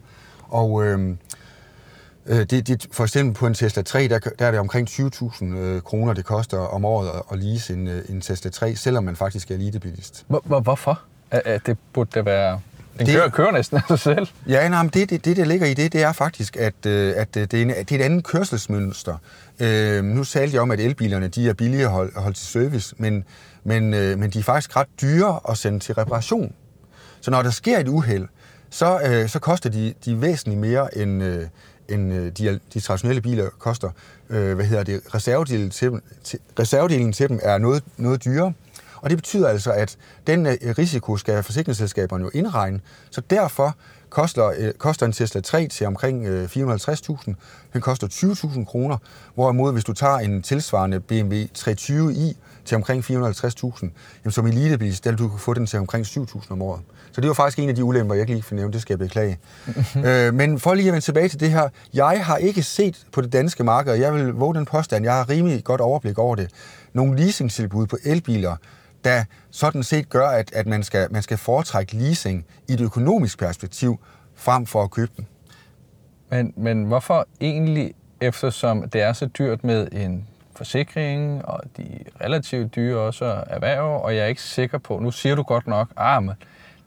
Og 0.47 0.85
øhm, 0.85 1.17
øh, 2.25 2.37
det, 2.37 2.67
det, 2.67 2.87
for 2.91 3.03
eksempel 3.03 3.33
på 3.33 3.47
en 3.47 3.53
Tesla 3.53 3.81
3, 3.81 4.07
der, 4.07 4.19
der 4.19 4.45
er 4.45 4.51
det 4.51 4.59
omkring 4.59 4.89
20.000 4.89 5.45
øh, 5.45 5.81
kroner, 5.81 6.13
det 6.13 6.25
koster 6.25 6.57
om 6.57 6.85
året 6.85 7.09
at, 7.09 7.21
at 7.31 7.39
lease 7.39 7.73
en, 7.73 7.87
øh, 7.87 8.03
en 8.09 8.21
Tesla 8.21 8.51
3, 8.51 8.75
selvom 8.75 9.03
man 9.03 9.15
faktisk 9.15 9.51
er 9.51 9.55
elitebilist. 9.55 10.25
Hvor, 10.27 10.59
hvorfor? 10.59 11.01
At 11.31 11.65
det 11.65 11.77
burde 11.93 12.09
det 12.13 12.25
være 12.25 12.59
den 12.99 13.07
det, 13.07 13.15
kører, 13.15 13.29
kører 13.29 13.51
næsten 13.51 13.77
af 13.77 13.83
sig 13.88 13.99
selv. 13.99 14.27
Ja, 14.47 14.69
nej, 14.69 14.83
men 14.83 14.91
det, 14.93 15.09
det, 15.09 15.25
det, 15.25 15.38
der 15.38 15.45
ligger 15.45 15.67
i 15.67 15.73
det, 15.73 15.93
det 15.93 16.01
er 16.03 16.12
faktisk, 16.12 16.57
at, 16.57 16.85
øh, 16.85 17.13
at 17.17 17.33
det, 17.33 17.53
er 17.53 17.62
en, 17.62 17.69
det 17.69 17.91
er 17.91 17.95
et 17.95 18.01
andet 18.01 18.23
kørselsmønster. 18.23 19.17
Øh, 19.59 20.03
nu 20.03 20.23
talte 20.23 20.53
jeg 20.55 20.62
om, 20.62 20.71
at 20.71 20.79
elbilerne 20.79 21.27
de 21.27 21.49
er 21.49 21.53
billige 21.53 21.83
at 21.83 21.89
holde, 21.89 22.12
at 22.15 22.21
holde 22.21 22.38
til 22.38 22.47
service, 22.47 22.95
men, 22.97 23.23
men, 23.63 23.93
øh, 23.93 24.19
men 24.19 24.29
de 24.29 24.39
er 24.39 24.43
faktisk 24.43 24.75
ret 24.75 24.88
dyre 25.01 25.39
at 25.49 25.57
sende 25.57 25.79
til 25.79 25.95
reparation. 25.95 26.53
Så 27.21 27.31
når 27.31 27.41
der 27.41 27.49
sker 27.49 27.79
et 27.79 27.88
uheld, 27.88 28.27
så, 28.69 28.99
øh, 29.05 29.29
så 29.29 29.39
koster 29.39 29.69
de, 29.69 29.93
de 30.05 30.21
væsentligt 30.21 30.59
mere, 30.62 30.97
end, 30.97 31.23
øh, 31.23 31.45
end 31.89 32.13
øh, 32.13 32.31
de, 32.31 32.59
de 32.73 32.79
traditionelle 32.79 33.21
biler 33.21 33.49
koster. 33.59 33.89
Øh, 34.29 34.55
hvad 34.55 34.65
hedder 34.65 34.83
det? 34.83 35.01
Reservedelen 35.15 35.69
til, 35.69 35.91
til, 36.23 36.39
reservedelen 36.59 37.13
til 37.13 37.29
dem 37.29 37.39
er 37.43 37.57
noget, 37.57 37.83
noget 37.97 38.25
dyrere. 38.25 38.53
Og 39.01 39.09
det 39.09 39.17
betyder 39.17 39.47
altså, 39.47 39.71
at 39.71 39.97
den 40.27 40.45
øh, 40.45 40.57
risiko 40.62 41.17
skal 41.17 41.43
forsikringsselskaberne 41.43 42.23
jo 42.23 42.31
indregne. 42.33 42.79
Så 43.12 43.21
derfor 43.29 43.75
koster, 44.09 44.53
øh, 44.57 44.73
koster 44.73 45.05
en 45.05 45.12
Tesla 45.12 45.41
3 45.41 45.67
til 45.67 45.88
omkring 45.88 46.25
øh, 46.25 46.45
450.000. 46.45 47.33
Den 47.73 47.81
koster 47.81 48.07
20.000 48.07 48.65
kroner, 48.65 48.97
hvorimod 49.35 49.73
hvis 49.73 49.83
du 49.83 49.93
tager 49.93 50.17
en 50.17 50.41
tilsvarende 50.41 50.99
BMW 50.99 51.35
320i 51.57 52.35
til 52.65 52.75
omkring 52.75 53.03
450.000, 53.03 53.89
jamen 54.23 54.31
som 54.31 54.47
elitebil, 54.47 55.03
der 55.03 55.15
du 55.15 55.27
kan 55.27 55.39
få 55.39 55.53
den 55.53 55.65
til 55.65 55.79
omkring 55.79 56.05
7.000 56.05 56.51
om 56.51 56.62
året. 56.62 56.81
Så 57.12 57.21
det 57.21 57.27
var 57.27 57.33
faktisk 57.33 57.59
en 57.59 57.69
af 57.69 57.75
de 57.75 57.83
ulemper, 57.83 58.15
jeg 58.15 58.21
ikke 58.21 58.33
lige 58.33 58.55
nævne, 58.55 58.73
det 58.73 58.81
skal 58.81 58.93
jeg 58.93 58.99
beklage. 58.99 59.39
øh, 60.05 60.33
men 60.33 60.59
for 60.59 60.73
lige 60.73 60.88
at 60.88 60.93
vende 60.93 61.05
tilbage 61.05 61.29
til 61.29 61.39
det 61.39 61.51
her, 61.51 61.69
jeg 61.93 62.25
har 62.25 62.38
ikke 62.38 62.63
set 62.63 63.05
på 63.12 63.21
det 63.21 63.33
danske 63.33 63.63
marked, 63.63 63.91
og 63.91 63.99
jeg 63.99 64.13
vil 64.13 64.27
våge 64.27 64.55
den 64.55 64.65
påstand, 64.65 65.05
jeg 65.05 65.13
har 65.13 65.29
rimelig 65.29 65.63
godt 65.63 65.81
overblik 65.81 66.17
over 66.17 66.35
det, 66.35 66.49
nogle 66.93 67.17
leasingtilbud 67.17 67.88
på 67.88 67.97
elbiler, 68.03 68.55
der 69.03 69.23
sådan 69.51 69.83
set 69.83 70.09
gør, 70.09 70.27
at, 70.27 70.53
at 70.53 70.67
man, 70.67 70.83
skal, 70.83 71.07
man 71.12 71.21
skal 71.21 71.38
foretrække 71.38 71.95
leasing 71.95 72.45
i 72.67 72.73
et 72.73 72.81
økonomisk 72.81 73.39
perspektiv, 73.39 73.99
frem 74.35 74.65
for 74.65 74.83
at 74.83 74.91
købe 74.91 75.12
den. 75.17 75.27
Men, 76.29 76.53
men 76.57 76.83
hvorfor 76.83 77.27
egentlig, 77.41 77.93
eftersom 78.21 78.89
det 78.89 79.01
er 79.01 79.13
så 79.13 79.25
dyrt 79.25 79.63
med 79.63 79.88
en 79.91 80.27
forsikring, 80.55 81.45
og 81.45 81.62
de 81.77 81.83
er 81.83 82.25
relativt 82.25 82.75
dyre 82.75 82.99
også 82.99 83.43
erhverv, 83.47 84.01
og 84.03 84.15
jeg 84.15 84.23
er 84.23 84.27
ikke 84.27 84.41
sikker 84.41 84.77
på, 84.77 84.99
nu 84.99 85.12
siger 85.12 85.35
du 85.35 85.43
godt 85.43 85.67
nok, 85.67 85.89
ah, 85.97 86.23
men 86.23 86.35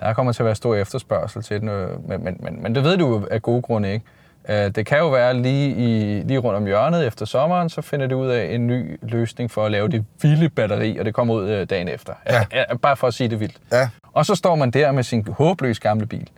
der 0.00 0.12
kommer 0.12 0.32
til 0.32 0.42
at 0.42 0.46
være 0.46 0.54
stor 0.54 0.74
efterspørgsel 0.74 1.42
til 1.42 1.60
den, 1.60 1.68
øh, 1.68 2.08
men, 2.08 2.24
men, 2.24 2.36
men, 2.40 2.62
men 2.62 2.74
det 2.74 2.84
ved 2.84 2.96
du 2.96 3.26
af 3.30 3.42
gode 3.42 3.62
grunde 3.62 3.92
ikke. 3.92 4.06
Øh, 4.48 4.70
det 4.74 4.86
kan 4.86 4.98
jo 4.98 5.08
være 5.08 5.34
lige, 5.42 5.74
i, 5.76 6.22
lige 6.22 6.38
rundt 6.38 6.56
om 6.56 6.66
hjørnet 6.66 7.06
efter 7.06 7.26
sommeren, 7.26 7.68
så 7.68 7.82
finder 7.82 8.06
det 8.06 8.14
ud 8.14 8.28
af 8.28 8.54
en 8.54 8.66
ny 8.66 8.98
løsning 9.02 9.50
for 9.50 9.64
at 9.64 9.72
lave 9.72 9.88
det 9.88 10.04
vilde 10.22 10.48
batteri, 10.48 10.98
og 10.98 11.04
det 11.04 11.14
kommer 11.14 11.34
ud 11.34 11.48
øh, 11.48 11.66
dagen 11.70 11.88
efter. 11.88 12.12
Ja. 12.26 12.44
Ja, 12.52 12.76
bare 12.76 12.96
for 12.96 13.06
at 13.06 13.14
sige 13.14 13.28
det 13.28 13.40
vildt. 13.40 13.56
Ja. 13.72 13.88
Og 14.12 14.26
så 14.26 14.34
står 14.34 14.54
man 14.54 14.70
der 14.70 14.92
med 14.92 15.02
sin 15.02 15.26
håbløs 15.30 15.80
gamle 15.80 16.06
bil. 16.06 16.28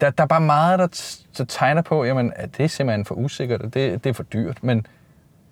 Der, 0.00 0.10
der 0.10 0.22
er 0.22 0.26
bare 0.26 0.40
meget, 0.40 0.78
der, 0.78 1.16
der 1.38 1.44
tegner 1.44 1.82
på, 1.82 2.04
jamen, 2.04 2.32
at 2.36 2.56
det 2.56 2.64
er 2.64 2.68
simpelthen 2.68 3.04
for 3.04 3.14
usikkert, 3.14 3.62
og 3.62 3.74
det, 3.74 4.04
det 4.04 4.10
er 4.10 4.14
for 4.14 4.22
dyrt, 4.22 4.58
men, 4.62 4.86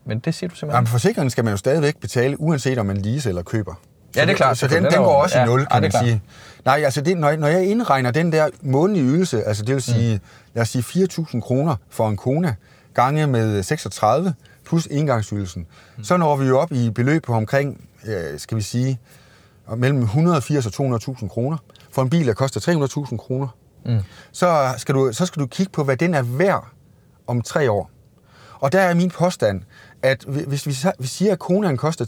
men 0.05 0.19
det 0.19 0.35
siger 0.35 0.49
du 0.49 0.55
simpelthen. 0.55 0.77
Jamen, 0.77 0.87
forsikringen 0.87 1.31
skal 1.31 1.45
man 1.45 1.53
jo 1.53 1.57
stadigvæk 1.57 2.01
betale, 2.01 2.41
uanset 2.41 2.79
om 2.79 2.87
man 2.87 2.97
lease 2.97 3.29
eller 3.29 3.43
køber. 3.43 3.75
Ja, 4.17 4.23
det 4.23 4.31
er 4.31 4.37
klart. 4.37 4.59
Så 4.59 4.67
den, 4.67 4.85
den, 4.85 4.93
går 4.93 5.23
også 5.23 5.41
i 5.41 5.45
nul, 5.45 5.67
kan 5.67 5.69
ja, 5.75 5.81
man 5.81 5.93
sige. 5.93 6.23
Nej, 6.65 6.83
altså 6.85 7.01
det, 7.01 7.17
når, 7.17 7.37
når 7.37 7.49
jeg 7.49 7.65
indregner 7.67 8.11
den 8.11 8.33
der 8.33 8.49
månedlige 8.63 9.05
ydelse, 9.05 9.45
altså 9.45 9.65
det 9.65 9.75
vil 9.75 9.83
sige, 9.83 10.15
mm. 10.15 10.21
lad 10.55 10.63
os 10.63 10.69
sige 10.69 11.07
4.000 11.11 11.41
kroner 11.41 11.77
for 11.91 12.09
en 12.09 12.17
kone, 12.17 12.57
gange 12.95 13.27
med 13.27 13.63
36 13.63 14.35
plus 14.65 14.87
engangsydelsen, 14.87 15.67
mm. 15.97 16.05
så 16.05 16.17
når 16.17 16.37
vi 16.37 16.47
jo 16.47 16.59
op 16.59 16.73
i 16.73 16.91
beløb 16.91 17.25
på 17.25 17.33
omkring, 17.33 17.89
skal 18.37 18.57
vi 18.57 18.63
sige, 18.63 18.99
mellem 19.77 20.03
180 20.03 20.67
og 20.67 20.97
200.000 20.97 21.29
kroner. 21.29 21.57
For 21.91 22.03
en 22.03 22.11
bil, 22.11 22.27
der 22.27 22.35
koster 22.35 22.61
300.000 23.11 23.17
kroner, 23.17 23.49
mm. 23.85 23.99
så, 24.33 24.75
skal 24.77 24.95
du, 24.95 25.13
så 25.13 25.27
skal 25.27 25.43
du 25.43 25.47
kigge 25.47 25.73
på, 25.73 25.85
hvad 25.85 25.97
den 25.97 26.15
er 26.15 26.23
værd 26.23 26.67
om 27.27 27.43
tre 27.43 27.71
år. 27.71 27.91
Og 28.61 28.73
der 28.73 28.81
er 28.81 28.95
min 28.95 29.11
påstand, 29.11 29.63
at 30.03 30.25
hvis 30.25 30.67
vi, 30.67 30.77
vi 30.99 31.07
siger, 31.07 31.33
at 31.33 31.39
konen 31.39 31.77
koster 31.77 32.05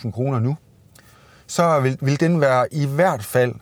300.000 0.00 0.10
kroner 0.10 0.38
nu, 0.38 0.56
så 1.46 1.80
vil, 1.80 1.98
vil 2.00 2.20
den 2.20 2.40
være 2.40 2.74
i 2.74 2.86
hvert 2.86 3.24
fald 3.24 3.54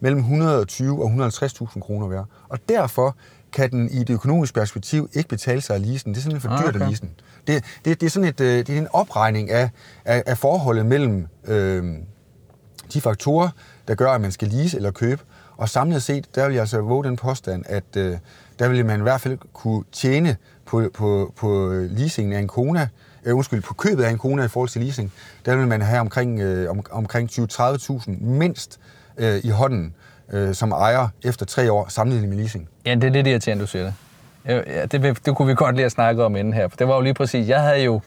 mellem 0.00 0.20
120 0.20 1.04
og 1.04 1.10
150.000 1.10 1.80
kroner 1.80 2.08
værd. 2.08 2.26
Og 2.48 2.58
derfor 2.68 3.16
kan 3.52 3.70
den 3.70 3.90
i 3.90 3.98
det 3.98 4.10
økonomiske 4.10 4.54
perspektiv 4.54 5.08
ikke 5.12 5.28
betale 5.28 5.60
sig 5.60 5.76
af 5.76 5.86
leasen. 5.86 6.12
Det 6.12 6.18
er 6.18 6.22
simpelthen 6.22 6.50
for 6.50 6.56
dyrt 6.56 6.76
okay. 6.76 6.80
at 6.80 6.88
leasen. 6.88 7.10
Det, 7.46 7.64
det, 7.84 8.00
det, 8.00 8.06
er 8.06 8.10
sådan 8.10 8.28
et, 8.28 8.40
øh, 8.40 8.58
det 8.66 8.70
er 8.70 8.78
en 8.78 8.88
opregning 8.92 9.50
af, 9.50 9.70
af, 10.04 10.22
af 10.26 10.38
forholdet 10.38 10.86
mellem 10.86 11.26
øh, 11.44 11.94
de 12.92 13.00
faktorer, 13.00 13.48
der 13.88 13.94
gør, 13.94 14.10
at 14.10 14.20
man 14.20 14.32
skal 14.32 14.48
lease 14.48 14.76
eller 14.76 14.90
købe. 14.90 15.22
Og 15.56 15.68
samlet 15.68 16.02
set, 16.02 16.34
der 16.34 16.46
vil 16.46 16.52
jeg 16.52 16.60
altså 16.60 16.80
våge 16.80 17.04
den 17.04 17.16
påstand, 17.16 17.64
at 17.66 17.96
øh, 17.96 18.18
der 18.58 18.68
vil 18.68 18.86
man 18.86 19.00
i 19.00 19.02
hvert 19.02 19.20
fald 19.20 19.38
kunne 19.52 19.84
tjene 19.92 20.36
på, 20.66 20.90
på, 20.94 21.32
på 21.36 21.70
leasingen 21.90 22.32
af 22.32 22.38
en 22.38 22.48
Kona, 22.48 22.88
øh, 23.24 23.36
undskyld, 23.36 23.62
på 23.62 23.74
købet 23.74 24.04
af 24.04 24.10
en 24.10 24.18
Kona 24.18 24.44
i 24.44 24.48
forhold 24.48 24.68
til 24.68 24.82
leasing, 24.82 25.12
der 25.44 25.56
vil 25.56 25.66
man 25.66 25.82
have 25.82 26.00
omkring, 26.00 26.40
øh, 26.40 26.70
om, 26.70 26.84
omkring 26.90 27.30
20-30.000 27.30 28.10
mindst 28.20 28.80
øh, 29.18 29.40
i 29.44 29.48
hånden 29.48 29.94
øh, 30.32 30.54
som 30.54 30.72
ejer 30.72 31.08
efter 31.24 31.46
tre 31.46 31.72
år 31.72 31.88
sammenlignet 31.88 32.28
med 32.28 32.38
leasing. 32.38 32.68
Ja, 32.86 32.94
det 32.94 33.04
er 33.04 33.10
lidt 33.10 33.26
irriterende, 33.26 33.62
du 33.62 33.66
siger 33.66 33.84
det. 33.84 33.94
Ja, 34.46 34.86
det, 34.86 35.26
det 35.26 35.36
kunne 35.36 35.48
vi 35.48 35.54
godt 35.54 35.74
lige 35.74 35.82
have 35.82 35.90
snakket 35.90 36.24
om 36.24 36.36
inden 36.36 36.54
her, 36.54 36.68
for 36.68 36.76
det 36.76 36.88
var 36.88 36.94
jo 36.94 37.00
lige 37.00 37.14
præcis, 37.14 37.48
jeg 37.48 37.60
havde 37.60 37.82
jo, 37.82 38.00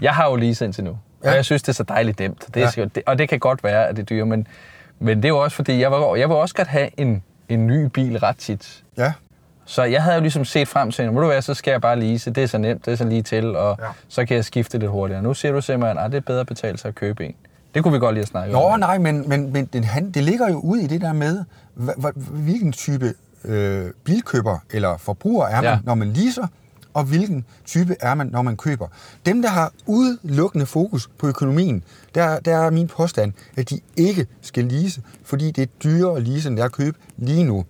jeg 0.00 0.14
har 0.14 0.30
jo 0.30 0.36
leaset 0.36 0.66
indtil 0.66 0.84
nu, 0.84 0.98
ja. 1.24 1.30
og 1.30 1.36
jeg 1.36 1.44
synes, 1.44 1.62
det 1.62 1.68
er 1.68 1.72
så 1.72 1.82
dejligt 1.82 2.18
nemt. 2.18 2.54
Det 2.54 2.62
er, 2.62 2.72
ja. 2.76 2.84
det, 2.84 3.02
og 3.06 3.18
det 3.18 3.28
kan 3.28 3.38
godt 3.38 3.64
være, 3.64 3.88
at 3.88 3.96
det 3.96 4.02
er 4.02 4.06
dyre, 4.06 4.26
men, 4.26 4.46
men 4.98 5.16
det 5.16 5.24
er 5.24 5.28
jo 5.28 5.38
også 5.38 5.56
fordi, 5.56 5.80
jeg, 5.80 5.90
var, 5.92 6.16
jeg 6.16 6.28
vil 6.28 6.36
også 6.36 6.54
godt 6.54 6.68
have 6.68 7.00
en, 7.00 7.22
en 7.48 7.66
ny 7.66 7.84
bil 7.84 8.18
ret 8.18 8.36
tit. 8.36 8.82
Ja. 8.96 9.12
Så 9.64 9.82
jeg 9.82 10.02
havde 10.02 10.14
jo 10.16 10.20
ligesom 10.20 10.44
set 10.44 10.68
frem 10.68 10.90
til, 10.90 11.02
at 11.02 11.12
du 11.12 11.26
være, 11.26 11.42
så 11.42 11.54
skal 11.54 11.70
jeg 11.70 11.80
bare 11.80 12.00
lease. 12.00 12.30
Det 12.30 12.42
er 12.42 12.46
så 12.46 12.58
nemt, 12.58 12.84
det 12.84 12.92
er 12.92 12.96
så 12.96 13.04
lige 13.04 13.22
til, 13.22 13.56
og 13.56 13.76
ja. 13.80 13.86
så 14.08 14.26
kan 14.26 14.36
jeg 14.36 14.44
skifte 14.44 14.78
lidt 14.78 14.90
hurtigere. 14.90 15.22
Nu 15.22 15.34
siger 15.34 15.52
du 15.52 15.60
simpelthen, 15.60 15.98
at 15.98 16.10
det 16.12 16.16
er 16.16 16.20
bedre 16.20 16.40
at 16.40 16.46
betale 16.46 16.78
sig 16.78 16.88
at 16.88 16.94
købe 16.94 17.24
en. 17.24 17.34
Det 17.74 17.82
kunne 17.82 17.92
vi 17.92 17.98
godt 17.98 18.14
lige 18.14 18.20
have 18.20 18.26
snakket 18.26 18.56
om. 18.56 18.70
Nå, 18.70 18.76
nej, 18.76 18.98
men, 18.98 19.28
men, 19.28 19.52
men 19.52 19.64
det, 19.64 19.84
det 20.14 20.22
ligger 20.22 20.48
jo 20.48 20.60
ud 20.60 20.78
i 20.78 20.86
det 20.86 21.00
der 21.00 21.12
med, 21.12 21.44
hvilken 22.14 22.72
type 22.72 23.14
øh, 23.44 23.90
bilkøber 24.04 24.58
eller 24.70 24.96
forbruger 24.96 25.46
er 25.46 25.54
man, 25.54 25.64
ja. 25.64 25.78
når 25.84 25.94
man 25.94 26.12
leaser, 26.12 26.46
og 26.94 27.04
hvilken 27.04 27.44
type 27.64 27.96
er 28.00 28.14
man, 28.14 28.26
når 28.26 28.42
man 28.42 28.56
køber. 28.56 28.88
Dem, 29.26 29.42
der 29.42 29.48
har 29.48 29.72
udelukkende 29.86 30.66
fokus 30.66 31.10
på 31.18 31.28
økonomien, 31.28 31.84
der, 32.14 32.40
der 32.40 32.56
er 32.56 32.70
min 32.70 32.88
påstand, 32.88 33.32
at 33.56 33.70
de 33.70 33.80
ikke 33.96 34.26
skal 34.42 34.64
lease, 34.64 35.02
fordi 35.24 35.50
det 35.50 35.62
er 35.62 35.66
dyrere 35.84 36.16
at 36.16 36.22
lease, 36.22 36.48
end 36.48 36.56
det 36.56 36.62
er 36.62 36.66
at 36.66 36.72
købe 36.72 36.98
lige 37.16 37.44
nu. 37.44 37.64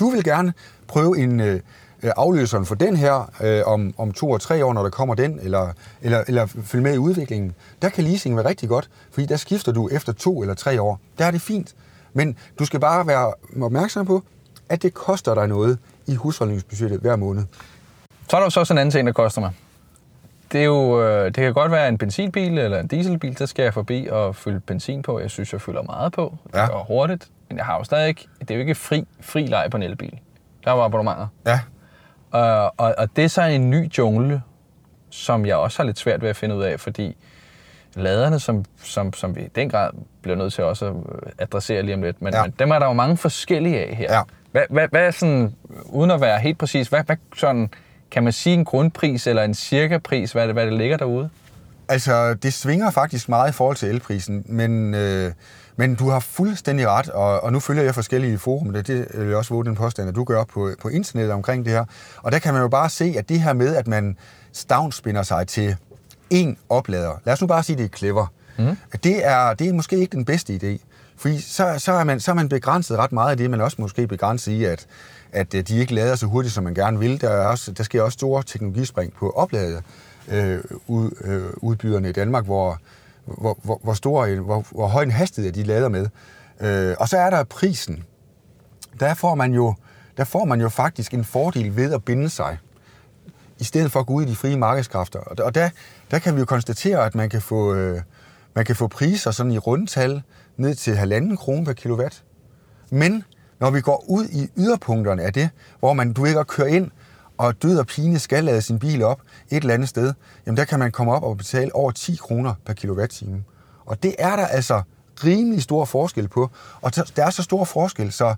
Du 0.00 0.10
vil 0.10 0.24
gerne 0.24 0.52
prøve 0.92 1.18
en 1.18 1.40
øh, 1.40 1.60
afløseren 2.02 2.66
for 2.66 2.74
den 2.74 2.96
her 2.96 3.30
øh, 3.40 3.62
om, 3.66 3.94
om 3.98 4.12
to 4.12 4.30
og 4.30 4.40
tre 4.40 4.64
år, 4.64 4.72
når 4.72 4.82
der 4.82 4.90
kommer 4.90 5.14
den, 5.14 5.38
eller, 5.42 5.72
eller, 6.02 6.24
eller 6.28 6.46
følge 6.46 6.82
med 6.82 6.94
i 6.94 6.98
udviklingen. 6.98 7.54
Der 7.82 7.88
kan 7.88 8.04
leasing 8.04 8.36
være 8.36 8.48
rigtig 8.48 8.68
godt, 8.68 8.90
fordi 9.10 9.26
der 9.26 9.36
skifter 9.36 9.72
du 9.72 9.88
efter 9.88 10.12
to 10.12 10.40
eller 10.42 10.54
tre 10.54 10.82
år. 10.82 11.00
Der 11.18 11.26
er 11.26 11.30
det 11.30 11.40
fint. 11.40 11.74
Men 12.12 12.36
du 12.58 12.64
skal 12.64 12.80
bare 12.80 13.06
være 13.06 13.32
opmærksom 13.62 14.06
på, 14.06 14.22
at 14.68 14.82
det 14.82 14.94
koster 14.94 15.34
dig 15.34 15.48
noget 15.48 15.78
i 16.06 16.14
husholdningsbudgettet 16.14 17.00
hver 17.00 17.16
måned. 17.16 17.42
Så 18.28 18.36
er 18.36 18.40
der 18.40 18.46
jo 18.46 18.50
så 18.50 18.64
sådan 18.64 18.78
en 18.78 18.80
anden 18.80 18.92
ting, 18.92 19.06
der 19.06 19.12
koster 19.12 19.40
mig. 19.40 19.50
Det, 20.52 20.60
er 20.60 20.64
jo, 20.64 21.02
øh, 21.02 21.24
det 21.24 21.34
kan 21.34 21.52
godt 21.52 21.72
være 21.72 21.88
en 21.88 21.98
benzinbil 21.98 22.58
eller 22.58 22.80
en 22.80 22.86
dieselbil, 22.86 23.36
så 23.36 23.46
skal 23.46 23.62
jeg 23.62 23.74
forbi 23.74 24.08
og 24.10 24.36
fylde 24.36 24.60
benzin 24.60 25.02
på. 25.02 25.20
Jeg 25.20 25.30
synes, 25.30 25.52
jeg 25.52 25.60
fylder 25.60 25.82
meget 25.82 26.12
på. 26.12 26.36
Det 26.46 26.58
ja. 26.58 26.66
går 26.66 26.84
hurtigt. 26.88 27.28
Men 27.48 27.58
jeg 27.58 27.66
har 27.66 27.78
jo 27.78 27.84
stadig 27.84 28.08
ikke, 28.08 28.28
det 28.40 28.50
er 28.50 28.54
jo 28.54 28.60
ikke 28.60 28.74
fri, 28.74 29.04
fri 29.20 29.46
leg 29.46 29.68
på 29.70 29.76
en 29.76 29.82
elbil. 29.82 30.18
Der 30.64 30.70
var 30.70 30.84
abonnementer. 30.84 31.26
Ja. 31.46 31.60
Og, 32.30 32.74
og, 32.76 32.94
og 32.98 33.16
det 33.16 33.24
er 33.24 33.28
så 33.28 33.42
en 33.42 33.70
ny 33.70 33.92
jungle, 33.98 34.42
som 35.10 35.46
jeg 35.46 35.56
også 35.56 35.78
har 35.78 35.84
lidt 35.84 35.98
svært 35.98 36.22
ved 36.22 36.28
at 36.28 36.36
finde 36.36 36.54
ud 36.54 36.62
af, 36.62 36.80
fordi 36.80 37.16
laderne, 37.94 38.40
som, 38.40 38.64
som, 38.82 39.12
som 39.12 39.36
vi 39.36 39.40
i 39.40 39.48
den 39.54 39.70
grad 39.70 39.90
bliver 40.22 40.36
nødt 40.36 40.52
til 40.52 40.64
også 40.64 40.86
at 40.86 40.94
adressere 41.38 41.82
lige 41.82 41.94
om 41.94 42.02
lidt, 42.02 42.22
men, 42.22 42.34
ja. 42.34 42.42
men 42.42 42.54
dem 42.58 42.70
er 42.70 42.78
der 42.78 42.86
jo 42.86 42.92
mange 42.92 43.16
forskellige 43.16 43.86
af 43.86 43.96
her. 43.96 44.14
Ja. 44.14 44.22
Hvad, 44.52 44.62
hvad, 44.70 44.88
hvad 44.88 45.06
er 45.06 45.10
sådan, 45.10 45.54
uden 45.84 46.10
at 46.10 46.20
være 46.20 46.38
helt 46.38 46.58
præcis, 46.58 46.88
hvad, 46.88 47.04
hvad 47.04 47.16
sådan, 47.36 47.70
kan 48.10 48.24
man 48.24 48.32
sige 48.32 48.54
en 48.54 48.64
grundpris 48.64 49.26
eller 49.26 49.42
en 49.42 49.54
cirka 49.54 49.98
pris, 49.98 50.32
hvad 50.32 50.46
det, 50.46 50.54
hvad 50.54 50.66
det 50.66 50.72
ligger 50.72 50.96
derude? 50.96 51.30
Altså, 51.88 52.34
det 52.34 52.52
svinger 52.52 52.90
faktisk 52.90 53.28
meget 53.28 53.50
i 53.50 53.52
forhold 53.52 53.76
til 53.76 53.88
elprisen, 53.88 54.44
men, 54.46 54.94
øh, 54.94 55.32
men 55.82 55.94
du 55.94 56.08
har 56.08 56.20
fuldstændig 56.20 56.88
ret, 56.88 57.08
og, 57.08 57.44
og 57.44 57.52
nu 57.52 57.60
følger 57.60 57.82
jeg 57.82 57.94
forskellige 57.94 58.38
forum, 58.38 58.72
det, 58.72 58.86
det 58.86 59.18
vil 59.18 59.28
jeg 59.28 59.36
også 59.36 59.54
våge 59.54 59.64
den 59.64 59.74
påstand, 59.74 60.08
at 60.08 60.14
du 60.14 60.24
gør 60.24 60.44
på, 60.44 60.70
på 60.80 60.88
internettet 60.88 61.34
omkring 61.34 61.64
det 61.64 61.72
her, 61.72 61.84
og 62.16 62.32
der 62.32 62.38
kan 62.38 62.52
man 62.52 62.62
jo 62.62 62.68
bare 62.68 62.90
se, 62.90 63.14
at 63.18 63.28
det 63.28 63.40
her 63.40 63.52
med, 63.52 63.76
at 63.76 63.86
man 63.86 64.16
stavnspinder 64.52 65.22
sig 65.22 65.46
til 65.46 65.76
én 66.34 66.54
oplader, 66.68 67.20
lad 67.24 67.32
os 67.32 67.40
nu 67.40 67.46
bare 67.46 67.62
sige, 67.62 67.76
det 67.76 67.84
er 67.84 67.96
clever, 67.96 68.26
mm. 68.58 68.76
det, 69.04 69.26
er, 69.26 69.54
det 69.54 69.68
er 69.68 69.72
måske 69.72 69.98
ikke 69.98 70.16
den 70.16 70.24
bedste 70.24 70.60
idé. 70.62 70.86
Fordi 71.16 71.40
så, 71.40 71.74
så, 71.78 71.92
er 71.92 72.04
man, 72.04 72.20
så 72.20 72.30
er 72.30 72.34
man 72.34 72.48
begrænset 72.48 72.98
ret 72.98 73.12
meget 73.12 73.30
af 73.30 73.36
det, 73.36 73.50
men 73.50 73.60
også 73.60 73.76
måske 73.80 74.06
begrænset 74.06 74.52
i, 74.52 74.64
at, 74.64 74.86
at 75.32 75.54
øh, 75.54 75.62
de 75.68 75.78
ikke 75.78 75.94
lader 75.94 76.16
så 76.16 76.26
hurtigt, 76.26 76.54
som 76.54 76.64
man 76.64 76.74
gerne 76.74 76.98
vil. 76.98 77.20
Der, 77.20 77.28
er 77.28 77.46
også, 77.46 77.72
der 77.72 77.82
sker 77.82 78.02
også 78.02 78.16
store 78.16 78.42
teknologispring 78.42 79.12
på 79.12 79.30
opladet 79.30 79.82
øh, 80.28 80.60
ud, 80.86 81.10
øh, 81.24 81.42
udbyderne 81.56 82.08
i 82.08 82.12
Danmark, 82.12 82.44
hvor, 82.44 82.78
hvor, 83.24 83.58
hvor, 83.62 83.80
hvor, 83.82 83.94
stor, 83.94 84.40
hvor, 84.40 84.64
hvor 84.70 84.86
høj 84.86 85.02
en 85.02 85.10
hastighed 85.10 85.52
de 85.52 85.62
lader 85.62 85.88
med. 85.88 86.08
Øh, 86.60 86.96
og 86.98 87.08
så 87.08 87.18
er 87.18 87.30
der 87.30 87.44
prisen. 87.44 88.04
Der 89.00 89.14
får, 89.14 89.34
man 89.34 89.54
jo, 89.54 89.74
der 90.16 90.24
får 90.24 90.44
man 90.44 90.60
jo 90.60 90.68
faktisk 90.68 91.14
en 91.14 91.24
fordel 91.24 91.76
ved 91.76 91.92
at 91.92 92.04
binde 92.04 92.28
sig, 92.28 92.58
i 93.58 93.64
stedet 93.64 93.92
for 93.92 94.00
at 94.00 94.06
gå 94.06 94.12
ud 94.12 94.22
i 94.22 94.26
de 94.26 94.36
frie 94.36 94.56
markedskræfter. 94.56 95.18
Og 95.18 95.54
der, 95.54 95.70
der 96.10 96.18
kan 96.18 96.34
vi 96.34 96.40
jo 96.40 96.44
konstatere, 96.44 97.06
at 97.06 97.14
man 97.14 97.30
kan 97.30 97.42
få, 97.42 97.74
øh, 97.74 98.00
man 98.54 98.64
kan 98.64 98.76
få 98.76 98.86
priser 98.86 99.30
sådan 99.30 99.52
i 99.52 99.58
rundtal 99.58 100.22
ned 100.56 100.74
til 100.74 100.96
halvanden 100.96 101.36
krone 101.36 101.64
per 101.64 101.72
kilowatt. 101.72 102.24
Men 102.90 103.24
når 103.60 103.70
vi 103.70 103.80
går 103.80 104.04
ud 104.08 104.24
i 104.24 104.48
yderpunkterne 104.56 105.22
af 105.22 105.32
det, 105.32 105.50
hvor 105.78 105.92
man, 105.92 106.12
du 106.12 106.24
ikke 106.24 106.44
kører 106.44 106.68
ind 106.68 106.90
og 107.42 107.62
død 107.62 107.78
og 107.78 107.86
pine 107.86 108.18
skal 108.18 108.44
lade 108.44 108.62
sin 108.62 108.78
bil 108.78 109.02
op 109.02 109.20
et 109.50 109.56
eller 109.56 109.74
andet 109.74 109.88
sted, 109.88 110.14
jamen 110.46 110.56
der 110.56 110.64
kan 110.64 110.78
man 110.78 110.92
komme 110.92 111.12
op 111.12 111.22
og 111.22 111.36
betale 111.36 111.74
over 111.74 111.90
10 111.90 112.16
kroner 112.16 112.54
per 112.66 112.72
kilowatt-time. 112.72 113.44
Og 113.86 114.02
det 114.02 114.14
er 114.18 114.36
der 114.36 114.46
altså 114.46 114.82
rimelig 115.24 115.62
stor 115.62 115.84
forskel 115.84 116.28
på. 116.28 116.50
Og 116.82 116.96
der 116.96 117.26
er 117.26 117.30
så 117.30 117.42
stor 117.42 117.64
forskel, 117.64 118.12
så 118.12 118.34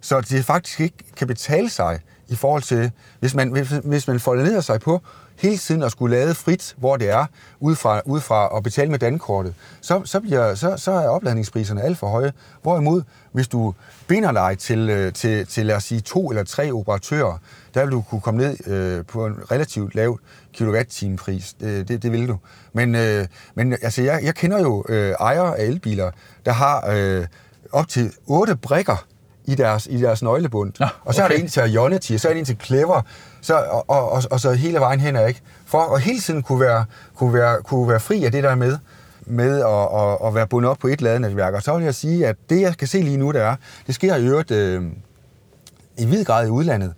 Så 0.00 0.20
det 0.20 0.44
faktisk 0.44 0.80
ikke 0.80 0.96
kan 1.16 1.26
betale 1.26 1.70
sig 1.70 2.00
i 2.28 2.34
forhold 2.34 2.62
til, 2.62 2.90
hvis 3.20 3.34
man, 3.34 3.50
hvis, 3.50 3.68
hvis 3.84 4.08
man 4.08 4.20
folder 4.20 4.60
sig 4.60 4.80
på 4.80 5.00
hele 5.38 5.58
tiden 5.58 5.82
at 5.82 5.92
skulle 5.92 6.16
lade 6.16 6.34
frit, 6.34 6.74
hvor 6.78 6.96
det 6.96 7.10
er, 7.10 7.26
ud 7.60 7.74
fra, 7.74 8.00
ud 8.04 8.20
fra 8.20 8.56
at 8.56 8.62
betale 8.62 8.90
med 8.90 8.98
dankortet, 8.98 9.54
så, 9.80 10.02
så, 10.04 10.20
bliver, 10.20 10.54
så, 10.54 10.76
så 10.76 10.92
er 10.92 11.08
opladningspriserne 11.08 11.82
alt 11.82 11.98
for 11.98 12.08
høje. 12.08 12.32
Hvorimod, 12.62 13.02
hvis 13.32 13.48
du 13.48 13.74
binder 14.08 14.32
dig 14.32 14.58
til, 14.58 14.90
øh, 14.90 15.12
til, 15.12 15.46
til, 15.46 15.66
lad 15.66 15.76
os 15.76 15.84
sige, 15.84 16.00
to 16.00 16.30
eller 16.30 16.44
tre 16.44 16.72
operatører, 16.72 17.38
der 17.74 17.84
vil 17.84 17.92
du 17.92 18.04
kunne 18.10 18.20
komme 18.20 18.40
ned 18.40 18.66
øh, 18.66 19.04
på 19.06 19.26
en 19.26 19.34
relativt 19.50 19.94
lav 19.94 20.18
kilowatt-time-pris. 20.52 21.54
Det, 21.60 21.88
det, 21.88 22.02
det 22.02 22.12
vil 22.12 22.28
du. 22.28 22.38
Men, 22.72 22.94
øh, 22.94 23.26
men 23.54 23.72
altså, 23.72 24.02
jeg, 24.02 24.20
jeg 24.22 24.34
kender 24.34 24.60
jo 24.60 24.84
øh, 24.88 25.10
ejere 25.20 25.58
af 25.58 25.64
elbiler, 25.64 26.10
der 26.46 26.52
har 26.52 26.90
øh, 26.90 27.26
op 27.72 27.88
til 27.88 28.12
otte 28.26 28.56
brikker 28.56 29.06
i 29.44 29.54
deres, 29.54 29.86
i 29.90 30.00
deres 30.00 30.22
nøglebund. 30.22 30.72
Nå, 30.80 30.86
okay. 30.86 30.94
Og 31.04 31.14
så 31.14 31.22
er 31.22 31.28
der 31.28 31.34
en 31.34 31.48
til 31.48 31.62
Ionity, 31.62 32.12
og 32.12 32.20
så 32.20 32.28
er 32.28 32.32
der 32.32 32.38
en 32.38 32.44
til 32.44 32.56
Clever, 32.64 33.02
så, 33.40 33.54
og, 33.54 33.90
og, 33.90 34.12
og, 34.12 34.22
og 34.30 34.40
så 34.40 34.52
hele 34.52 34.78
vejen 34.78 35.00
hen 35.00 35.16
er 35.16 35.26
ikke. 35.26 35.40
For 35.66 35.94
at 35.94 36.02
hele 36.02 36.20
tiden 36.20 36.42
kunne 36.42 36.60
være, 36.60 36.84
kunne 37.14 37.34
være, 37.34 37.62
kunne 37.62 37.88
være 37.88 38.00
fri 38.00 38.24
af 38.24 38.32
det 38.32 38.42
der 38.42 38.54
med, 38.54 38.78
med 39.26 39.60
at, 39.60 40.00
at, 40.00 40.28
at 40.28 40.34
være 40.34 40.46
bundet 40.46 40.70
op 40.70 40.78
på 40.78 40.88
et 40.88 41.02
ladenetværk. 41.02 41.54
Og 41.54 41.62
så 41.62 41.76
vil 41.76 41.84
jeg 41.84 41.94
sige, 41.94 42.26
at 42.26 42.36
det 42.50 42.60
jeg 42.60 42.76
kan 42.76 42.88
se 42.88 43.02
lige 43.02 43.16
nu, 43.16 43.30
der 43.30 43.42
er, 43.42 43.56
det 43.86 43.94
sker 43.94 44.16
i 44.16 44.26
øvrigt 44.26 44.50
øh, 44.50 44.82
i 45.98 46.06
vid 46.06 46.24
grad 46.24 46.46
i 46.46 46.50
udlandet, 46.50 46.94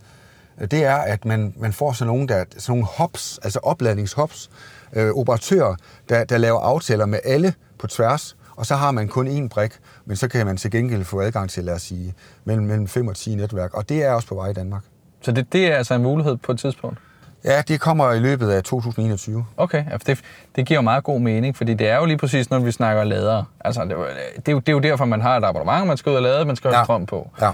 det 0.60 0.84
er, 0.84 0.96
at 0.96 1.24
man, 1.24 1.54
man 1.56 1.72
får 1.72 1.92
sådan 1.92 2.06
nogle, 2.06 2.28
der, 2.28 2.44
sådan 2.58 2.72
nogle 2.72 2.84
hops, 2.84 3.40
altså 3.42 3.58
opladningshops, 3.62 4.50
øh, 4.92 5.10
operatører, 5.10 5.74
der, 6.08 6.24
der 6.24 6.38
laver 6.38 6.60
aftaler 6.60 7.06
med 7.06 7.18
alle 7.24 7.54
på 7.78 7.86
tværs, 7.86 8.36
og 8.56 8.66
så 8.66 8.74
har 8.74 8.90
man 8.90 9.08
kun 9.08 9.28
én 9.28 9.48
brik, 9.48 9.72
men 10.04 10.16
så 10.16 10.28
kan 10.28 10.46
man 10.46 10.56
til 10.56 10.70
gengæld 10.70 11.04
få 11.04 11.20
adgang 11.20 11.50
til, 11.50 11.64
lad 11.64 11.74
os 11.74 11.82
sige, 11.82 12.14
mellem, 12.44 12.66
mellem 12.66 12.88
5 12.88 13.08
og 13.08 13.16
10 13.16 13.34
netværk, 13.34 13.74
og 13.74 13.88
det 13.88 14.02
er 14.02 14.12
også 14.12 14.28
på 14.28 14.34
vej 14.34 14.50
i 14.50 14.52
Danmark. 14.52 14.82
Så 15.20 15.32
det, 15.32 15.52
det 15.52 15.66
er 15.66 15.76
altså 15.76 15.94
en 15.94 16.02
mulighed 16.02 16.36
på 16.36 16.52
et 16.52 16.58
tidspunkt? 16.58 16.98
Ja, 17.44 17.62
det 17.68 17.80
kommer 17.80 18.12
i 18.12 18.18
løbet 18.18 18.50
af 18.50 18.62
2021. 18.62 19.46
Okay, 19.56 19.84
det, 20.06 20.20
det 20.56 20.66
giver 20.66 20.78
jo 20.78 20.82
meget 20.82 21.04
god 21.04 21.20
mening, 21.20 21.56
fordi 21.56 21.74
det 21.74 21.88
er 21.88 21.96
jo 21.96 22.04
lige 22.04 22.18
præcis, 22.18 22.50
når 22.50 22.58
vi 22.58 22.70
snakker 22.70 23.04
ladere. 23.04 23.44
Altså, 23.60 23.84
det, 23.84 23.96
det, 24.36 24.48
er 24.48 24.52
jo, 24.52 24.58
det 24.58 24.68
er 24.68 24.72
jo 24.72 24.78
derfor, 24.78 25.04
man 25.04 25.20
har 25.20 25.36
et 25.36 25.44
abonnement, 25.44 25.86
man 25.86 25.96
skal 25.96 26.10
ud 26.10 26.16
og 26.16 26.22
lade, 26.22 26.44
man 26.44 26.56
skal 26.56 26.70
have 26.70 26.78
ja. 26.78 26.84
strøm 26.84 27.06
på. 27.06 27.30
Ja. 27.40 27.50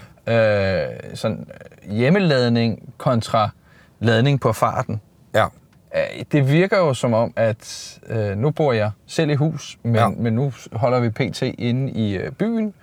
Øh, 0.87 0.89
sådan 1.15 1.47
hjemmeladning 1.83 2.93
kontra 2.99 3.51
ladning 4.01 4.41
på 4.41 4.53
farten. 4.53 5.01
Ja. 5.35 5.45
Øh, 5.97 6.25
det 6.33 6.53
virker 6.53 6.79
jo 6.79 6.95
som 6.95 7.15
om, 7.15 7.33
at 7.37 7.99
øh, 8.09 8.37
nu 8.37 8.51
bor 8.51 8.73
jeg 8.73 8.91
selv 9.07 9.31
i 9.31 9.35
hus, 9.35 9.79
men, 9.83 9.95
ja. 9.95 10.09
men 10.09 10.33
nu 10.33 10.53
holder 10.73 11.01
vi 11.01 11.11
pt. 11.11 11.43
inde 11.43 11.93
i 11.93 12.17
øh, 12.17 12.33
byen, 12.33 12.75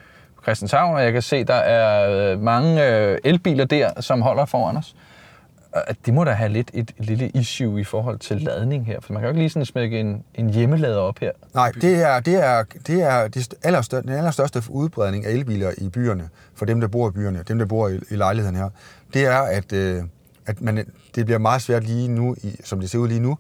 Christianshavn, 0.43 0.95
og 0.95 1.03
jeg 1.03 1.13
kan 1.13 1.21
se, 1.21 1.43
der 1.43 1.53
er 1.53 2.09
øh, 2.31 2.41
mange 2.41 2.87
øh, 2.87 3.17
elbiler 3.23 3.65
der, 3.65 4.01
som 4.01 4.21
holder 4.21 4.45
foran 4.45 4.77
os. 4.77 4.95
Det 6.05 6.13
må 6.13 6.23
da 6.23 6.31
have 6.31 6.49
lidt 6.49 6.71
et, 6.73 6.91
et 6.97 7.05
lille 7.05 7.29
issue 7.29 7.81
i 7.81 7.83
forhold 7.83 8.19
til 8.19 8.41
ladning 8.41 8.85
her, 8.85 8.99
for 9.01 9.13
man 9.13 9.21
kan 9.21 9.27
jo 9.27 9.29
ikke 9.29 9.39
lige 9.39 9.49
sådan 9.49 9.65
smække 9.65 9.99
en, 9.99 10.23
en 10.35 10.49
hjemmelader 10.49 10.97
op 10.97 11.19
her. 11.19 11.31
Nej, 11.53 11.71
det 11.81 11.95
er, 12.03 12.19
det 12.19 12.33
er, 12.33 12.63
det 12.87 13.01
er 13.01 13.27
det 13.27 13.53
allerstørste, 13.63 14.07
den 14.07 14.17
allerstørste 14.17 14.63
udbredning 14.69 15.25
af 15.25 15.31
elbiler 15.31 15.71
i 15.77 15.89
byerne, 15.89 16.29
for 16.55 16.65
dem, 16.65 16.81
der 16.81 16.87
bor 16.87 17.09
i 17.09 17.11
byerne, 17.11 17.43
dem, 17.47 17.57
der 17.57 17.65
bor 17.65 17.87
i, 17.87 17.99
i 18.09 18.15
lejligheden 18.15 18.55
her, 18.55 18.69
det 19.13 19.25
er, 19.25 19.39
at, 19.39 19.73
øh, 19.73 20.03
at 20.45 20.61
man, 20.61 20.85
det 21.15 21.25
bliver 21.25 21.39
meget 21.39 21.61
svært 21.61 21.83
lige 21.83 22.07
nu, 22.07 22.35
i, 22.43 22.55
som 22.63 22.79
det 22.79 22.89
ser 22.89 22.99
ud 22.99 23.07
lige 23.07 23.19
nu, 23.19 23.37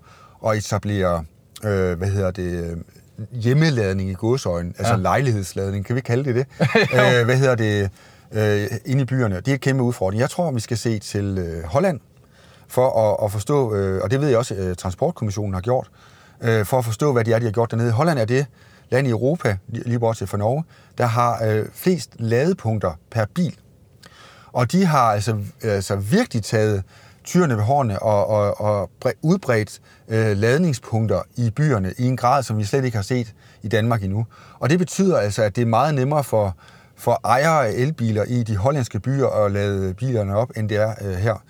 at 0.47 0.57
etablere, 0.57 1.23
øh, 1.63 1.97
hvad 1.97 2.07
hedder 2.07 2.31
det, 2.31 2.83
hjemmeladning 3.31 4.09
i 4.09 4.13
godsøjen, 4.13 4.75
altså 4.77 4.93
ja. 4.93 4.99
lejlighedsladning, 4.99 5.85
kan 5.85 5.95
vi 5.95 6.01
kalde 6.01 6.23
det 6.23 6.35
det? 6.35 6.45
øh, 7.19 7.25
hvad 7.25 7.37
hedder 7.37 7.55
det? 7.55 7.89
Øh, 8.31 8.67
inde 8.85 9.01
i 9.01 9.05
byerne. 9.05 9.35
Det 9.35 9.47
er 9.47 9.53
et 9.53 9.61
kæmpe 9.61 9.83
udfordring. 9.83 10.21
Jeg 10.21 10.29
tror, 10.29 10.51
vi 10.51 10.59
skal 10.59 10.77
se 10.77 10.99
til 10.99 11.37
øh, 11.37 11.63
Holland 11.63 11.99
for 12.67 13.11
at, 13.11 13.25
at 13.25 13.31
forstå, 13.31 13.75
øh, 13.75 14.01
og 14.03 14.11
det 14.11 14.21
ved 14.21 14.27
jeg 14.27 14.37
også, 14.37 14.53
at 14.53 14.59
øh, 14.59 14.75
Transportkommissionen 14.75 15.53
har 15.53 15.61
gjort, 15.61 15.89
øh, 16.41 16.65
for 16.65 16.77
at 16.77 16.85
forstå, 16.85 17.13
hvad 17.13 17.25
det 17.25 17.33
er, 17.33 17.39
de 17.39 17.45
har 17.45 17.51
gjort 17.51 17.71
dernede. 17.71 17.91
Holland 17.91 18.19
er 18.19 18.25
det 18.25 18.45
land 18.89 19.07
i 19.07 19.09
Europa, 19.09 19.57
lige 19.67 19.99
bortset 19.99 20.29
fra 20.29 20.37
Norge, 20.37 20.63
der 20.97 21.05
har 21.05 21.45
øh, 21.45 21.65
flest 21.73 22.11
ladepunkter 22.19 22.91
per 23.11 23.25
bil. 23.35 23.55
Og 24.51 24.71
de 24.71 24.85
har 24.85 25.11
altså, 25.11 25.37
altså 25.63 25.95
virkelig 25.95 26.43
taget 26.43 26.83
tyrene 27.23 27.57
ved 27.57 27.63
hårene 27.63 27.99
og, 27.99 28.27
og, 28.27 28.61
og 28.61 28.89
udbredt 29.21 29.81
øh, 30.07 30.37
ladningspunkter 30.37 31.21
i 31.35 31.49
byerne 31.49 31.93
i 31.97 32.03
en 32.03 32.17
grad, 32.17 32.43
som 32.43 32.57
vi 32.57 32.63
slet 32.63 32.85
ikke 32.85 32.97
har 32.97 33.03
set 33.03 33.33
i 33.61 33.67
Danmark 33.67 34.03
endnu. 34.03 34.25
Og 34.59 34.69
det 34.69 34.79
betyder 34.79 35.17
altså, 35.17 35.43
at 35.43 35.55
det 35.55 35.61
er 35.61 35.65
meget 35.65 35.95
nemmere 35.95 36.23
for, 36.23 36.55
for 36.95 37.21
ejere 37.23 37.67
af 37.67 37.71
elbiler 37.71 38.23
i 38.23 38.43
de 38.43 38.57
hollandske 38.57 38.99
byer 38.99 39.27
at 39.27 39.51
lade 39.51 39.93
bilerne 39.93 40.35
op, 40.35 40.51
end 40.55 40.69
det 40.69 40.77
er 40.77 40.93
øh, 41.01 41.13
her. 41.13 41.43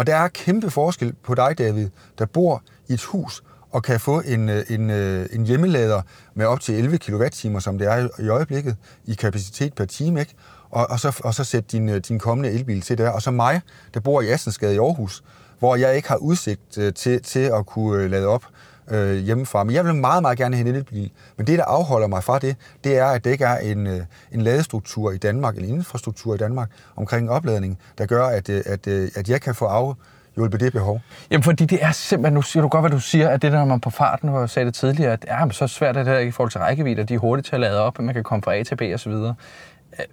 Og 0.00 0.06
der 0.06 0.16
er 0.16 0.28
kæmpe 0.28 0.70
forskel 0.70 1.14
på 1.22 1.34
dig, 1.34 1.58
David, 1.58 1.88
der 2.18 2.26
bor 2.26 2.62
i 2.88 2.92
et 2.92 3.02
hus 3.02 3.42
og 3.70 3.82
kan 3.82 4.00
få 4.00 4.20
en, 4.20 4.48
øh, 4.48 4.64
en, 4.68 4.90
øh, 4.90 5.26
en 5.32 5.46
hjemmelader 5.46 6.02
med 6.34 6.46
op 6.46 6.60
til 6.60 6.74
11 6.74 6.98
kWh, 6.98 7.60
som 7.60 7.78
det 7.78 7.86
er 7.86 8.08
i 8.18 8.28
øjeblikket, 8.28 8.76
i 9.04 9.14
kapacitet 9.14 9.74
per 9.74 9.84
time, 9.84 10.20
ikke? 10.20 10.34
Og, 10.70 10.90
og, 10.90 11.00
så, 11.00 11.20
og 11.24 11.34
så 11.34 11.44
sætte 11.44 11.68
din, 11.72 11.88
øh, 11.88 12.00
din 12.00 12.18
kommende 12.18 12.50
elbil 12.50 12.80
til 12.80 12.98
der. 12.98 13.10
Og 13.10 13.22
så 13.22 13.30
mig, 13.30 13.60
der 13.94 14.00
bor 14.00 14.20
i 14.20 14.28
Assensgade 14.28 14.74
i 14.74 14.78
Aarhus, 14.78 15.22
hvor 15.58 15.76
jeg 15.76 15.96
ikke 15.96 16.08
har 16.08 16.16
udsigt 16.16 16.78
til, 16.94 17.22
til 17.22 17.40
at 17.54 17.66
kunne 17.66 18.08
lade 18.08 18.26
op 18.26 18.44
øh, 18.90 19.16
hjemmefra. 19.16 19.64
Men 19.64 19.74
jeg 19.74 19.84
vil 19.84 19.94
meget, 19.94 20.22
meget 20.22 20.38
gerne 20.38 20.56
have 20.56 20.68
en 20.68 20.74
elbil. 20.74 21.10
Men 21.36 21.46
det, 21.46 21.58
der 21.58 21.64
afholder 21.64 22.06
mig 22.06 22.24
fra 22.24 22.38
det, 22.38 22.56
det 22.84 22.98
er, 22.98 23.06
at 23.06 23.24
det 23.24 23.30
ikke 23.30 23.44
er 23.44 23.58
en, 23.58 23.86
øh, 23.86 24.00
en 24.32 24.42
ladestruktur 24.42 25.10
i 25.10 25.16
Danmark, 25.16 25.58
en 25.58 25.64
infrastruktur 25.64 26.34
i 26.34 26.38
Danmark 26.38 26.70
omkring 26.96 27.30
opladning, 27.30 27.78
der 27.98 28.06
gør, 28.06 28.24
at, 28.24 28.48
øh, 28.48 28.62
at, 28.66 28.86
øh, 28.86 29.08
at 29.16 29.28
jeg 29.28 29.40
kan 29.40 29.54
få 29.54 29.64
af 29.64 29.94
hjulpet 30.36 30.60
det 30.60 30.72
behov? 30.72 31.00
Jamen, 31.30 31.42
fordi 31.42 31.64
det 31.64 31.84
er 31.84 31.92
simpelthen, 31.92 32.34
nu 32.34 32.42
siger 32.42 32.62
du 32.62 32.68
godt, 32.68 32.82
hvad 32.82 32.90
du 32.90 33.00
siger, 33.00 33.28
at 33.28 33.42
det 33.42 33.52
der, 33.52 33.58
når 33.58 33.64
man 33.64 33.80
på 33.80 33.90
farten, 33.90 34.28
hvor 34.28 34.40
jeg 34.40 34.50
sagde 34.50 34.66
det 34.66 34.74
tidligere, 34.74 35.12
at 35.12 35.24
ja, 35.28 35.50
så 35.50 35.66
svært 35.66 35.96
er 35.96 36.02
det 36.02 36.12
her 36.12 36.18
i 36.18 36.30
forhold 36.30 36.50
til 36.50 36.60
rækkevidde, 36.60 37.04
de 37.04 37.14
er 37.14 37.18
hurtigt 37.18 37.46
til 37.46 37.54
at 37.54 37.60
lade 37.60 37.80
op, 37.80 37.98
at 37.98 38.04
man 38.04 38.14
kan 38.14 38.24
komme 38.24 38.42
fra 38.42 38.54
A 38.54 38.62
til 38.62 38.76
B 38.76 38.82
og 38.92 39.00
så 39.00 39.10
videre. 39.10 39.34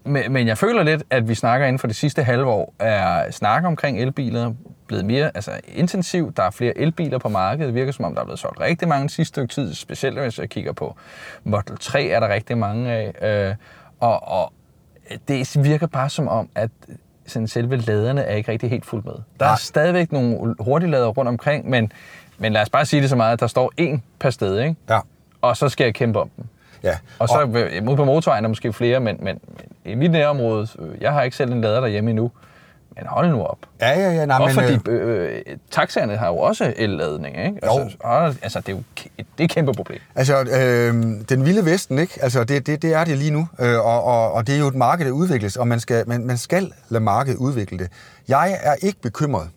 Men, 0.06 0.32
men 0.32 0.48
jeg 0.48 0.58
føler 0.58 0.84
lidt, 0.84 1.04
at 1.10 1.30
vi 1.30 1.36
snakker 1.36 1.68
inden 1.68 1.80
for 1.80 1.88
det 1.88 1.96
sidste 1.96 2.24
halve 2.24 2.46
år, 2.46 2.74
er 2.80 3.32
snak 3.32 3.64
omkring 3.64 4.02
elbiler 4.02 4.54
blevet 4.88 5.06
mere 5.06 5.32
altså, 5.36 5.52
intensiv. 5.68 6.34
Der 6.34 6.44
er 6.44 6.50
flere 6.50 6.78
elbiler 6.78 7.18
på 7.18 7.30
markedet. 7.30 7.68
Det 7.68 7.76
virker 7.76 7.92
som 7.92 8.06
om, 8.06 8.14
der 8.14 8.22
er 8.22 8.26
blevet 8.26 8.40
solgt 8.40 8.60
rigtig 8.60 8.88
mange 8.88 9.10
sidste 9.10 9.30
stykke 9.30 9.54
tid. 9.54 9.74
Specielt 9.74 10.20
hvis 10.20 10.40
jeg 10.40 10.50
kigger 10.50 10.74
på 10.74 10.96
Model 11.44 11.78
3, 11.78 12.08
er 12.08 12.20
der 12.20 12.34
rigtig 12.34 12.58
mange 12.58 12.92
af. 12.92 13.14
Øh, 13.50 13.56
og, 14.00 14.28
og 14.28 14.54
det 15.28 15.64
virker 15.64 15.88
bare 15.88 16.10
som 16.10 16.28
om, 16.28 16.50
at 16.56 16.70
sådan 17.28 17.48
selve 17.48 17.78
laderne 17.78 18.22
er 18.22 18.36
ikke 18.36 18.52
rigtig 18.52 18.70
helt 18.70 18.86
fuldt 18.86 19.06
med. 19.06 19.14
Der 19.40 19.46
er 19.46 19.56
stadigvæk 19.56 20.12
nogle 20.12 20.56
hurtiglader 20.60 21.08
rundt 21.08 21.30
omkring, 21.30 21.70
men, 21.70 21.92
men 22.38 22.54
lad 22.54 22.62
os 22.62 22.70
bare 22.70 22.86
sige 22.86 23.02
det 23.02 23.10
så 23.10 23.16
meget, 23.16 23.34
at 23.34 23.40
der 23.40 23.48
står 23.48 23.72
én 23.82 24.00
per 24.20 24.30
sted, 24.30 24.60
ikke? 24.60 24.76
Ja. 24.90 25.00
og 25.42 25.58
så 25.58 25.70
skal 25.70 25.84
jeg 25.84 25.94
kæmpe 25.94 26.20
om 26.22 26.30
dem. 26.38 26.46
Ja. 26.84 26.98
Og 27.20 27.28
så 27.28 27.42
og... 27.42 27.50
ude 27.88 27.96
på 27.96 28.06
motorvejen 28.06 28.46
er 28.46 28.50
måske 28.50 28.74
flere, 28.74 29.00
men, 29.00 29.18
men, 29.20 29.40
men 29.48 29.92
i 29.92 29.96
mit 29.96 30.12
nærområde, 30.12 30.68
øh, 30.80 31.02
jeg 31.02 31.14
har 31.14 31.24
ikke 31.24 31.38
selv 31.38 31.52
en 31.52 31.62
lader 31.62 31.80
derhjemme 31.80 32.10
endnu, 32.10 32.32
men 32.96 33.06
hold 33.08 33.30
nu 33.30 33.44
op. 33.44 33.58
Ja, 33.82 34.00
ja, 34.00 34.12
ja. 34.12 34.26
Nej, 34.26 34.38
og 34.38 34.46
men, 34.46 34.54
fordi 34.54 34.92
øh, 34.92 35.32
øh, 35.48 35.58
taxaerne 35.72 36.18
har 36.18 36.28
jo 36.28 36.38
også 36.38 36.74
elladning, 36.76 37.38
ikke? 37.46 37.60
Altså, 37.62 37.80
jo. 37.80 37.90
Og, 38.00 38.26
altså, 38.42 38.60
det 38.60 38.70
er 38.70 38.74
jo 38.74 38.84
det 38.98 39.26
er 39.40 39.44
et 39.44 39.50
kæmpe 39.50 39.74
problem. 39.74 40.00
Altså, 40.16 40.42
øh, 40.42 40.94
den 41.30 41.46
vilde 41.46 41.66
vesten, 41.66 42.00
ikke? 42.00 42.20
Altså, 42.22 42.44
det, 42.44 42.68
det, 42.68 42.82
det 42.82 42.94
er 42.94 43.04
det 43.04 43.18
lige 43.18 43.32
nu, 43.32 43.48
øh, 43.60 43.80
og, 43.80 44.04
og, 44.04 44.32
og 44.32 44.48
det 44.48 44.56
er 44.56 44.60
jo 44.60 44.68
et 44.68 44.76
marked, 44.76 45.06
der 45.06 45.12
udvikles, 45.12 45.56
og 45.56 45.68
man 45.68 45.80
skal, 45.80 46.04
man, 46.08 46.26
man 46.26 46.38
skal 46.38 46.72
lade 46.90 47.04
markedet 47.04 47.38
udvikle 47.38 47.78
det. 47.78 47.92
Jeg 48.28 48.60
er 48.64 48.76
ikke 48.82 49.02
bekymret 49.02 49.50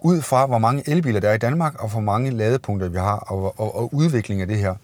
ud 0.00 0.22
fra, 0.22 0.46
hvor 0.46 0.58
mange 0.58 0.82
elbiler 0.90 1.20
der 1.20 1.28
er 1.28 1.34
i 1.34 1.38
Danmark, 1.38 1.82
og 1.82 1.88
hvor 1.88 2.00
mange 2.00 2.30
ladepunkter 2.30 2.88
vi 2.88 2.98
har, 2.98 3.16
og, 3.16 3.60
og, 3.60 3.76
og 3.76 3.94
udvikling 3.94 4.40
af 4.40 4.46
det 4.46 4.56
her. 4.56 4.74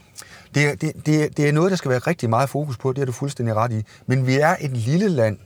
Det, 0.55 0.81
det, 0.81 1.07
det, 1.07 1.37
det 1.37 1.49
er 1.49 1.53
noget, 1.53 1.71
der 1.71 1.77
skal 1.77 1.91
være 1.91 1.99
rigtig 1.99 2.31
meget 2.31 2.49
fokus 2.49 2.77
på, 2.77 2.93
det 2.93 3.03
er 3.03 3.07
du 3.07 3.13
fuldstændig 3.13 3.57
ret 3.57 3.73
i. 3.73 3.85
Men 4.07 4.27
vi 4.27 4.39
er 4.39 4.57
et 4.61 4.71
lille 4.71 5.09
land, 5.09 5.39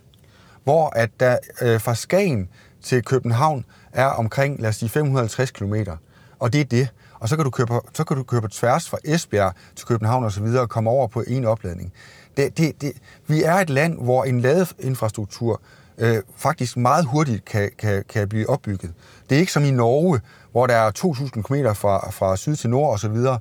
hvor 0.64 0.88
at 0.96 1.10
der 1.20 1.38
øh, 1.62 1.80
fra 1.80 1.94
Skagen 1.94 2.48
til 2.82 3.04
København 3.04 3.64
er 3.92 4.06
omkring, 4.06 4.60
lad 4.60 4.68
os 4.68 4.76
sige, 4.76 4.88
550 4.88 5.50
km. 5.50 5.74
Og 6.38 6.52
det 6.52 6.60
er 6.60 6.64
det. 6.64 6.88
Og 7.20 7.28
så 7.28 7.36
kan 7.36 7.44
du 7.44 7.50
køre 7.50 7.66
på, 7.66 7.88
så 7.94 8.04
kan 8.04 8.16
du 8.16 8.22
køre 8.22 8.40
på 8.40 8.48
tværs 8.48 8.88
fra 8.88 8.98
Esbjerg 9.04 9.54
til 9.76 9.86
København 9.86 10.24
og 10.24 10.32
så 10.32 10.42
videre 10.42 10.62
og 10.62 10.68
komme 10.68 10.90
over 10.90 11.06
på 11.06 11.22
en 11.26 11.44
opladning. 11.44 11.92
Det, 12.36 12.58
det, 12.58 12.80
det, 12.80 12.92
vi 13.26 13.42
er 13.42 13.54
et 13.54 13.70
land, 13.70 13.98
hvor 13.98 14.24
en 14.24 14.40
ladeinfrastruktur 14.40 15.60
øh, 15.98 16.22
faktisk 16.36 16.76
meget 16.76 17.04
hurtigt 17.04 17.44
kan, 17.44 17.70
kan, 17.78 18.04
kan 18.08 18.28
blive 18.28 18.48
opbygget. 18.48 18.92
Det 19.30 19.36
er 19.36 19.40
ikke 19.40 19.52
som 19.52 19.64
i 19.64 19.70
Norge, 19.70 20.20
hvor 20.52 20.66
der 20.66 20.74
er 20.74 20.90
2.000 20.98 21.42
km 21.42 21.54
fra, 21.74 22.10
fra 22.10 22.36
syd 22.36 22.56
til 22.56 22.70
nord 22.70 22.92
og 22.92 22.98
så 22.98 23.08
videre, 23.08 23.38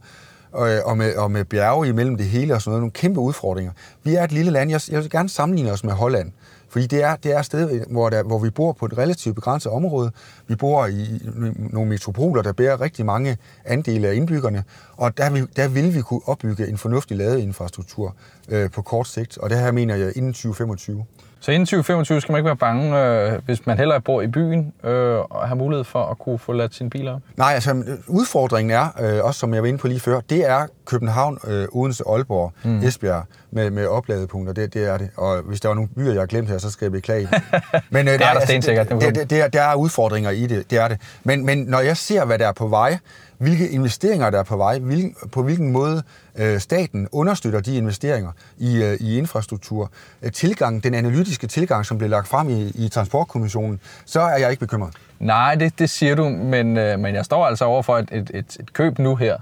og, 0.51 0.69
og, 0.85 0.97
med, 0.97 1.15
og 1.15 1.31
med 1.31 1.45
bjerge 1.45 1.87
imellem 1.87 2.17
det 2.17 2.25
hele 2.25 2.53
og 2.53 2.61
sådan 2.61 2.71
noget, 2.71 2.81
nogle 2.81 2.91
kæmpe 2.91 3.19
udfordringer. 3.19 3.71
Vi 4.03 4.15
er 4.15 4.23
et 4.23 4.31
lille 4.31 4.51
land. 4.51 4.71
Jeg, 4.71 4.81
jeg 4.89 5.01
vil 5.01 5.09
gerne 5.09 5.29
sammenligne 5.29 5.71
os 5.71 5.83
med 5.83 5.93
Holland. 5.93 6.31
Fordi 6.73 6.87
det 6.87 7.03
er, 7.03 7.15
det 7.15 7.33
er 7.33 7.39
et 7.39 7.45
sted, 7.45 7.85
hvor, 7.91 8.09
der, 8.09 8.23
hvor 8.23 8.39
vi 8.39 8.49
bor 8.49 8.71
på 8.71 8.85
et 8.85 8.97
relativt 8.97 9.35
begrænset 9.35 9.71
område. 9.71 10.11
Vi 10.47 10.55
bor 10.55 10.85
i 10.85 11.21
nogle 11.57 11.89
metropoler, 11.89 12.41
der 12.41 12.53
bærer 12.53 12.81
rigtig 12.81 13.05
mange 13.05 13.37
andele 13.65 14.07
af 14.07 14.13
indbyggerne, 14.13 14.63
og 14.97 15.17
der 15.17 15.29
vil, 15.29 15.47
der 15.55 15.67
vil 15.67 15.95
vi 15.95 16.01
kunne 16.01 16.21
opbygge 16.25 16.67
en 16.67 16.77
fornuftig 16.77 17.17
ladeinfrastruktur 17.17 18.15
øh, 18.49 18.71
på 18.71 18.81
kort 18.81 19.07
sigt, 19.07 19.37
og 19.37 19.49
det 19.49 19.59
her 19.59 19.71
mener 19.71 19.95
jeg 19.95 20.17
inden 20.17 20.33
2025. 20.33 21.05
Så 21.39 21.51
inden 21.51 21.65
2025 21.65 22.21
skal 22.21 22.31
man 22.31 22.39
ikke 22.39 22.45
være 22.47 22.57
bange, 22.57 22.99
øh, 22.99 23.41
hvis 23.45 23.65
man 23.65 23.77
heller 23.77 23.99
bor 23.99 24.21
i 24.21 24.27
byen, 24.27 24.73
øh, 24.83 25.17
og 25.19 25.47
har 25.47 25.55
mulighed 25.55 25.83
for 25.83 26.05
at 26.05 26.19
kunne 26.19 26.39
få 26.39 26.53
ladt 26.53 26.75
sine 26.75 26.89
biler 26.89 27.13
op? 27.13 27.21
Nej, 27.37 27.53
altså 27.53 27.83
udfordringen 28.07 28.71
er, 28.71 28.87
øh, 29.01 29.25
også 29.25 29.39
som 29.39 29.53
jeg 29.53 29.61
var 29.61 29.67
inde 29.67 29.79
på 29.79 29.87
lige 29.87 29.99
før, 29.99 30.19
det 30.19 30.49
er 30.49 30.67
København, 30.85 31.39
øh, 31.47 31.67
Odense, 31.71 32.03
Aalborg, 32.07 32.53
mm. 32.63 32.83
Esbjerg 32.83 33.25
med, 33.51 33.69
med 33.69 33.87
opladepunkter. 33.87 34.53
Det, 34.53 34.73
det 34.73 34.83
er 34.89 34.97
det. 34.97 35.09
Og 35.17 35.41
hvis 35.41 35.61
der 35.61 35.67
var 35.67 35.75
nogle 35.75 35.89
byer, 35.95 36.11
jeg 36.11 36.21
har 36.21 36.25
glemt 36.25 36.49
her, 36.49 36.57
så 36.57 36.71
skal 36.71 36.85
jeg 36.85 36.91
beklage. 36.91 37.29
Men, 37.89 38.07
øh, 38.07 38.13
det 38.13 38.21
er 38.21 38.25
nej, 38.25 38.33
der 38.33 38.39
altså, 38.39 38.71
det, 38.71 39.01
det, 39.01 39.15
det, 39.15 39.29
det, 39.29 39.41
er, 39.41 39.47
der 39.47 39.61
er 39.61 39.75
udfordringer 39.75 40.29
i 40.29 40.47
det, 40.47 40.71
det 40.71 40.77
er 40.77 40.87
det. 40.87 40.97
Men, 41.23 41.45
men 41.45 41.57
når 41.57 41.79
jeg 41.79 41.97
ser, 41.97 42.25
hvad 42.25 42.39
der 42.39 42.47
er 42.47 42.51
på 42.51 42.67
vej, 42.67 42.97
hvilke 43.37 43.69
investeringer, 43.69 44.29
der 44.29 44.39
er 44.39 44.43
på 44.43 44.57
vej, 44.57 44.79
hvil, 44.79 45.13
på 45.31 45.43
hvilken 45.43 45.71
måde 45.71 46.03
øh, 46.35 46.59
staten 46.59 47.07
understøtter 47.11 47.61
de 47.61 47.75
investeringer 47.75 48.31
i, 48.57 48.83
øh, 48.83 48.97
i 48.99 49.17
infrastruktur, 49.17 49.91
øh, 50.21 50.31
tilgang, 50.31 50.83
den 50.83 50.93
analytiske 50.93 51.47
tilgang, 51.47 51.85
som 51.85 51.97
blev 51.97 52.09
lagt 52.09 52.27
frem 52.27 52.49
i, 52.49 52.71
i 52.75 52.89
Transportkommissionen, 52.89 53.79
så 54.05 54.21
er 54.21 54.37
jeg 54.37 54.49
ikke 54.49 54.59
bekymret. 54.59 54.93
Nej, 55.23 55.55
det, 55.55 55.79
det 55.79 55.89
siger 55.89 56.15
du, 56.15 56.29
men, 56.29 56.77
øh, 56.77 56.99
men 56.99 57.15
jeg 57.15 57.25
står 57.25 57.45
altså 57.45 57.65
over 57.65 57.81
for 57.81 57.97
et, 57.97 58.09
et, 58.11 58.31
et, 58.33 58.57
et 58.59 58.73
køb 58.73 58.99
nu 58.99 59.15
her, 59.15 59.37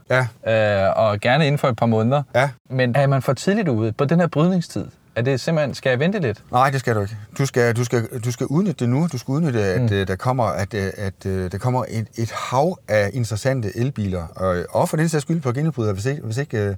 ja. 0.45 0.87
øh, 0.87 0.93
og 0.95 1.19
gerne 1.19 1.47
inden 1.47 1.59
for 1.59 1.67
et 1.67 1.75
par 1.75 1.85
måneder. 1.85 2.23
Ja. 2.35 2.49
Men 2.69 2.95
er 2.95 3.07
man 3.07 3.21
for 3.21 3.33
tidligt 3.33 3.67
ude 3.67 3.91
på 3.91 4.05
den 4.05 4.19
her 4.19 4.27
brydningstid? 4.27 4.85
Er 5.15 5.21
det 5.21 5.39
simpelthen, 5.39 5.73
skal 5.73 5.89
jeg 5.89 5.99
vente 5.99 6.19
lidt? 6.19 6.43
Nej, 6.51 6.69
det 6.69 6.79
skal 6.79 6.95
du 6.95 7.01
ikke. 7.01 7.17
Du 7.37 7.45
skal, 7.45 7.75
du 7.75 7.83
skal, 7.83 8.19
du 8.25 8.31
skal 8.31 8.47
udnytte 8.47 8.79
det 8.79 8.89
nu. 8.89 9.07
Du 9.11 9.17
skal 9.17 9.31
udnytte, 9.31 9.59
at, 9.59 9.81
mm. 9.81 9.95
Øh, 9.95 10.07
der 10.07 10.15
kommer, 10.15 10.43
at, 10.43 10.73
øh, 10.73 10.91
at, 10.97 11.25
øh, 11.25 11.51
der 11.51 11.57
kommer 11.57 11.85
et, 11.89 12.07
et 12.17 12.31
hav 12.31 12.77
af 12.87 13.09
interessante 13.13 13.77
elbiler. 13.77 14.27
Og, 14.35 14.65
og 14.69 14.89
for 14.89 14.97
den 14.97 15.09
sags 15.09 15.21
skyld 15.21 15.41
på 15.41 15.51
genudbryder, 15.51 15.93
hvis 15.93 16.05
ikke, 16.05 16.21
hvis 16.21 16.37
ikke, 16.37 16.77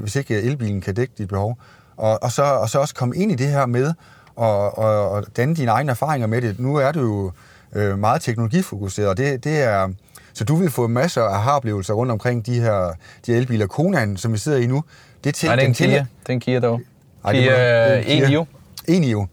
hvis 0.00 0.16
ikke 0.16 0.42
elbilen 0.42 0.80
kan 0.80 0.94
dække 0.94 1.14
dit 1.18 1.28
behov. 1.28 1.58
Og, 1.96 2.22
og, 2.22 2.32
så, 2.32 2.42
og 2.42 2.68
så 2.68 2.78
også 2.78 2.94
komme 2.94 3.16
ind 3.16 3.32
i 3.32 3.34
det 3.34 3.48
her 3.48 3.66
med 3.66 3.92
og, 4.36 4.78
og, 4.78 5.10
og 5.10 5.24
danne 5.36 5.56
dine 5.56 5.70
egne 5.70 5.90
erfaringer 5.90 6.26
med 6.26 6.42
det. 6.42 6.60
Nu 6.60 6.76
er 6.76 6.92
du 6.92 7.00
jo 7.00 7.32
øh, 7.74 7.98
meget 7.98 8.22
teknologifokuseret, 8.22 9.08
og 9.08 9.16
det, 9.16 9.44
det 9.44 9.62
er... 9.62 9.88
Så 10.32 10.44
du 10.44 10.56
vil 10.56 10.70
få 10.70 10.86
masser 10.86 11.22
af 11.22 11.42
har-oplevelser 11.42 11.94
rundt 11.94 12.12
omkring 12.12 12.46
de 12.46 12.60
her 12.60 12.92
de 13.26 13.32
elbiler. 13.32 13.66
Konan, 13.66 14.16
som 14.16 14.32
vi 14.32 14.38
sidder 14.38 14.58
i 14.58 14.66
nu, 14.66 14.84
det 15.24 15.30
er 15.30 15.34
til... 15.34 15.46
Nej, 15.46 15.56
det 15.56 15.62
er 15.62 15.66
en 15.66 15.74
Kia. 15.74 15.98
Det 15.98 16.28
er 16.28 16.32
en 16.32 16.40
Kia 16.40 16.60
dog. 16.60 16.80
Ej, 17.24 17.32
Kia 17.32 18.00
Enio. 18.00 18.46
Enio, 18.88 19.26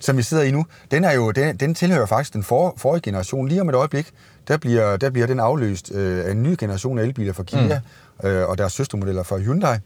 som 0.00 0.16
vi 0.16 0.22
sidder 0.22 0.42
i 0.42 0.50
nu, 0.50 0.66
den, 0.90 1.04
er 1.04 1.12
jo, 1.12 1.30
den, 1.30 1.56
den 1.56 1.74
tilhører 1.74 2.06
faktisk 2.06 2.32
den 2.32 2.42
for, 2.42 2.74
forrige 2.76 3.02
generation. 3.02 3.48
Lige 3.48 3.60
om 3.60 3.68
et 3.68 3.74
øjeblik, 3.74 4.10
der 4.48 4.56
bliver, 4.56 4.96
der 4.96 5.10
bliver 5.10 5.26
den 5.26 5.40
afløst 5.40 5.92
øh, 5.94 6.26
af 6.26 6.30
en 6.30 6.42
ny 6.42 6.56
generation 6.58 6.98
af 6.98 7.02
elbiler 7.02 7.32
fra 7.32 7.42
Kia 7.42 7.80
mm. 8.22 8.28
øh, 8.28 8.48
og 8.48 8.58
deres 8.58 8.72
søstermodeller 8.72 9.22
fra 9.22 9.38
Hyundai. 9.38 9.76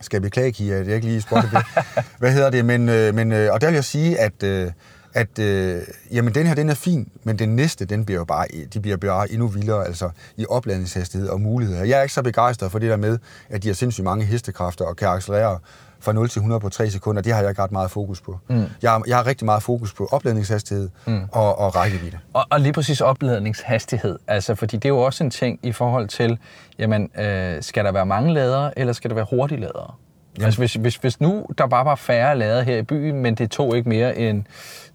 Skal 0.00 0.16
jeg 0.16 0.22
beklage, 0.22 0.52
Kia, 0.52 0.78
det 0.78 0.88
er 0.88 0.94
ikke 0.94 1.06
lige 1.06 1.20
spottet 1.20 1.50
det. 1.50 1.64
Hvad 2.20 2.32
hedder 2.32 2.50
det? 2.50 2.64
Men, 2.64 2.88
øh, 2.88 3.14
men, 3.14 3.32
øh, 3.32 3.52
og 3.52 3.60
der 3.60 3.66
vil 3.66 3.74
jeg 3.74 3.84
sige, 3.84 4.20
at, 4.20 4.42
øh, 4.42 4.70
at 5.14 5.38
øh, 5.38 5.82
jamen, 6.12 6.34
den 6.34 6.46
her 6.46 6.54
den 6.54 6.68
er 6.68 6.74
fin, 6.74 7.08
men 7.24 7.38
den 7.38 7.56
næste, 7.56 7.84
den 7.84 8.04
bliver 8.04 8.18
jo 8.20 8.24
bare, 8.24 8.46
de 8.74 8.80
bliver 8.80 8.96
bare 8.96 9.32
endnu 9.32 9.46
vildere, 9.46 9.86
altså 9.86 10.10
i 10.36 10.46
opladningshastighed 10.48 11.28
og 11.28 11.40
muligheder. 11.40 11.84
Jeg 11.84 11.98
er 11.98 12.02
ikke 12.02 12.14
så 12.14 12.22
begejstret 12.22 12.72
for 12.72 12.78
det 12.78 12.90
der 12.90 12.96
med, 12.96 13.18
at 13.48 13.62
de 13.62 13.68
har 13.68 13.74
sindssygt 13.74 14.04
mange 14.04 14.24
hestekræfter 14.24 14.84
og 14.84 14.96
kan 14.96 15.08
accelerere 15.08 15.58
fra 16.02 16.12
0 16.12 16.28
til 16.28 16.38
100 16.38 16.60
på 16.60 16.68
3 16.68 16.90
sekunder, 16.90 17.22
det 17.22 17.32
har 17.32 17.40
jeg 17.40 17.50
ikke 17.50 17.62
ret 17.62 17.72
meget 17.72 17.90
fokus 17.90 18.20
på. 18.20 18.38
Mm. 18.48 18.64
Jeg, 18.82 19.02
jeg 19.06 19.16
har 19.16 19.26
rigtig 19.26 19.44
meget 19.44 19.62
fokus 19.62 19.94
på 19.94 20.08
opladningshastighed 20.12 20.88
mm. 21.06 21.22
og, 21.32 21.58
og 21.58 21.76
rækkevidde. 21.76 22.18
Og, 22.32 22.46
og 22.50 22.60
lige 22.60 22.72
præcis 22.72 23.00
opladningshastighed, 23.00 24.18
altså 24.26 24.54
fordi 24.54 24.76
det 24.76 24.84
er 24.84 24.88
jo 24.88 24.98
også 24.98 25.24
en 25.24 25.30
ting 25.30 25.58
i 25.62 25.72
forhold 25.72 26.08
til, 26.08 26.38
jamen, 26.78 27.10
øh, 27.18 27.62
skal 27.62 27.84
der 27.84 27.92
være 27.92 28.06
mange 28.06 28.34
ladere, 28.34 28.78
eller 28.78 28.92
skal 28.92 29.10
der 29.10 29.14
være 29.14 29.26
hurtige 29.30 29.60
ladere? 29.60 29.94
Jamen. 30.36 30.44
Altså 30.44 30.60
hvis, 30.60 30.74
hvis, 30.74 30.96
hvis 30.96 31.20
nu 31.20 31.46
der 31.58 31.66
bare 31.66 31.84
var 31.84 31.94
færre 31.94 32.38
lade 32.38 32.64
her 32.64 32.76
i 32.76 32.82
byen, 32.82 33.22
men 33.22 33.34
det 33.34 33.50
tog 33.50 33.76
ikke 33.76 33.88
mere 33.88 34.18
end 34.18 34.44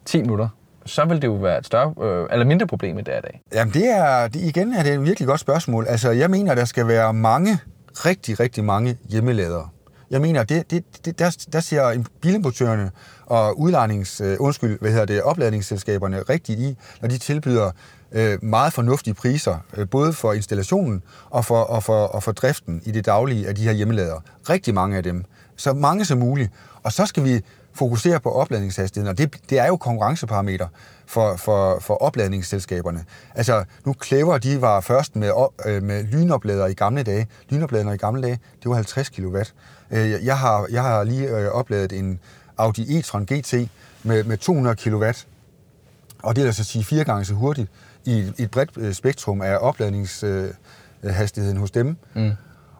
10 0.05 0.21
minutter, 0.21 0.49
så 0.85 1.05
vil 1.05 1.21
det 1.21 1.27
jo 1.27 1.33
være 1.33 1.57
et 1.57 1.65
større, 1.65 1.93
øh, 2.01 2.27
eller 2.31 2.45
mindre 2.45 2.67
problem 2.67 2.99
i 2.99 3.01
dag 3.01 3.17
i 3.17 3.21
dag. 3.21 3.41
Jamen 3.53 3.73
det 3.73 3.85
er, 3.85 4.27
det, 4.27 4.41
igen 4.41 4.73
er 4.73 4.83
det 4.83 4.93
et 4.93 5.03
virkelig 5.03 5.27
godt 5.27 5.39
spørgsmål. 5.39 5.85
Altså 5.89 6.11
jeg 6.11 6.29
mener, 6.29 6.55
der 6.55 6.65
skal 6.65 6.87
være 6.87 7.13
mange, 7.13 7.57
rigtig, 7.91 8.39
rigtig 8.39 8.63
mange 8.63 8.97
hjemmeladere. 9.09 9.69
Jeg 10.11 10.21
mener, 10.21 10.43
det, 10.43 10.71
det, 10.71 10.83
det, 11.05 11.19
der, 11.19 11.45
der 11.53 11.59
ser 11.59 12.03
bilimportørerne 12.21 12.91
og 13.25 13.59
udlejnings, 13.59 14.21
øh, 14.21 14.37
undskyld, 14.39 14.79
hvad 14.79 14.91
hedder 14.91 15.05
det, 15.05 15.21
opladningsselskaberne 15.21 16.21
rigtigt 16.21 16.59
i, 16.59 16.75
når 17.01 17.09
de 17.09 17.17
tilbyder 17.17 17.71
øh, 18.11 18.43
meget 18.43 18.73
fornuftige 18.73 19.13
priser, 19.13 19.57
øh, 19.77 19.89
både 19.89 20.13
for 20.13 20.33
installationen 20.33 21.03
og 21.29 21.45
for, 21.45 21.61
og, 21.61 21.83
for, 21.83 22.05
og 22.05 22.23
for 22.23 22.31
driften 22.31 22.81
i 22.85 22.91
det 22.91 23.05
daglige 23.05 23.47
af 23.47 23.55
de 23.55 23.63
her 23.63 23.71
hjemmelader. 23.71 24.23
Rigtig 24.49 24.73
mange 24.73 24.97
af 24.97 25.03
dem. 25.03 25.25
Så 25.55 25.73
mange 25.73 26.05
som 26.05 26.17
muligt. 26.17 26.51
Og 26.83 26.93
så 26.93 27.05
skal 27.05 27.23
vi 27.23 27.41
fokusere 27.73 28.19
på 28.19 28.31
opladningshastigheden, 28.31 29.09
og 29.09 29.17
det, 29.17 29.49
det 29.49 29.59
er 29.59 29.67
jo 29.67 29.77
konkurrenceparameter 29.77 30.67
for, 31.05 31.35
for, 31.35 31.79
for 31.79 31.93
opladningsselskaberne. 31.93 33.05
Altså, 33.35 33.63
nu 33.85 33.93
klæver 33.93 34.37
de 34.37 34.61
var 34.61 34.81
først 34.81 35.15
med, 35.15 35.31
øh, 35.65 35.83
med 35.83 36.03
lynoplader 36.03 36.67
i 36.67 36.73
gamle 36.73 37.03
dage. 37.03 37.27
Lynopladerne 37.49 37.93
i 37.93 37.97
gamle 37.97 38.21
dage, 38.21 38.39
det 38.63 38.69
var 38.69 38.75
50 38.75 39.09
kW. 39.09 39.37
Øh, 39.91 40.25
jeg 40.25 40.39
har, 40.39 40.67
jeg 40.71 40.83
har 40.83 41.03
lige 41.03 41.29
øh, 41.29 41.47
opladet 41.47 41.93
en 41.93 42.19
Audi 42.57 42.99
e-tron 42.99 43.25
GT 43.25 43.69
med, 44.03 44.23
med 44.23 44.37
200 44.37 44.75
kW, 44.75 45.05
og 46.23 46.35
det 46.35 46.41
er 46.41 46.45
altså 46.45 46.63
sige 46.63 46.83
fire 46.83 47.03
gange 47.03 47.25
så 47.25 47.33
hurtigt 47.33 47.69
i, 48.07 48.33
et 48.37 48.51
bredt 48.51 48.69
øh, 48.77 48.93
spektrum 48.93 49.41
af 49.41 49.57
opladningshastigheden 49.61 51.57
hos 51.57 51.71
dem. 51.71 51.97
Mm. 52.13 52.31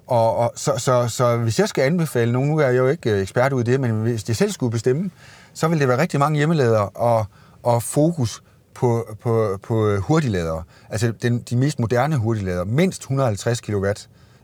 Og, 0.08 0.36
og 0.36 0.54
så, 0.56 0.74
så, 0.78 1.08
så 1.08 1.38
hvis 1.38 1.60
jeg 1.60 1.70
skal 1.70 1.82
anbefale 1.82 2.32
nogen, 2.32 2.50
nu 2.50 2.58
er 2.58 2.66
jeg 2.66 2.78
jo 2.78 2.88
ikke 2.88 3.22
ekspert 3.22 3.54
ud 3.54 3.62
i 3.62 3.64
det, 3.64 3.80
men 3.80 3.92
hvis 3.92 4.28
jeg 4.28 4.36
selv 4.36 4.52
skulle 4.52 4.72
bestemme, 4.72 5.12
så 5.54 5.68
vil 5.68 5.80
det 5.80 5.88
være 5.88 5.98
rigtig 5.98 6.20
mange 6.20 6.38
hjemmeladere 6.38 6.90
og, 6.90 7.26
og 7.64 7.84
fokus 7.84 8.44
på, 8.74 9.16
på, 9.22 9.60
på 9.64 9.98
hurtigladere. 9.98 10.64
Altså 10.90 11.12
den, 11.22 11.40
de 11.40 11.58
mest 11.58 11.80
moderne 11.80 12.18
hurtigladere. 12.18 12.66
Mindst 12.66 13.02
150 13.02 13.62
kW 13.62 13.86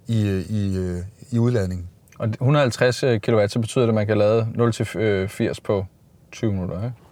i, 0.08 0.44
i, 0.50 0.98
i 1.32 1.40
udladningen. 1.40 1.88
Og 2.20 2.28
150 2.28 3.04
øh, 3.04 3.20
kW, 3.20 3.48
så 3.48 3.60
betyder 3.60 3.86
det, 3.86 3.90
at 3.90 3.96
man 3.96 4.08
kan 4.08 4.18
lade 4.18 4.48
0-80 4.56 5.00
øh, 5.00 5.56
på 5.64 5.86
20 6.32 6.52
minutter, 6.52 6.84
ikke? 6.84 7.03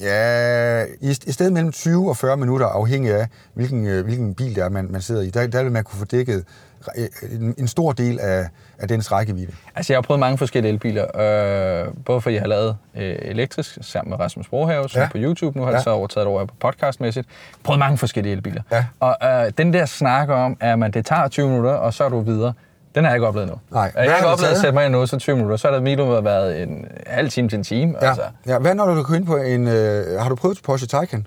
Ja, 0.00 0.84
i, 0.84 1.10
i 1.26 1.32
stedet 1.32 1.52
mellem 1.52 1.72
20 1.72 2.08
og 2.08 2.16
40 2.16 2.36
minutter, 2.36 2.66
afhængig 2.66 3.14
af, 3.14 3.26
hvilken, 3.54 3.86
øh, 3.86 4.04
hvilken 4.04 4.34
bil 4.34 4.54
det 4.54 4.64
er, 4.64 4.68
man, 4.68 4.88
man 4.90 5.00
sidder 5.00 5.22
i, 5.22 5.30
der, 5.30 5.46
der 5.46 5.62
vil 5.62 5.72
man 5.72 5.84
kunne 5.84 5.98
få 5.98 6.04
dækket 6.04 6.44
en, 7.30 7.54
en 7.58 7.68
stor 7.68 7.92
del 7.92 8.20
af, 8.20 8.48
af 8.78 8.88
dens 8.88 9.12
rækkevidde. 9.12 9.52
Altså, 9.74 9.92
jeg 9.92 9.96
har 9.96 10.02
prøvet 10.02 10.20
mange 10.20 10.38
forskellige 10.38 10.72
elbiler, 10.72 11.20
øh, 11.86 11.94
både 12.04 12.20
fordi 12.20 12.34
jeg 12.34 12.42
har 12.42 12.48
lavet 12.48 12.76
øh, 12.96 13.16
elektrisk 13.22 13.78
sammen 13.80 14.10
med 14.10 14.20
Rasmus 14.20 14.48
Brohave, 14.48 14.88
som 14.88 15.02
ja. 15.02 15.08
på 15.12 15.18
YouTube, 15.18 15.58
nu 15.58 15.64
har 15.64 15.70
ja. 15.70 15.76
jeg 15.76 15.82
så 15.82 15.90
overtaget 15.90 16.26
over 16.26 16.46
på 16.46 16.54
podcastmæssigt. 16.60 17.28
Prøvet 17.64 17.78
mange 17.78 17.98
forskellige 17.98 18.32
elbiler. 18.32 18.62
Ja. 18.72 18.84
Og 19.00 19.16
øh, 19.22 19.52
den 19.58 19.72
der 19.72 19.86
snakker 19.86 20.34
om, 20.34 20.56
at 20.60 20.78
man, 20.78 20.90
det 20.90 21.06
tager 21.06 21.28
20 21.28 21.48
minutter, 21.48 21.72
og 21.72 21.94
så 21.94 22.04
er 22.04 22.08
du 22.08 22.20
videre, 22.20 22.52
den 22.94 23.04
har 23.04 23.10
jeg 23.10 23.16
ikke 23.16 23.26
oplevet 23.26 23.48
nu. 23.48 23.54
Nej. 23.70 23.92
Jeg 23.94 24.10
har 24.10 24.16
ikke 24.16 24.28
oplevet 24.28 24.52
at 24.52 24.58
sætte 24.58 24.74
mig 24.74 24.84
ind 24.84 24.92
nu, 24.92 25.06
så 25.06 25.18
20 25.18 25.36
minutter. 25.36 25.56
Så 25.56 25.68
er 25.68 25.72
der 25.72 25.80
minimum 25.80 26.24
været 26.24 26.62
en 26.62 26.84
halv 27.06 27.30
time 27.30 27.48
til 27.48 27.58
en 27.58 27.64
time. 27.64 27.94
Ja. 28.02 28.08
Altså. 28.08 28.22
ja. 28.46 28.58
Hvad 28.58 28.74
når 28.74 28.94
du 28.94 29.02
kan 29.02 29.16
ind 29.16 29.26
på 29.26 29.36
en... 29.36 29.68
Øh, 29.68 30.20
har 30.20 30.28
du 30.28 30.34
prøvet 30.34 30.60
Porsche 30.64 30.86
Taycan? 30.86 31.26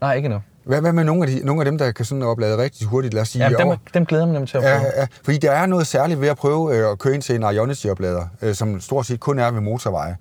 Nej, 0.00 0.14
ikke 0.14 0.26
endnu. 0.26 0.40
Hvad, 0.64 0.80
hvad 0.80 0.92
med 0.92 1.04
nogle 1.04 1.22
af, 1.22 1.28
de, 1.28 1.46
nogle 1.46 1.60
af 1.60 1.64
dem, 1.64 1.78
der 1.78 1.92
kan 1.92 2.04
sådan 2.04 2.22
oplade 2.22 2.58
rigtig 2.58 2.86
hurtigt, 2.86 3.14
lad 3.14 3.22
os 3.22 3.28
sige, 3.28 3.48
ja, 3.48 3.64
dem, 3.64 3.76
dem 3.94 4.06
glæder 4.06 4.26
mig 4.26 4.32
nemlig 4.32 4.48
til 4.50 4.56
at 4.56 4.62
prøve. 4.62 4.74
Ja, 4.74 5.00
ja, 5.00 5.06
fordi 5.24 5.38
der 5.38 5.50
er 5.50 5.66
noget 5.66 5.86
særligt 5.86 6.20
ved 6.20 6.28
at 6.28 6.36
prøve 6.36 6.76
øh, 6.76 6.90
at 6.90 6.98
køre 6.98 7.14
ind 7.14 7.22
til 7.22 7.34
en 7.34 7.42
Ionity-oplader, 7.42 8.26
øh, 8.42 8.54
som 8.54 8.80
stort 8.80 9.06
set 9.06 9.20
kun 9.20 9.38
er 9.38 9.50
ved 9.50 9.60
motorveje. 9.60 10.16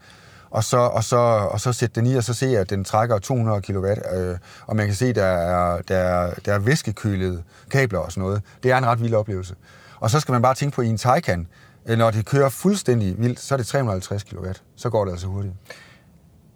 Og 0.52 0.64
så, 0.64 0.78
og, 0.78 1.04
så, 1.04 1.18
og 1.52 1.60
så 1.60 1.74
sætte 1.74 2.02
den 2.02 2.10
i, 2.10 2.16
og 2.16 2.24
så 2.24 2.34
se, 2.34 2.58
at 2.58 2.70
den 2.70 2.84
trækker 2.84 3.20
200 3.20 3.62
kW, 3.62 3.86
øh, 3.88 4.38
og 4.68 4.76
man 4.76 4.86
kan 4.86 4.96
se, 4.96 5.06
at 5.06 5.16
der 5.16 5.24
er, 5.24 5.82
der, 5.88 5.98
er, 5.98 6.34
der 6.46 6.54
er 6.54 6.60
væskekølede 6.60 7.44
kabler 7.72 8.00
og 8.00 8.12
sådan 8.12 8.24
noget. 8.24 8.42
Det 8.64 8.72
er 8.72 8.78
en 8.78 8.86
ret 8.86 9.02
vild 9.02 9.14
oplevelse. 9.14 9.56
Og 10.02 10.10
så 10.10 10.20
skal 10.20 10.32
man 10.32 10.42
bare 10.42 10.56
tænke 10.56 10.76
på, 10.76 10.82
i 10.82 10.88
en 10.88 10.98
Taycan, 10.98 11.48
øh, 11.86 11.98
når 11.98 12.12
det 12.12 12.26
kører 12.26 12.50
fuldstændig 12.50 13.16
vildt, 13.18 13.40
så 13.40 13.56
er 13.56 13.58
det 13.58 13.68
350 13.68 14.24
kW. 14.24 14.46
Så 14.76 14.90
går 14.90 15.06
det 15.06 15.12
altså 15.12 15.28
hurtigt. 15.28 15.54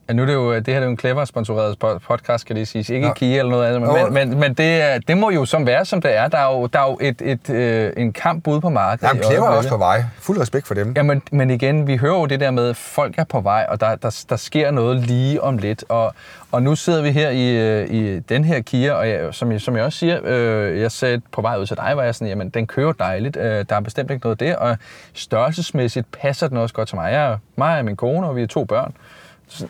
Ja, 0.09 0.13
nu 0.13 0.21
er 0.21 0.25
det 0.25 0.33
jo, 0.33 0.55
det 0.55 0.67
her 0.67 0.79
er 0.79 0.83
jo 0.83 0.89
en 0.89 0.97
clever 0.97 1.25
sponsoreret 1.25 1.79
podcast, 1.79 2.41
skal 2.41 2.55
det 2.55 2.67
sige. 2.67 2.93
Ikke 2.95 3.07
ja. 3.07 3.13
Kia 3.13 3.39
eller 3.39 3.51
noget 3.51 3.75
andet, 3.75 3.93
men, 3.93 4.13
men, 4.13 4.39
men 4.39 4.53
det, 4.53 5.07
det 5.07 5.17
må 5.17 5.29
jo 5.29 5.45
som 5.45 5.65
være, 5.65 5.85
som 5.85 6.01
det 6.01 6.15
er. 6.15 6.27
Der 6.27 6.37
er 6.37 6.53
jo, 6.53 6.67
der 6.67 6.79
er 6.79 6.89
jo 6.89 6.97
et, 7.01 7.21
et, 7.21 7.49
øh, 7.49 7.93
en 7.97 8.13
kamp 8.13 8.47
ude 8.47 8.61
på 8.61 8.69
markedet. 8.69 9.07
Jamen, 9.09 9.23
Clever 9.23 9.45
er 9.45 9.49
også 9.49 9.69
på 9.69 9.77
vej. 9.77 10.03
Fuld 10.19 10.41
respekt 10.41 10.67
for 10.67 10.73
dem. 10.73 10.93
Ja, 10.95 11.03
men, 11.03 11.21
men 11.31 11.49
igen, 11.49 11.87
vi 11.87 11.97
hører 11.97 12.19
jo 12.19 12.25
det 12.25 12.39
der 12.39 12.51
med, 12.51 12.69
at 12.69 12.75
folk 12.75 13.17
er 13.17 13.23
på 13.23 13.41
vej, 13.41 13.65
og 13.69 13.81
der, 13.81 13.95
der, 13.95 14.23
der 14.29 14.35
sker 14.35 14.71
noget 14.71 14.99
lige 14.99 15.43
om 15.43 15.57
lidt. 15.57 15.83
Og, 15.89 16.13
og 16.51 16.63
nu 16.63 16.75
sidder 16.75 17.01
vi 17.01 17.11
her 17.11 17.29
i, 17.29 17.57
øh, 17.57 17.89
i 17.89 18.19
den 18.19 18.43
her 18.43 18.61
Kia, 18.61 18.93
og 18.93 19.09
jeg, 19.09 19.33
som, 19.33 19.51
jeg, 19.51 19.61
som 19.61 19.75
jeg 19.75 19.83
også 19.83 19.99
siger, 19.99 20.19
øh, 20.23 20.81
jeg 20.81 20.91
sagde 20.91 21.21
på 21.31 21.41
vej 21.41 21.57
ud 21.57 21.65
til 21.65 21.77
dig, 21.77 21.97
var 21.97 22.03
jeg 22.03 22.15
sådan, 22.15 22.27
jamen, 22.27 22.49
den 22.49 22.67
kører 22.67 22.91
dejligt. 22.91 23.37
Øh, 23.37 23.65
der 23.69 23.75
er 23.75 23.79
bestemt 23.79 24.11
ikke 24.11 24.25
noget 24.25 24.39
der, 24.39 24.55
og 24.55 24.77
størrelsesmæssigt 25.13 26.07
passer 26.11 26.47
den 26.47 26.57
også 26.57 26.75
godt 26.75 26.87
til 26.87 26.95
mig. 26.95 27.11
Jeg 27.11 27.31
er 27.31 27.37
mig 27.55 27.79
og 27.79 27.85
min 27.85 27.95
kone, 27.95 28.27
og 28.27 28.35
vi 28.35 28.43
er 28.43 28.47
to 28.47 28.63
børn. 28.63 28.93
Så, 29.47 29.67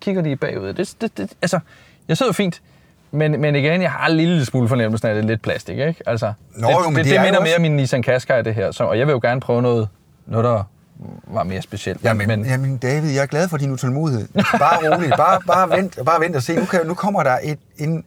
kigger 0.00 0.22
de 0.22 0.36
bagud. 0.36 0.72
Det, 0.72 0.94
det, 1.00 1.18
det, 1.18 1.32
altså, 1.42 1.60
jeg 2.08 2.16
sidder 2.16 2.32
fint, 2.32 2.62
men, 3.10 3.40
men 3.40 3.56
igen, 3.56 3.82
jeg 3.82 3.90
har 3.90 4.08
en 4.08 4.16
lille 4.16 4.44
smule 4.44 4.68
fornemmelse 4.68 5.06
af, 5.08 5.10
at 5.10 5.16
det 5.16 5.24
er 5.24 5.28
lidt 5.28 5.42
plastik, 5.42 5.78
ikke? 5.78 6.02
Altså, 6.06 6.32
Nå, 6.56 6.68
det, 6.68 6.74
jo, 6.74 6.90
men 6.90 6.96
det, 6.96 7.04
det, 7.04 7.12
det, 7.12 7.20
minder 7.20 7.38
også... 7.38 7.50
mere 7.50 7.56
om 7.56 7.62
min 7.62 7.76
Nissan 7.76 8.02
Qashqai, 8.02 8.42
det 8.42 8.54
her, 8.54 8.70
så, 8.70 8.84
og 8.84 8.98
jeg 8.98 9.06
vil 9.06 9.12
jo 9.12 9.20
gerne 9.22 9.40
prøve 9.40 9.62
noget, 9.62 9.88
noget 10.26 10.44
der 10.44 10.64
var 11.26 11.42
mere 11.42 11.62
specielt. 11.62 12.04
Jamen, 12.04 12.28
men... 12.28 12.44
jamen 12.44 12.76
David, 12.76 13.10
jeg 13.10 13.22
er 13.22 13.26
glad 13.26 13.48
for 13.48 13.56
din 13.56 13.70
utålmodighed. 13.70 14.28
Bare 14.58 14.94
rolig, 14.94 15.10
bare, 15.26 15.40
bare, 15.46 15.70
vent, 15.70 15.98
bare 16.06 16.20
vent 16.20 16.36
og 16.36 16.42
se. 16.42 16.56
Nu, 16.56 16.64
kan, 16.64 16.86
nu 16.86 16.94
kommer 16.94 17.22
der 17.22 17.38
et, 17.42 17.58
en 17.78 18.04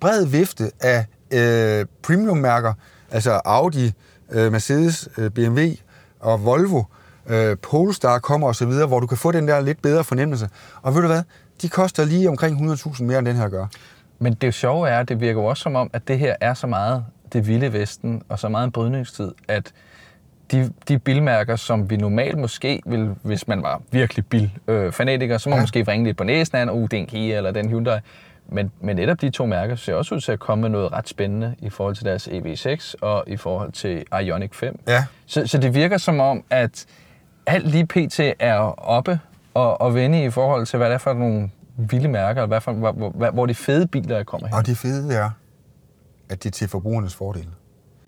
bred 0.00 0.26
vifte 0.26 0.70
af 0.80 1.06
øh, 1.30 1.86
premium-mærker, 2.02 2.72
altså 3.10 3.40
Audi, 3.44 3.92
øh, 4.30 4.52
Mercedes, 4.52 5.08
øh, 5.18 5.30
BMW 5.30 5.60
og 6.20 6.44
Volvo, 6.44 6.78
øh, 6.78 6.84
Polestar 7.62 8.18
kommer 8.18 8.48
osv., 8.48 8.72
hvor 8.88 9.00
du 9.00 9.06
kan 9.06 9.18
få 9.18 9.32
den 9.32 9.48
der 9.48 9.60
lidt 9.60 9.82
bedre 9.82 10.04
fornemmelse. 10.04 10.48
Og 10.82 10.94
ved 10.94 11.02
du 11.02 11.06
hvad? 11.06 11.22
De 11.62 11.68
koster 11.68 12.04
lige 12.04 12.28
omkring 12.28 12.72
100.000 12.72 13.02
mere, 13.02 13.18
end 13.18 13.26
den 13.26 13.36
her 13.36 13.48
gør. 13.48 13.66
Men 14.18 14.34
det 14.34 14.54
sjove 14.54 14.88
er, 14.88 15.00
at 15.00 15.08
det 15.08 15.20
virker 15.20 15.40
også 15.40 15.62
som 15.62 15.76
om, 15.76 15.90
at 15.92 16.08
det 16.08 16.18
her 16.18 16.36
er 16.40 16.54
så 16.54 16.66
meget 16.66 17.04
det 17.32 17.46
vilde 17.46 17.72
vesten, 17.72 18.22
og 18.28 18.38
så 18.38 18.48
meget 18.48 18.64
en 18.64 18.72
brydningstid, 18.72 19.32
at 19.48 19.72
de, 20.50 20.72
de 20.88 20.98
bilmærker, 20.98 21.56
som 21.56 21.90
vi 21.90 21.96
normalt 21.96 22.38
måske 22.38 22.82
vil, 22.86 23.14
hvis 23.22 23.48
man 23.48 23.62
var 23.62 23.82
virkelig 23.90 24.26
bilfanatiker, 24.26 25.34
øh, 25.34 25.40
så 25.40 25.48
må 25.48 25.54
ja. 25.54 25.56
man 25.56 25.62
måske 25.62 25.82
ringe 25.82 26.06
lidt 26.06 26.16
på 26.16 26.24
næsen 26.24 26.56
af, 26.56 26.70
uh, 26.70 26.82
det 26.82 26.92
er 26.92 27.00
en 27.00 27.06
Kia 27.06 27.36
eller 27.36 27.50
den 27.50 27.68
Hyundai. 27.68 27.98
Men, 28.48 28.72
men 28.80 28.96
netop 28.96 29.20
de 29.20 29.30
to 29.30 29.46
mærker 29.46 29.76
ser 29.76 29.94
også 29.94 30.14
ud 30.14 30.20
til 30.20 30.32
at 30.32 30.38
komme 30.38 30.62
med 30.62 30.68
noget 30.68 30.92
ret 30.92 31.08
spændende 31.08 31.54
i 31.58 31.70
forhold 31.70 31.96
til 31.96 32.04
deres 32.04 32.28
EV6 32.28 32.94
og 33.00 33.24
i 33.26 33.36
forhold 33.36 33.72
til 33.72 34.04
Ioniq 34.22 34.54
5. 34.54 34.80
Ja. 34.88 35.04
Så, 35.26 35.46
så 35.46 35.58
det 35.58 35.74
virker 35.74 35.98
som 35.98 36.20
om, 36.20 36.44
at 36.50 36.86
alt 37.46 37.66
lige 37.66 37.86
pt. 37.86 38.20
er 38.38 38.58
oppe 38.78 39.20
og, 39.54 39.80
og 39.80 39.94
vende 39.94 40.24
i 40.24 40.30
forhold 40.30 40.66
til, 40.66 40.76
hvad 40.76 40.86
det 40.88 40.94
er 40.94 40.98
for 40.98 41.12
nogle 41.12 41.50
vilde 41.76 42.08
mærker, 42.08 42.42
eller 42.42 42.46
hvad 42.46 42.60
for, 42.60 42.72
hvor, 42.72 42.92
hvor, 42.92 43.30
hvor 43.30 43.46
de 43.46 43.54
fede 43.54 43.86
biler 43.86 44.16
er 44.16 44.24
kommet 44.24 44.48
hen. 44.48 44.56
Og 44.56 44.66
det 44.66 44.78
fede 44.78 45.14
er, 45.14 45.30
at 46.28 46.42
det 46.42 46.48
er 46.48 46.52
til 46.52 46.68
forbrugernes 46.68 47.14
fordel. 47.14 47.48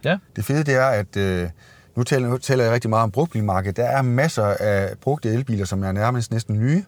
Ja. 0.05 0.18
Det 0.37 0.45
fede 0.45 0.64
det 0.64 0.74
er, 0.74 0.87
at 0.87 1.16
øh, 1.16 1.49
nu, 1.97 2.03
taler, 2.03 2.28
nu 2.28 2.39
taler 2.39 2.64
jeg 2.64 2.72
rigtig 2.72 2.91
meget 2.91 3.03
om 3.03 3.11
brugtbilmarkedet. 3.11 3.76
Der 3.76 3.84
er 3.84 4.03
masser 4.03 4.45
af 4.45 4.99
brugte 5.01 5.28
elbiler, 5.28 5.64
som 5.64 5.84
er 5.84 5.93
nærmest 5.93 6.32
næsten 6.32 6.59
nye. 6.59 6.84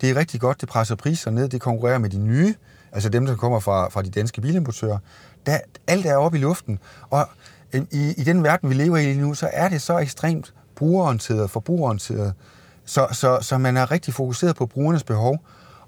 Det 0.00 0.10
er 0.10 0.16
rigtig 0.16 0.40
godt, 0.40 0.60
det 0.60 0.68
presser 0.68 0.94
priser 0.94 1.30
ned, 1.30 1.48
det 1.48 1.60
konkurrerer 1.60 1.98
med 1.98 2.10
de 2.10 2.18
nye, 2.18 2.54
altså 2.92 3.08
dem, 3.08 3.26
der 3.26 3.36
kommer 3.36 3.60
fra, 3.60 3.88
fra 3.88 4.02
de 4.02 4.10
danske 4.10 4.40
bilimportører. 4.40 4.98
Der, 5.46 5.58
alt 5.86 6.06
er 6.06 6.16
oppe 6.16 6.38
i 6.38 6.40
luften, 6.40 6.78
og 7.10 7.28
i, 7.72 8.14
i 8.16 8.24
den 8.24 8.44
verden, 8.44 8.68
vi 8.68 8.74
lever 8.74 8.96
i 8.96 9.04
lige 9.04 9.20
nu, 9.20 9.34
så 9.34 9.50
er 9.52 9.68
det 9.68 9.82
så 9.82 9.98
ekstremt 9.98 10.54
brugerorienteret, 10.78 11.50
forbrugerorienteret, 11.50 12.34
så, 12.84 13.06
så, 13.12 13.38
så 13.40 13.58
man 13.58 13.76
er 13.76 13.90
rigtig 13.90 14.14
fokuseret 14.14 14.56
på 14.56 14.66
brugernes 14.66 15.04
behov, 15.04 15.38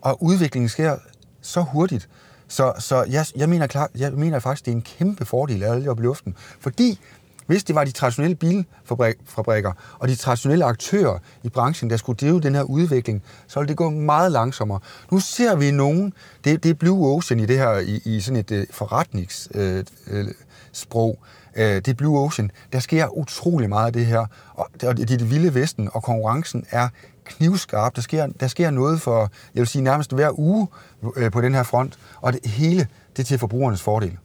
og 0.01 0.23
udviklingen 0.23 0.69
sker 0.69 0.97
så 1.41 1.61
hurtigt. 1.61 2.09
Så, 2.49 2.73
så 2.79 3.05
jeg, 3.11 3.27
jeg, 3.37 3.49
mener 3.49 3.67
klar, 3.67 3.91
jeg 3.99 4.13
mener 4.13 4.39
faktisk, 4.39 4.65
det 4.65 4.73
er 4.73 4.77
en 4.77 4.83
kæmpe 4.83 5.25
fordel 5.25 5.63
at 5.63 5.71
alle 5.71 5.91
oppe 5.91 6.03
i 6.03 6.05
luften. 6.05 6.35
Fordi 6.61 7.01
hvis 7.47 7.65
det 7.65 7.75
var 7.75 7.85
de 7.85 7.91
traditionelle 7.91 8.37
bilfabrikker 8.37 9.73
og 9.99 10.09
de 10.09 10.15
traditionelle 10.15 10.65
aktører 10.65 11.19
i 11.43 11.49
branchen, 11.49 11.91
der 11.91 11.97
skulle 11.97 12.17
drive 12.17 12.41
den 12.41 12.55
her 12.55 12.63
udvikling, 12.63 13.23
så 13.47 13.61
ville 13.61 13.69
det 13.69 13.77
gå 13.77 13.91
meget 13.91 14.33
langsommere. 14.33 14.81
Nu 15.11 15.21
ser 15.21 15.57
vi 15.57 15.71
nogen, 15.71 16.13
det, 16.45 16.63
det 16.63 16.71
er 16.71 16.75
Blue 16.75 17.17
Ocean 17.17 17.41
i 17.41 17.47
det 17.47 17.59
her, 17.59 17.79
i, 17.79 18.01
i 18.05 18.21
sådan 18.21 18.37
et 18.37 18.51
øh, 18.51 18.61
uh, 18.61 18.67
forretningssprog, 18.71 19.89
øh, 20.11 20.21
øh, 20.21 20.27
uh, 20.95 21.15
uh, 21.57 21.63
det 21.63 21.89
er 21.89 21.95
Blue 21.95 22.19
Ocean. 22.19 22.51
Der 22.73 22.79
sker 22.79 23.19
utrolig 23.19 23.69
meget 23.69 23.87
af 23.87 23.93
det 23.93 24.07
her, 24.07 24.27
og 24.55 24.69
det 24.81 24.89
er 24.89 24.95
det 24.95 25.31
vilde 25.31 25.55
vesten, 25.55 25.91
og 25.93 26.03
konkurrencen 26.03 26.65
er 26.71 26.89
knivskarp. 27.25 27.97
Der 27.97 28.03
sker, 28.03 28.27
der 28.41 28.47
sker 28.47 28.71
noget 28.71 29.01
for, 29.01 29.31
jeg 29.55 29.61
vil 29.61 29.67
sige, 29.67 29.83
nærmest 29.83 30.13
hver 30.13 30.39
uge 30.39 30.69
øh, 31.17 31.31
på 31.31 31.41
den 31.41 31.55
her 31.55 31.63
front, 31.63 31.99
og 32.21 32.33
det 32.33 32.47
hele, 32.47 32.87
det 33.17 33.23
er 33.23 33.27
til 33.27 33.39
forbrugernes 33.39 33.83
fordel. 33.83 34.17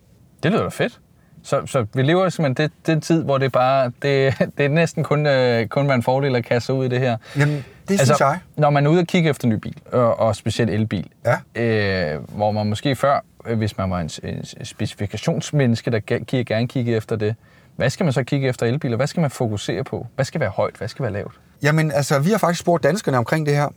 Det 0.44 0.52
lyder 0.52 0.64
da 0.64 0.70
fedt. 0.70 1.00
Så, 1.44 1.66
så 1.66 1.86
vi 1.94 2.02
lever 2.02 2.30
simpelthen 2.30 2.70
det, 2.70 2.88
den 2.88 3.02
tid, 3.02 3.24
hvor 3.24 3.38
det 3.38 3.52
bare, 3.52 3.92
det, 4.02 4.34
det 4.58 4.66
er 4.66 4.70
næsten 4.70 5.04
kun, 5.04 5.26
øh, 5.26 5.68
kun 5.68 5.88
være 5.88 5.96
en 5.96 6.04
fordel 6.04 6.36
at 6.36 6.46
kaste 6.46 6.66
sig 6.66 6.76
ud 6.76 6.86
i 6.86 6.88
det 6.88 7.00
her. 7.00 7.18
Jamen, 7.38 7.66
det 7.88 7.92
altså, 7.92 8.06
synes 8.06 8.20
jeg. 8.20 8.40
Når 8.58 8.70
man 8.70 8.86
er 8.86 8.90
ude 8.90 9.00
og 9.00 9.08
kigge 9.08 9.30
efter 9.30 9.46
en 9.46 9.50
ny 9.50 9.56
bil, 9.56 9.78
og, 9.92 10.20
og 10.20 10.36
specielt 10.36 10.72
elbil, 10.72 11.10
ja. 11.26 11.62
øh, 11.62 12.22
hvor 12.36 12.52
man 12.52 12.68
måske 12.68 12.96
før, 12.96 13.24
øh, 13.48 13.58
hvis 13.58 13.78
man 13.78 13.92
var 13.92 14.00
en, 14.00 14.10
en 14.24 14.66
specifikationsmenneske, 14.66 15.92
der 15.92 16.00
gerne 16.44 16.68
kigge 16.68 16.96
efter 16.96 17.16
det, 17.16 17.36
hvad 17.76 17.90
skal 17.90 18.04
man 18.04 18.14
så 18.14 18.24
kigge 18.24 18.48
efter 18.48 18.66
elbiler? 18.66 18.96
Hvad 18.98 19.08
skal 19.08 19.22
man 19.22 19.32
fokusere 19.32 19.84
på? 19.84 20.08
Hvad 20.16 20.26
skal 20.26 20.42
være 20.42 20.50
højt? 20.50 20.76
Hvad 20.76 20.88
skal 20.88 21.04
være 21.04 21.14
lavt? 21.14 21.34
Jamen, 21.62 21.92
altså, 21.92 22.20
vi 22.20 22.30
har 22.30 22.38
faktisk 22.38 22.62
spurgt 22.62 22.84
danskerne 22.84 23.18
omkring 23.18 23.46
det 23.46 23.56
her 23.56 23.70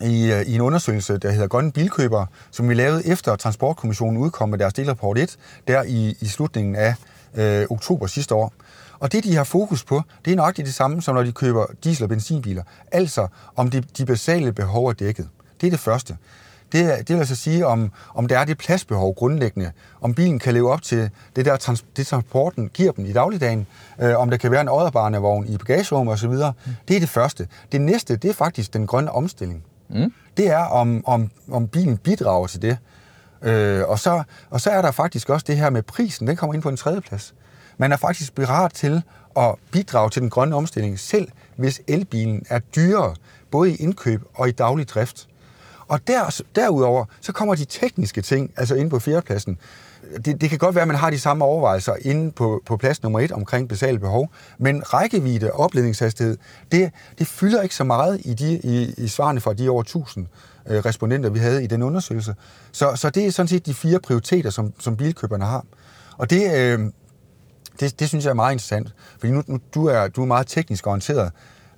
i, 0.00 0.32
øh, 0.32 0.42
i 0.42 0.54
en 0.54 0.60
undersøgelse, 0.60 1.18
der 1.18 1.30
hedder 1.30 1.48
Grønne 1.48 1.72
Bilkøbere, 1.72 2.26
som 2.50 2.68
vi 2.68 2.74
lavede 2.74 3.06
efter 3.06 3.36
Transportkommissionen 3.36 4.16
udkom 4.16 4.48
med 4.48 4.58
deres 4.58 4.74
delrapport 4.74 5.18
1, 5.18 5.36
der 5.68 5.82
i, 5.82 6.16
i 6.20 6.26
slutningen 6.26 6.76
af 6.76 6.94
øh, 7.34 7.66
oktober 7.70 8.06
sidste 8.06 8.34
år. 8.34 8.52
Og 9.00 9.12
det, 9.12 9.24
de 9.24 9.36
har 9.36 9.44
fokus 9.44 9.84
på, 9.84 10.02
det 10.24 10.32
er 10.32 10.36
nøjagtigt 10.36 10.66
det 10.66 10.74
samme, 10.74 11.02
som 11.02 11.14
når 11.14 11.22
de 11.22 11.32
køber 11.32 11.66
diesel- 11.84 12.02
og 12.02 12.08
benzinbiler. 12.08 12.62
Altså, 12.92 13.26
om 13.56 13.70
de, 13.70 13.80
de 13.80 14.06
basale 14.06 14.52
behov 14.52 14.86
er 14.86 14.92
dækket. 14.92 15.28
Det 15.60 15.66
er 15.66 15.70
det 15.70 15.80
første. 15.80 16.16
Det, 16.72 16.98
det 16.98 17.08
vil 17.08 17.18
altså 17.18 17.36
sige, 17.36 17.66
om, 17.66 17.92
om 18.14 18.26
der 18.28 18.38
er 18.38 18.44
det 18.44 18.58
pladsbehov 18.58 19.14
grundlæggende, 19.14 19.72
om 20.00 20.14
bilen 20.14 20.38
kan 20.38 20.54
leve 20.54 20.72
op 20.72 20.82
til 20.82 21.10
det, 21.36 21.44
der 21.44 21.56
trans, 21.56 21.84
det 21.96 22.06
transporten 22.06 22.70
giver 22.74 22.92
dem 22.92 23.06
i 23.06 23.12
dagligdagen, 23.12 23.66
øh, 24.00 24.18
om 24.18 24.30
der 24.30 24.36
kan 24.36 24.50
være 24.50 24.60
en 24.60 24.68
odderbarnevogn 24.68 25.46
i 25.46 25.56
bagagerummet 25.56 26.14
osv. 26.14 26.30
Mm. 26.30 26.72
Det 26.88 26.96
er 26.96 27.00
det 27.00 27.08
første. 27.08 27.48
Det 27.72 27.80
næste, 27.80 28.16
det 28.16 28.30
er 28.30 28.34
faktisk 28.34 28.72
den 28.72 28.86
grønne 28.86 29.12
omstilling. 29.12 29.64
Mm. 29.88 30.12
Det 30.36 30.50
er, 30.50 30.64
om, 30.64 31.02
om, 31.06 31.30
om 31.50 31.68
bilen 31.68 31.96
bidrager 31.96 32.46
til 32.46 32.62
det. 32.62 32.78
Øh, 33.42 33.88
og, 33.88 33.98
så, 33.98 34.22
og 34.50 34.60
så 34.60 34.70
er 34.70 34.82
der 34.82 34.90
faktisk 34.90 35.30
også 35.30 35.44
det 35.48 35.56
her 35.56 35.70
med 35.70 35.82
prisen, 35.82 36.26
den 36.26 36.36
kommer 36.36 36.54
ind 36.54 36.62
på 36.62 36.68
en 36.68 36.76
tredje 36.76 37.00
plads. 37.00 37.34
Man 37.78 37.92
er 37.92 37.96
faktisk 37.96 38.34
berat 38.34 38.72
til 38.72 39.02
at 39.36 39.54
bidrage 39.70 40.10
til 40.10 40.22
den 40.22 40.30
grønne 40.30 40.56
omstilling, 40.56 40.98
selv 40.98 41.28
hvis 41.56 41.80
elbilen 41.86 42.46
er 42.48 42.58
dyrere, 42.58 43.14
både 43.50 43.70
i 43.70 43.76
indkøb 43.76 44.22
og 44.34 44.48
i 44.48 44.52
daglig 44.52 44.88
drift. 44.88 45.28
Og 45.88 46.00
der, 46.06 46.42
derudover, 46.54 47.04
så 47.20 47.32
kommer 47.32 47.54
de 47.54 47.64
tekniske 47.64 48.22
ting, 48.22 48.50
altså 48.56 48.74
inde 48.74 48.90
på 48.90 48.98
fjerdepladsen. 48.98 49.58
Det, 50.24 50.40
det 50.40 50.50
kan 50.50 50.58
godt 50.58 50.74
være, 50.74 50.82
at 50.82 50.88
man 50.88 50.96
har 50.96 51.10
de 51.10 51.18
samme 51.18 51.44
overvejelser 51.44 51.94
inde 52.00 52.32
på, 52.32 52.62
på 52.66 52.76
plads 52.76 53.02
nummer 53.02 53.20
et 53.20 53.32
omkring 53.32 53.68
basale 53.68 53.98
behov, 53.98 54.30
men 54.58 54.82
rækkevidde 54.94 55.52
og 55.52 55.60
opledningshastighed, 55.60 56.36
det, 56.72 56.90
det 57.18 57.26
fylder 57.26 57.62
ikke 57.62 57.74
så 57.74 57.84
meget 57.84 58.20
i, 58.24 58.34
de, 58.34 58.60
i, 58.64 58.94
i 58.98 59.08
svarene 59.08 59.40
fra 59.40 59.52
de 59.52 59.68
over 59.68 59.80
1000 59.80 60.26
øh, 60.68 60.78
respondenter, 60.78 61.30
vi 61.30 61.38
havde 61.38 61.64
i 61.64 61.66
den 61.66 61.82
undersøgelse. 61.82 62.34
Så, 62.72 62.96
så 62.96 63.10
det 63.10 63.26
er 63.26 63.30
sådan 63.30 63.48
set 63.48 63.66
de 63.66 63.74
fire 63.74 64.00
prioriteter, 64.00 64.50
som, 64.50 64.72
som 64.78 64.96
bilkøberne 64.96 65.44
har. 65.44 65.64
Og 66.16 66.30
det, 66.30 66.54
øh, 66.56 66.80
det, 67.80 68.00
det 68.00 68.08
synes 68.08 68.24
jeg 68.24 68.30
er 68.30 68.34
meget 68.34 68.52
interessant, 68.52 68.94
fordi 69.18 69.32
nu, 69.32 69.42
nu 69.46 69.58
du, 69.74 69.86
er, 69.86 70.08
du 70.08 70.22
er 70.22 70.26
meget 70.26 70.46
teknisk 70.46 70.86
orienteret, 70.86 71.30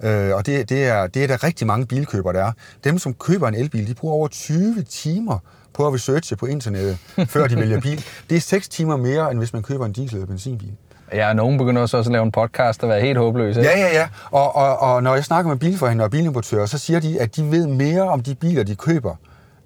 Øh, 0.03 0.35
og 0.35 0.47
det, 0.47 0.69
det, 0.69 0.87
er, 0.87 1.07
det 1.07 1.23
er 1.23 1.27
der 1.27 1.45
rigtig 1.45 1.67
mange 1.67 1.87
bilkøbere, 1.87 2.33
der 2.33 2.45
er. 2.45 2.53
Dem, 2.85 2.99
som 2.99 3.15
køber 3.15 3.49
en 3.49 3.55
elbil, 3.55 3.89
de 3.89 3.95
bruger 3.95 4.15
over 4.15 4.29
20 4.29 4.83
timer 4.83 5.39
på 5.73 5.87
at 5.87 5.95
researche 5.95 6.37
på 6.37 6.47
internettet, 6.47 6.99
før 7.33 7.47
de 7.47 7.57
vælger 7.57 7.81
bil. 7.81 8.05
Det 8.31 8.37
er 8.37 8.41
6 8.41 8.69
timer 8.69 8.97
mere, 8.97 9.31
end 9.31 9.39
hvis 9.39 9.53
man 9.53 9.63
køber 9.63 9.87
en 9.87 9.93
diesel- 9.93 10.15
eller 10.15 10.27
benzinbil. 10.27 10.73
Ja, 11.13 11.29
og 11.29 11.37
nogen 11.37 11.59
begynder 11.59 11.83
også 11.83 11.99
at 11.99 12.07
lave 12.07 12.23
en 12.23 12.33
podcast 12.33 12.83
og 12.83 12.89
være 12.89 13.01
helt 13.01 13.19
håbløse. 13.19 13.61
Ja, 13.61 13.79
ja, 13.79 13.93
ja. 13.93 14.09
Og, 14.31 14.57
og, 14.57 14.79
og 14.79 15.03
når 15.03 15.15
jeg 15.15 15.25
snakker 15.25 15.49
med 15.49 15.59
bilforhandlere 15.59 16.07
og 16.07 16.11
bilimportører, 16.11 16.67
så 16.67 16.79
siger 16.79 17.01
de, 17.01 17.21
at 17.21 17.37
de 17.37 17.51
ved 17.51 17.67
mere 17.67 18.03
om 18.03 18.21
de 18.23 18.35
biler, 18.35 18.63
de 18.63 18.77
køber, 18.77 19.15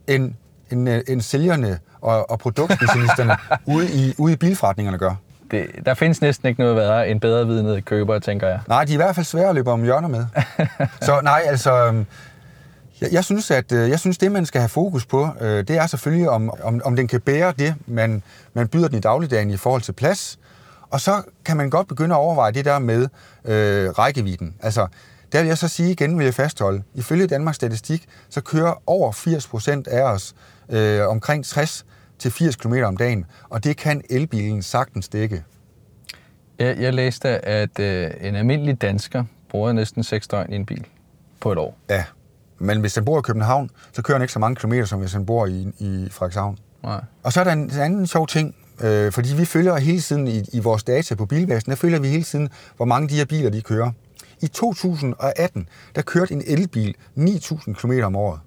end, 0.07 0.35
end, 0.71 0.89
end 1.09 1.21
sælgerne 1.21 1.79
og, 2.01 2.31
og 2.31 2.39
produktspecialisterne 2.39 3.37
ude, 3.77 3.93
i, 3.93 4.15
ude 4.19 4.33
i 4.33 4.37
bilforretningerne 4.37 4.99
gør 4.99 5.15
det, 5.55 5.87
der 5.87 5.95
findes 5.95 6.21
næsten 6.21 6.49
ikke 6.49 6.61
noget 6.61 6.77
værre 6.77 7.09
end 7.09 7.21
bedre 7.21 7.47
vidnede 7.47 7.81
køber, 7.83 8.19
tænker 8.19 8.49
jeg. 8.49 8.61
Nej, 8.69 8.85
de 8.85 8.93
er 8.93 8.95
i 8.95 8.97
hvert 8.97 9.15
fald 9.15 9.27
svære 9.27 9.49
at 9.49 9.55
løbe 9.55 9.71
om 9.71 9.83
hjørner 9.83 10.09
med. 10.09 10.27
så 11.07 11.21
nej, 11.23 11.43
altså... 11.47 11.87
Øhm, 11.87 12.07
jeg, 13.01 13.13
jeg, 13.13 13.25
synes, 13.25 13.51
at 13.51 13.73
øh, 13.73 13.91
jeg 13.91 14.01
synes, 14.01 14.19
det, 14.19 14.33
man 14.33 14.47
skal 14.47 14.61
have 14.61 14.69
fokus 14.69 15.07
på, 15.07 15.29
øh, 15.41 15.69
det 15.69 15.71
er 15.71 15.87
selvfølgelig, 15.87 16.31
om, 16.31 16.51
om, 16.63 16.81
om 16.85 16.97
den 16.97 17.09
kan 17.09 17.21
bære 17.21 17.53
det, 17.59 17.75
man, 17.87 18.23
man 18.55 18.69
byder 18.69 18.89
den 18.89 18.99
i 18.99 19.01
dagligdagen 19.01 19.51
i 19.51 19.57
forhold 19.57 19.83
til 19.83 19.93
plads. 19.93 20.39
Og 20.91 21.01
så 21.01 21.23
kan 21.45 21.57
man 21.57 21.71
godt 21.71 21.89
begynde 21.89 22.15
at 22.15 22.19
overveje 22.19 22.53
det 22.53 22.65
der 22.65 22.79
med 22.79 23.09
øh, 23.45 23.91
rækkevidden. 23.91 24.55
Altså, 24.61 24.87
der 25.33 25.41
vil 25.41 25.49
jeg 25.49 25.59
så 25.59 25.69
sige 25.69 25.91
igen, 25.91 26.19
vil 26.19 26.25
jeg 26.25 26.35
fastholde. 26.35 26.83
Ifølge 26.95 27.27
Danmarks 27.27 27.57
Statistik, 27.57 28.07
så 28.29 28.41
kører 28.41 28.83
over 28.87 29.13
80 29.13 29.47
procent 29.47 29.89
af 29.89 30.03
os 30.03 30.35
øh, 30.69 31.09
omkring 31.09 31.45
60 31.45 31.85
til 32.19 32.31
80 32.31 32.57
km 32.57 32.75
om 32.85 32.97
dagen, 32.97 33.25
og 33.49 33.65
det 33.65 33.77
kan 33.77 34.03
elbilen 34.11 34.63
sagtens 34.63 35.09
dække. 35.09 35.45
Jeg, 36.59 36.79
jeg 36.79 36.95
læste, 36.95 37.29
at 37.29 37.81
øh, 37.81 38.11
en 38.21 38.35
almindelig 38.35 38.83
dansker 38.83 39.25
bruger 39.49 39.73
næsten 39.73 40.03
6 40.03 40.29
døgn 40.29 40.53
i 40.53 40.57
en 40.57 40.67
bil 40.67 40.87
på 41.41 41.53
et 41.53 41.59
år. 41.59 41.79
Ja, 41.91 42.05
men 42.59 42.81
hvis 42.81 42.95
han 42.95 43.05
bor 43.05 43.19
i 43.19 43.23
København, 43.23 43.71
så 43.93 44.03
kører 44.03 44.19
han 44.19 44.23
ikke 44.23 44.33
så 44.33 44.39
mange 44.39 44.57
kilometer, 44.57 44.85
som 44.85 45.01
hvis 45.01 45.13
han 45.13 45.27
bor 45.27 45.47
i, 45.47 45.73
i 45.79 46.09
Frederikshavn. 46.11 46.59
Nej. 46.83 47.01
Og 47.23 47.33
så 47.33 47.41
er 47.41 47.45
der 47.45 47.53
en, 47.53 47.59
en 47.59 47.71
anden 47.71 48.07
sjov 48.07 48.27
ting, 48.27 48.55
øh, 48.81 49.13
fordi 49.13 49.35
vi 49.35 49.45
følger 49.45 49.77
hele 49.77 50.01
tiden 50.01 50.29
i, 50.29 50.43
i 50.53 50.61
vores 50.61 50.85
data 50.85 51.15
på 51.15 51.27
bilbasen, 51.27 51.71
der 51.71 51.77
følger 51.77 51.99
vi 51.99 52.09
hele 52.09 52.23
tiden, 52.23 52.49
hvor 52.77 52.87
mange 52.87 53.09
de 53.09 53.15
her 53.15 53.25
biler, 53.25 53.51
de 53.51 53.63
kører. 53.63 53.91
I 54.43 54.47
2018, 54.47 55.69
der 55.95 56.03
kørte 56.03 56.33
en 56.35 56.43
elbil 56.47 56.95
9.000 57.17 57.73
km 57.73 57.93
om 58.03 58.17
året 58.17 58.41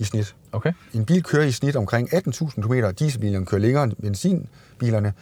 i 0.00 0.04
snit. 0.04 0.36
Okay. 0.52 0.72
En 0.94 1.04
bil 1.04 1.22
kører 1.22 1.44
i 1.44 1.52
snit 1.52 1.76
omkring 1.76 2.14
18.000 2.14 2.60
km, 2.60 2.72
dieselbilerne 2.98 3.46
kører 3.46 3.60
længere 3.60 3.84
end 3.84 3.92
benzinbilerne, 4.02 5.12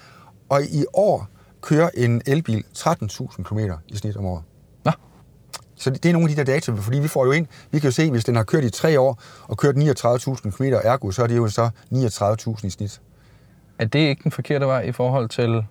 og 0.48 0.62
i 0.62 0.84
år 0.92 1.28
kører 1.60 1.90
en 1.94 2.22
elbil 2.26 2.64
13.000 2.78 3.42
km 3.42 3.58
i 3.88 3.96
snit 3.96 4.16
om 4.16 4.26
året. 4.26 4.42
Nå. 4.84 4.92
Så 5.76 5.90
det, 5.90 6.02
det 6.02 6.08
er 6.08 6.12
nogle 6.12 6.30
af 6.30 6.36
de 6.36 6.44
der 6.44 6.52
data, 6.52 6.72
fordi 6.72 6.98
vi 6.98 7.08
får 7.08 7.24
jo 7.24 7.32
ind, 7.32 7.46
vi 7.70 7.78
kan 7.78 7.88
jo 7.88 7.92
se, 7.92 8.10
hvis 8.10 8.24
den 8.24 8.36
har 8.36 8.42
kørt 8.42 8.64
i 8.64 8.70
tre 8.70 9.00
år 9.00 9.22
og 9.42 9.56
kørt 9.56 9.74
39.000 9.76 10.50
km 10.50 10.62
ergo, 10.62 11.10
så 11.10 11.22
er 11.22 11.26
det 11.26 11.36
jo 11.36 11.48
så 11.48 11.70
39.000 11.92 12.66
i 12.66 12.70
snit. 12.70 13.00
Er 13.78 13.84
det 13.84 13.98
ikke 13.98 14.22
den 14.22 14.32
forkerte 14.32 14.66
vej 14.66 14.82
i 14.82 14.92
forhold 14.92 15.28
til 15.28 15.62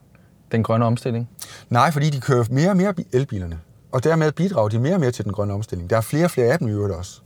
den 0.52 0.64
grønne 0.64 0.86
omstilling? 0.86 1.30
Nej, 1.70 1.92
fordi 1.92 2.10
de 2.10 2.22
kører 2.22 2.46
mere 2.52 2.70
og 2.70 2.78
mere 2.78 2.94
elbilerne, 3.14 3.60
og 3.92 4.04
dermed 4.04 4.32
bidrager 4.32 4.70
de 4.70 4.80
mere 4.80 4.94
og 4.94 5.00
mere 5.00 5.12
til 5.12 5.26
den 5.26 5.34
grønne 5.34 5.54
omstilling. 5.54 5.90
Der 5.90 5.98
er 5.98 6.02
flere 6.02 6.26
og 6.26 6.32
flere 6.32 6.48
af 6.48 6.60
dem 6.60 6.68
i 6.68 6.72
øvrigt 6.72 6.96
også. 6.96 7.22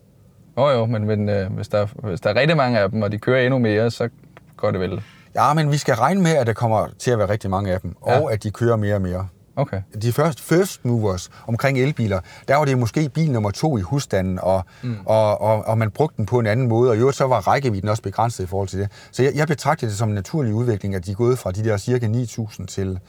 Jo 0.58 0.70
jo, 0.70 0.86
men, 0.86 1.06
men 1.06 1.30
øh, 1.30 1.54
hvis, 1.54 1.68
der, 1.68 1.88
hvis 2.04 2.22
der 2.22 2.30
er 2.30 2.36
rigtig 2.36 2.58
mange 2.58 2.80
af 2.80 2.90
dem, 2.90 3.02
og 3.02 3.12
de 3.12 3.18
kører 3.18 3.42
endnu 3.42 3.60
mere, 3.60 3.92
så 3.92 4.10
går 4.58 4.72
det 4.72 4.80
vel. 4.80 5.02
Ja, 5.36 5.54
men 5.54 5.72
vi 5.72 5.78
skal 5.78 5.96
regne 5.96 6.22
med, 6.22 6.32
at 6.32 6.48
der 6.48 6.54
kommer 6.54 6.88
til 7.00 7.12
at 7.12 7.18
være 7.18 7.30
rigtig 7.30 7.50
mange 7.50 7.74
af 7.74 7.82
dem, 7.82 7.96
ja. 8.08 8.20
og 8.20 8.34
at 8.34 8.44
de 8.44 8.52
kører 8.52 8.76
mere 8.76 8.96
og 8.96 9.02
mere. 9.02 9.28
Okay. 9.56 9.82
De 10.02 10.14
first, 10.14 10.40
first 10.40 10.86
movers 10.86 11.30
omkring 11.48 11.80
elbiler, 11.80 12.20
der 12.48 12.56
var 12.56 12.66
det 12.66 12.78
måske 12.78 13.10
bil 13.10 13.32
nummer 13.32 13.52
to 13.52 13.78
i 13.78 13.82
husstanden, 13.82 14.40
og, 14.42 14.66
mm. 14.82 14.98
og, 15.06 15.42
og, 15.42 15.66
og 15.66 15.78
man 15.78 15.92
brugte 15.92 16.18
den 16.18 16.26
på 16.26 16.40
en 16.40 16.48
anden 16.48 16.68
måde, 16.68 16.90
og 16.90 16.96
i 16.96 17.00
øvrigt 17.00 17.18
så 17.18 17.28
var 17.28 17.48
rækkevidden 17.48 17.90
også 17.90 18.04
begrænset 18.04 18.44
i 18.44 18.48
forhold 18.48 18.68
til 18.68 18.80
det. 18.80 18.92
Så 19.12 19.24
jeg, 19.24 19.32
jeg 19.36 19.48
betragter 19.48 19.88
det 19.88 19.98
som 19.98 20.10
en 20.10 20.16
naturlig 20.16 20.54
udvikling, 20.54 20.96
at 20.96 21.06
de 21.06 21.12
er 21.12 21.16
gået 21.16 21.40
fra 21.40 21.52
de 21.52 21.64
der 21.64 21.78
cirka 21.78 22.08
9.000 22.08 22.66
til, 22.66 23.00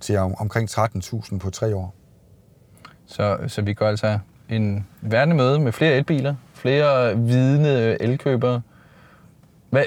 til 0.00 0.16
om, 0.16 0.34
omkring 0.38 0.70
13.000 0.70 1.38
på 1.38 1.50
tre 1.50 1.76
år. 1.76 1.94
Så, 3.06 3.38
så 3.46 3.62
vi 3.62 3.74
går 3.74 3.86
altså 3.86 4.18
en 4.48 4.86
verden 5.00 5.36
møde 5.36 5.58
med 5.58 5.72
flere 5.72 5.92
elbiler, 5.92 6.34
flere 6.58 7.18
vidende 7.18 8.02
elkøbere. 8.02 8.60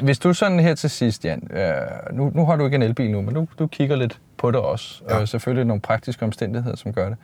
Hvis 0.01 0.19
du 0.19 0.33
sådan 0.33 0.59
her 0.59 0.75
til 0.75 0.89
sidst, 0.89 1.25
Jan, 1.25 1.47
øh, 1.51 1.71
nu, 2.11 2.31
nu 2.35 2.45
har 2.45 2.55
du 2.55 2.65
ikke 2.65 2.75
en 2.75 2.81
elbil 2.81 3.11
nu, 3.11 3.21
men 3.21 3.35
du, 3.35 3.47
du 3.59 3.67
kigger 3.67 3.95
lidt 3.95 4.19
på 4.37 4.51
det 4.51 4.59
også, 4.59 5.03
ja. 5.09 5.17
og 5.17 5.27
selvfølgelig 5.27 5.65
nogle 5.65 5.81
praktiske 5.81 6.25
omstændigheder, 6.25 6.75
som 6.75 6.93
gør 6.93 7.09
det. 7.09 7.17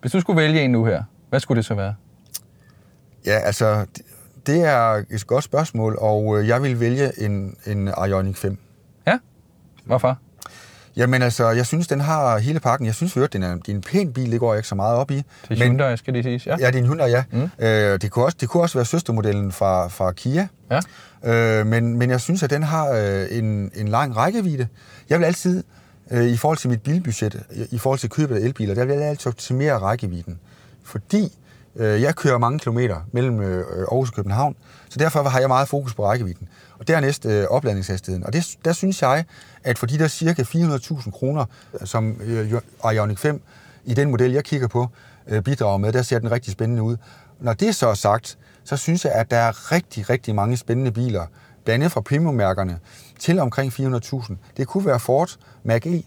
Hvis 0.00 0.12
du 0.12 0.20
skulle 0.20 0.36
vælge 0.42 0.62
en 0.62 0.70
nu 0.70 0.84
her, 0.84 1.02
hvad 1.30 1.40
skulle 1.40 1.56
det 1.56 1.64
så 1.64 1.74
være? 1.74 1.94
Ja, 3.26 3.38
altså, 3.38 3.86
det 4.46 4.64
er 4.64 5.04
et 5.10 5.26
godt 5.26 5.44
spørgsmål, 5.44 5.96
og 6.00 6.38
øh, 6.38 6.48
jeg 6.48 6.62
vil 6.62 6.80
vælge 6.80 7.24
en, 7.24 7.56
en 7.66 7.88
Ioniq 8.08 8.36
5. 8.36 8.58
Ja? 9.06 9.18
Hvorfor? 9.84 10.18
Jamen 10.96 11.22
altså, 11.22 11.50
jeg 11.50 11.66
synes, 11.66 11.88
den 11.88 12.00
har 12.00 12.38
hele 12.38 12.60
pakken. 12.60 12.86
Jeg 12.86 12.94
synes, 12.94 13.16
at 13.16 13.32
den 13.32 13.42
er, 13.42 13.54
det 13.54 13.68
er 13.68 13.72
en 13.72 13.80
pæn 13.80 14.12
bil, 14.12 14.32
det 14.32 14.40
går 14.40 14.52
jeg 14.52 14.58
ikke 14.58 14.68
så 14.68 14.74
meget 14.74 14.96
op 14.96 15.10
i. 15.10 15.14
Det 15.14 15.24
er 15.50 15.64
Hyundai, 15.64 15.96
skal 15.96 16.14
det 16.14 16.24
siges, 16.24 16.46
ja? 16.46 16.56
Ja, 16.60 16.66
det 16.66 16.74
er 16.74 16.78
en 16.78 16.86
Hyundai, 16.86 17.10
ja. 17.10 17.24
Mm. 17.30 17.50
Øh, 17.58 18.00
det, 18.00 18.10
kunne 18.10 18.24
også, 18.24 18.36
det 18.40 18.48
kunne 18.48 18.62
også 18.62 18.78
være 18.78 18.84
søstermodellen 18.84 19.52
fra, 19.52 19.88
fra 19.88 20.12
Kia. 20.12 20.48
Ja. 20.70 20.80
Øh, 21.60 21.66
men, 21.66 21.98
men 21.98 22.10
jeg 22.10 22.20
synes, 22.20 22.42
at 22.42 22.50
den 22.50 22.62
har 22.62 22.90
øh, 22.90 23.26
en, 23.30 23.70
en 23.74 23.88
lang 23.88 24.16
rækkevidde. 24.16 24.66
Jeg 25.08 25.18
vil 25.18 25.24
altid, 25.24 25.64
øh, 26.10 26.26
i 26.26 26.36
forhold 26.36 26.58
til 26.58 26.70
mit 26.70 26.82
bilbudget, 26.82 27.42
i 27.70 27.78
forhold 27.78 27.98
til 27.98 28.10
købet 28.10 28.36
af 28.36 28.40
elbiler, 28.40 28.74
der 28.74 28.84
vil 28.84 28.96
jeg 28.96 29.04
altid 29.04 29.26
optimere 29.26 29.78
rækkevidden. 29.78 30.38
Fordi 30.84 31.32
øh, 31.76 32.02
jeg 32.02 32.16
kører 32.16 32.38
mange 32.38 32.58
kilometer 32.58 32.96
mellem 33.12 33.40
øh, 33.40 33.64
Aarhus 33.78 34.08
og 34.08 34.14
København, 34.14 34.56
så 34.88 34.98
derfor 34.98 35.22
har 35.22 35.40
jeg 35.40 35.48
meget 35.48 35.68
fokus 35.68 35.94
på 35.94 36.06
rækkevidden. 36.06 36.48
Og 36.78 36.88
dernæst 36.88 37.26
øh, 37.26 37.44
opladningshastigheden. 37.50 38.26
Og 38.26 38.32
det, 38.32 38.56
der 38.64 38.72
synes 38.72 39.02
jeg, 39.02 39.24
at 39.64 39.78
for 39.78 39.86
de 39.86 39.98
der 39.98 40.08
cirka 40.08 40.42
400.000 40.42 41.10
kroner, 41.10 41.44
som 41.84 42.16
øh, 42.24 42.52
Ioniq 42.94 43.18
5 43.18 43.42
i 43.84 43.94
den 43.94 44.10
model, 44.10 44.32
jeg 44.32 44.44
kigger 44.44 44.68
på, 44.68 44.88
øh, 45.28 45.42
bidrager 45.42 45.78
med, 45.78 45.92
der 45.92 46.02
ser 46.02 46.18
den 46.18 46.30
rigtig 46.30 46.52
spændende 46.52 46.82
ud. 46.82 46.96
Når 47.40 47.52
det 47.52 47.74
så 47.74 47.88
er 47.88 47.94
sagt, 47.94 48.38
så 48.64 48.76
synes 48.76 49.04
jeg, 49.04 49.12
at 49.12 49.30
der 49.30 49.36
er 49.36 49.72
rigtig, 49.72 50.10
rigtig 50.10 50.34
mange 50.34 50.56
spændende 50.56 50.92
biler, 50.92 51.26
blandt 51.64 51.82
andet 51.82 51.92
fra 51.92 52.00
premiummærkerne, 52.00 52.78
til 53.18 53.38
omkring 53.38 53.72
400.000. 53.72 54.34
Det 54.56 54.66
kunne 54.66 54.86
være 54.86 55.00
Ford 55.00 55.30
Mach-E. 55.64 56.02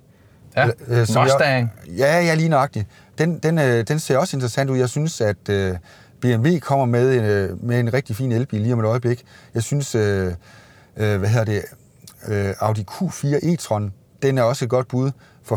Ja, 0.56 0.68
øh, 0.88 1.00
Mustang. 1.00 1.72
Jeg, 1.88 1.98
ja, 1.98 2.22
ja, 2.22 2.34
lige 2.36 2.50
nøjagtigt. 2.50 2.86
Den, 3.18 3.40
den, 3.40 3.58
øh, 3.58 3.88
den 3.88 4.00
ser 4.00 4.18
også 4.18 4.38
interessant 4.38 4.70
ud. 4.70 4.78
Jeg 4.78 4.90
synes, 4.90 5.22
at 5.22 5.50
øh, 5.50 5.76
BMW 6.22 6.60
kommer 6.62 6.86
med, 6.86 7.22
øh, 7.22 7.64
med 7.64 7.80
en 7.80 7.94
rigtig 7.94 8.16
fin 8.16 8.32
elbil 8.32 8.62
lige 8.62 8.74
om 8.74 8.80
et 8.80 8.86
øjeblik. 8.86 9.26
Jeg 9.54 9.64
synes, 9.64 9.96
øh, 9.96 10.34
øh, 10.98 11.18
hvad 11.20 11.30
hedder 11.30 11.46
det, 11.46 11.64
øh, 12.28 12.54
Audi 12.60 12.86
Q4 12.92 13.26
e-tron, 13.44 13.92
den 14.22 14.38
er 14.38 14.44
også 14.44 14.66
et 14.66 14.70
godt 14.70 14.88
bud. 14.88 15.12
For 15.44 15.56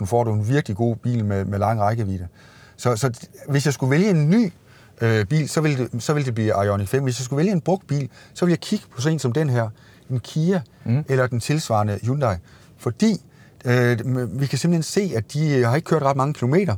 430.000 0.00 0.04
får 0.04 0.24
du 0.24 0.32
en 0.32 0.48
virkelig 0.48 0.76
god 0.76 0.96
bil 0.96 1.24
med, 1.24 1.44
med 1.44 1.58
lang 1.58 1.80
rækkevidde. 1.80 2.28
Så, 2.76 2.96
så 2.96 3.26
hvis 3.48 3.64
jeg 3.64 3.74
skulle 3.74 3.90
vælge 3.90 4.10
en 4.10 4.30
ny 4.30 4.52
øh, 5.00 5.26
bil, 5.26 5.48
så 5.48 5.60
ville, 5.60 5.78
det, 5.78 6.02
så 6.02 6.12
ville 6.12 6.26
det 6.26 6.34
blive 6.34 6.64
Ioniq 6.64 6.88
5. 6.88 7.02
Hvis 7.02 7.20
jeg 7.20 7.24
skulle 7.24 7.38
vælge 7.38 7.52
en 7.52 7.60
brugt 7.60 7.86
bil, 7.86 8.08
så 8.34 8.44
ville 8.44 8.52
jeg 8.52 8.60
kigge 8.60 8.84
på 8.94 9.00
sådan 9.00 9.14
en 9.14 9.18
som 9.18 9.32
den 9.32 9.50
her, 9.50 9.68
en 10.10 10.20
Kia 10.20 10.60
mm. 10.84 11.04
eller 11.08 11.26
den 11.26 11.40
tilsvarende 11.40 11.98
Hyundai. 12.02 12.36
Fordi 12.78 13.24
øh, 13.64 13.98
vi 14.40 14.46
kan 14.46 14.58
simpelthen 14.58 14.82
se, 14.82 15.12
at 15.16 15.32
de 15.32 15.64
har 15.64 15.76
ikke 15.76 15.86
kørt 15.86 16.02
ret 16.02 16.16
mange 16.16 16.34
kilometer, 16.34 16.76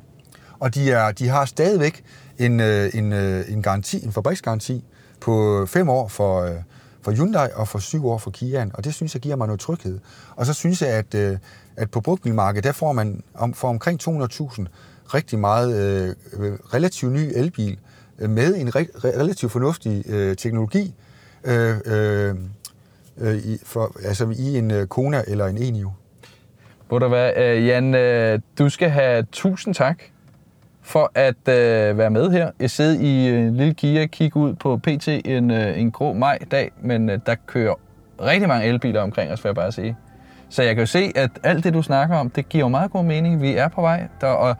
og 0.59 0.74
de, 0.74 0.90
er, 0.90 1.12
de 1.12 1.28
har 1.28 1.45
stadigvæk 1.45 2.05
en, 2.38 2.61
øh, 2.61 2.90
en, 2.95 3.12
øh, 3.12 3.45
en, 3.49 3.62
garanti, 3.62 4.05
en 4.05 4.12
fabriksgaranti 4.12 4.84
på 5.20 5.66
fem 5.66 5.88
år 5.88 6.09
for, 6.09 6.43
øh, 6.43 6.55
for 7.03 7.13
Hyundai 7.13 7.49
og 7.55 7.69
for 7.69 7.79
syv 7.79 8.07
år 8.07 8.19
for 8.19 8.31
Kia, 8.31 8.67
og 8.75 8.85
det 8.85 8.95
synes 8.95 9.15
jeg 9.15 9.23
giver 9.23 9.37
mig 9.37 9.47
noget 9.47 9.61
tryghed. 9.61 9.99
Og 10.37 10.47
så 10.47 10.53
synes 10.53 10.83
jeg, 10.83 10.91
at, 10.91 11.15
øh, 11.15 11.39
at 11.77 11.91
på 11.91 12.01
brugtbilmarkedet, 12.01 12.65
der 12.65 12.73
får 12.73 12.93
man 12.93 13.23
om, 13.35 13.55
for 13.55 13.69
omkring 13.69 14.01
200.000 14.03 14.67
rigtig 15.15 15.39
meget 15.39 15.75
øh, 15.75 16.15
øh, 16.33 16.59
relativt 16.75 17.13
ny 17.13 17.31
elbil 17.35 17.79
øh, 18.19 18.31
med 18.31 18.57
en 18.57 18.77
re, 18.77 18.87
relativt 19.05 19.53
fornuftig 19.53 20.05
øh, 20.09 20.37
teknologi 20.37 20.95
øh, 21.45 21.77
øh, 21.85 22.35
øh, 23.19 23.37
i, 23.37 23.59
for, 23.65 23.97
altså 24.05 24.35
i 24.39 24.59
en 24.59 24.71
øh, 24.71 24.87
Kona 24.87 25.23
eller 25.27 25.47
en 25.47 25.59
Enio. 25.59 25.93
Må 26.91 26.99
der 26.99 27.09
være, 27.09 27.61
Jan, 27.63 27.95
øh, 27.95 28.41
du 28.59 28.69
skal 28.69 28.91
have 28.91 29.27
tusind 29.33 29.75
tak 29.75 30.03
for 30.83 31.11
at 31.14 31.49
øh, 31.49 31.99
være 31.99 32.11
med 32.11 32.30
her. 32.30 32.51
Jeg 32.61 32.70
sidder 32.70 33.01
i 33.01 33.28
en 33.28 33.35
øh, 33.35 33.55
lille 33.55 33.74
Kia, 33.74 34.07
kigge 34.07 34.37
ud 34.37 34.55
på 34.55 34.76
PT 34.76 35.09
en, 35.09 35.51
øh, 35.51 35.80
en 35.80 35.91
grå 35.91 36.12
maj-dag, 36.12 36.70
men 36.83 37.11
øh, 37.11 37.18
der 37.26 37.35
kører 37.47 37.74
rigtig 38.22 38.49
mange 38.49 38.66
elbiler 38.66 39.01
omkring 39.01 39.33
os, 39.33 39.45
vil 39.45 39.49
jeg 39.49 39.55
bare 39.55 39.72
sige. 39.72 39.97
Så 40.51 40.62
jeg 40.62 40.74
kan 40.74 40.83
jo 40.83 40.87
se, 40.87 41.12
at 41.14 41.30
alt 41.43 41.64
det, 41.64 41.74
du 41.74 41.83
snakker 41.83 42.16
om, 42.16 42.30
det 42.30 42.49
giver 42.49 42.64
jo 42.64 42.68
meget 42.68 42.91
god 42.91 43.05
mening. 43.05 43.43
Vi 43.43 43.57
er 43.57 43.68
på 43.68 43.80
vej, 43.80 44.07
der, 44.20 44.26
og 44.26 44.57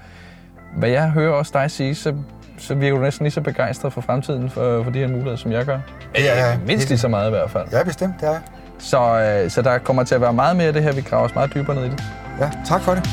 hvad 0.76 0.88
jeg 0.88 1.10
hører 1.10 1.32
også 1.32 1.50
dig 1.54 1.70
sige, 1.70 1.94
så, 1.94 2.14
så 2.58 2.74
virker 2.74 2.96
du 2.96 3.02
næsten 3.02 3.24
lige 3.24 3.32
så 3.32 3.40
begejstret 3.40 3.92
for 3.92 4.00
fremtiden 4.00 4.50
for, 4.50 4.82
for 4.82 4.90
de 4.90 4.98
her 4.98 5.08
muligheder, 5.08 5.36
som 5.36 5.52
jeg 5.52 5.64
gør. 5.64 5.78
Ja, 6.18 6.50
ja. 6.50 6.58
Mindst 6.66 6.88
lige 6.88 6.98
så 6.98 7.08
meget 7.08 7.26
i 7.26 7.30
hvert 7.30 7.50
fald. 7.50 7.68
Ja, 7.72 7.82
bestemt, 7.82 8.14
det 8.20 8.28
er 8.28 8.38
Så, 8.78 9.20
øh, 9.44 9.50
så 9.50 9.62
der 9.62 9.78
kommer 9.78 10.04
til 10.04 10.14
at 10.14 10.20
være 10.20 10.32
meget 10.32 10.56
mere 10.56 10.66
af 10.66 10.72
det 10.72 10.82
her. 10.82 10.92
Vi 10.92 11.00
graver 11.00 11.24
os 11.24 11.34
meget 11.34 11.54
dybere 11.54 11.76
ned 11.76 11.84
i 11.84 11.88
det. 11.88 12.02
Ja, 12.40 12.50
tak 12.66 12.80
for 12.80 12.94
det. 12.94 13.08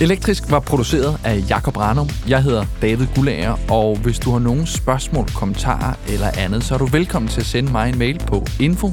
Elektrisk 0.00 0.50
var 0.50 0.60
produceret 0.60 1.20
af 1.24 1.44
Jakob 1.48 1.76
Ranum. 1.76 2.08
Jeg 2.28 2.42
hedder 2.42 2.64
David 2.82 3.06
Gullager, 3.14 3.56
og 3.70 3.96
hvis 3.96 4.18
du 4.18 4.30
har 4.30 4.38
nogen 4.38 4.66
spørgsmål, 4.66 5.28
kommentarer 5.34 5.94
eller 6.08 6.30
andet, 6.38 6.64
så 6.64 6.74
er 6.74 6.78
du 6.78 6.86
velkommen 6.86 7.28
til 7.28 7.40
at 7.40 7.46
sende 7.46 7.72
mig 7.72 7.88
en 7.88 7.98
mail 7.98 8.18
på 8.26 8.46
info 8.60 8.92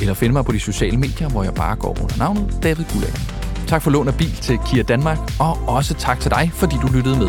eller 0.00 0.14
finde 0.14 0.32
mig 0.32 0.44
på 0.44 0.52
de 0.52 0.60
sociale 0.60 0.96
medier, 0.96 1.28
hvor 1.28 1.44
jeg 1.44 1.54
bare 1.54 1.76
går 1.76 2.02
under 2.02 2.18
navnet 2.18 2.58
David 2.62 2.84
Gullager. 2.92 3.18
Tak 3.66 3.82
for 3.82 3.90
lån 3.90 4.08
af 4.08 4.14
bil 4.14 4.32
til 4.32 4.58
Kia 4.66 4.82
Danmark, 4.82 5.18
og 5.40 5.58
også 5.68 5.94
tak 5.94 6.20
til 6.20 6.30
dig, 6.30 6.50
fordi 6.54 6.76
du 6.82 6.86
lyttede 6.92 7.18
med. 7.18 7.28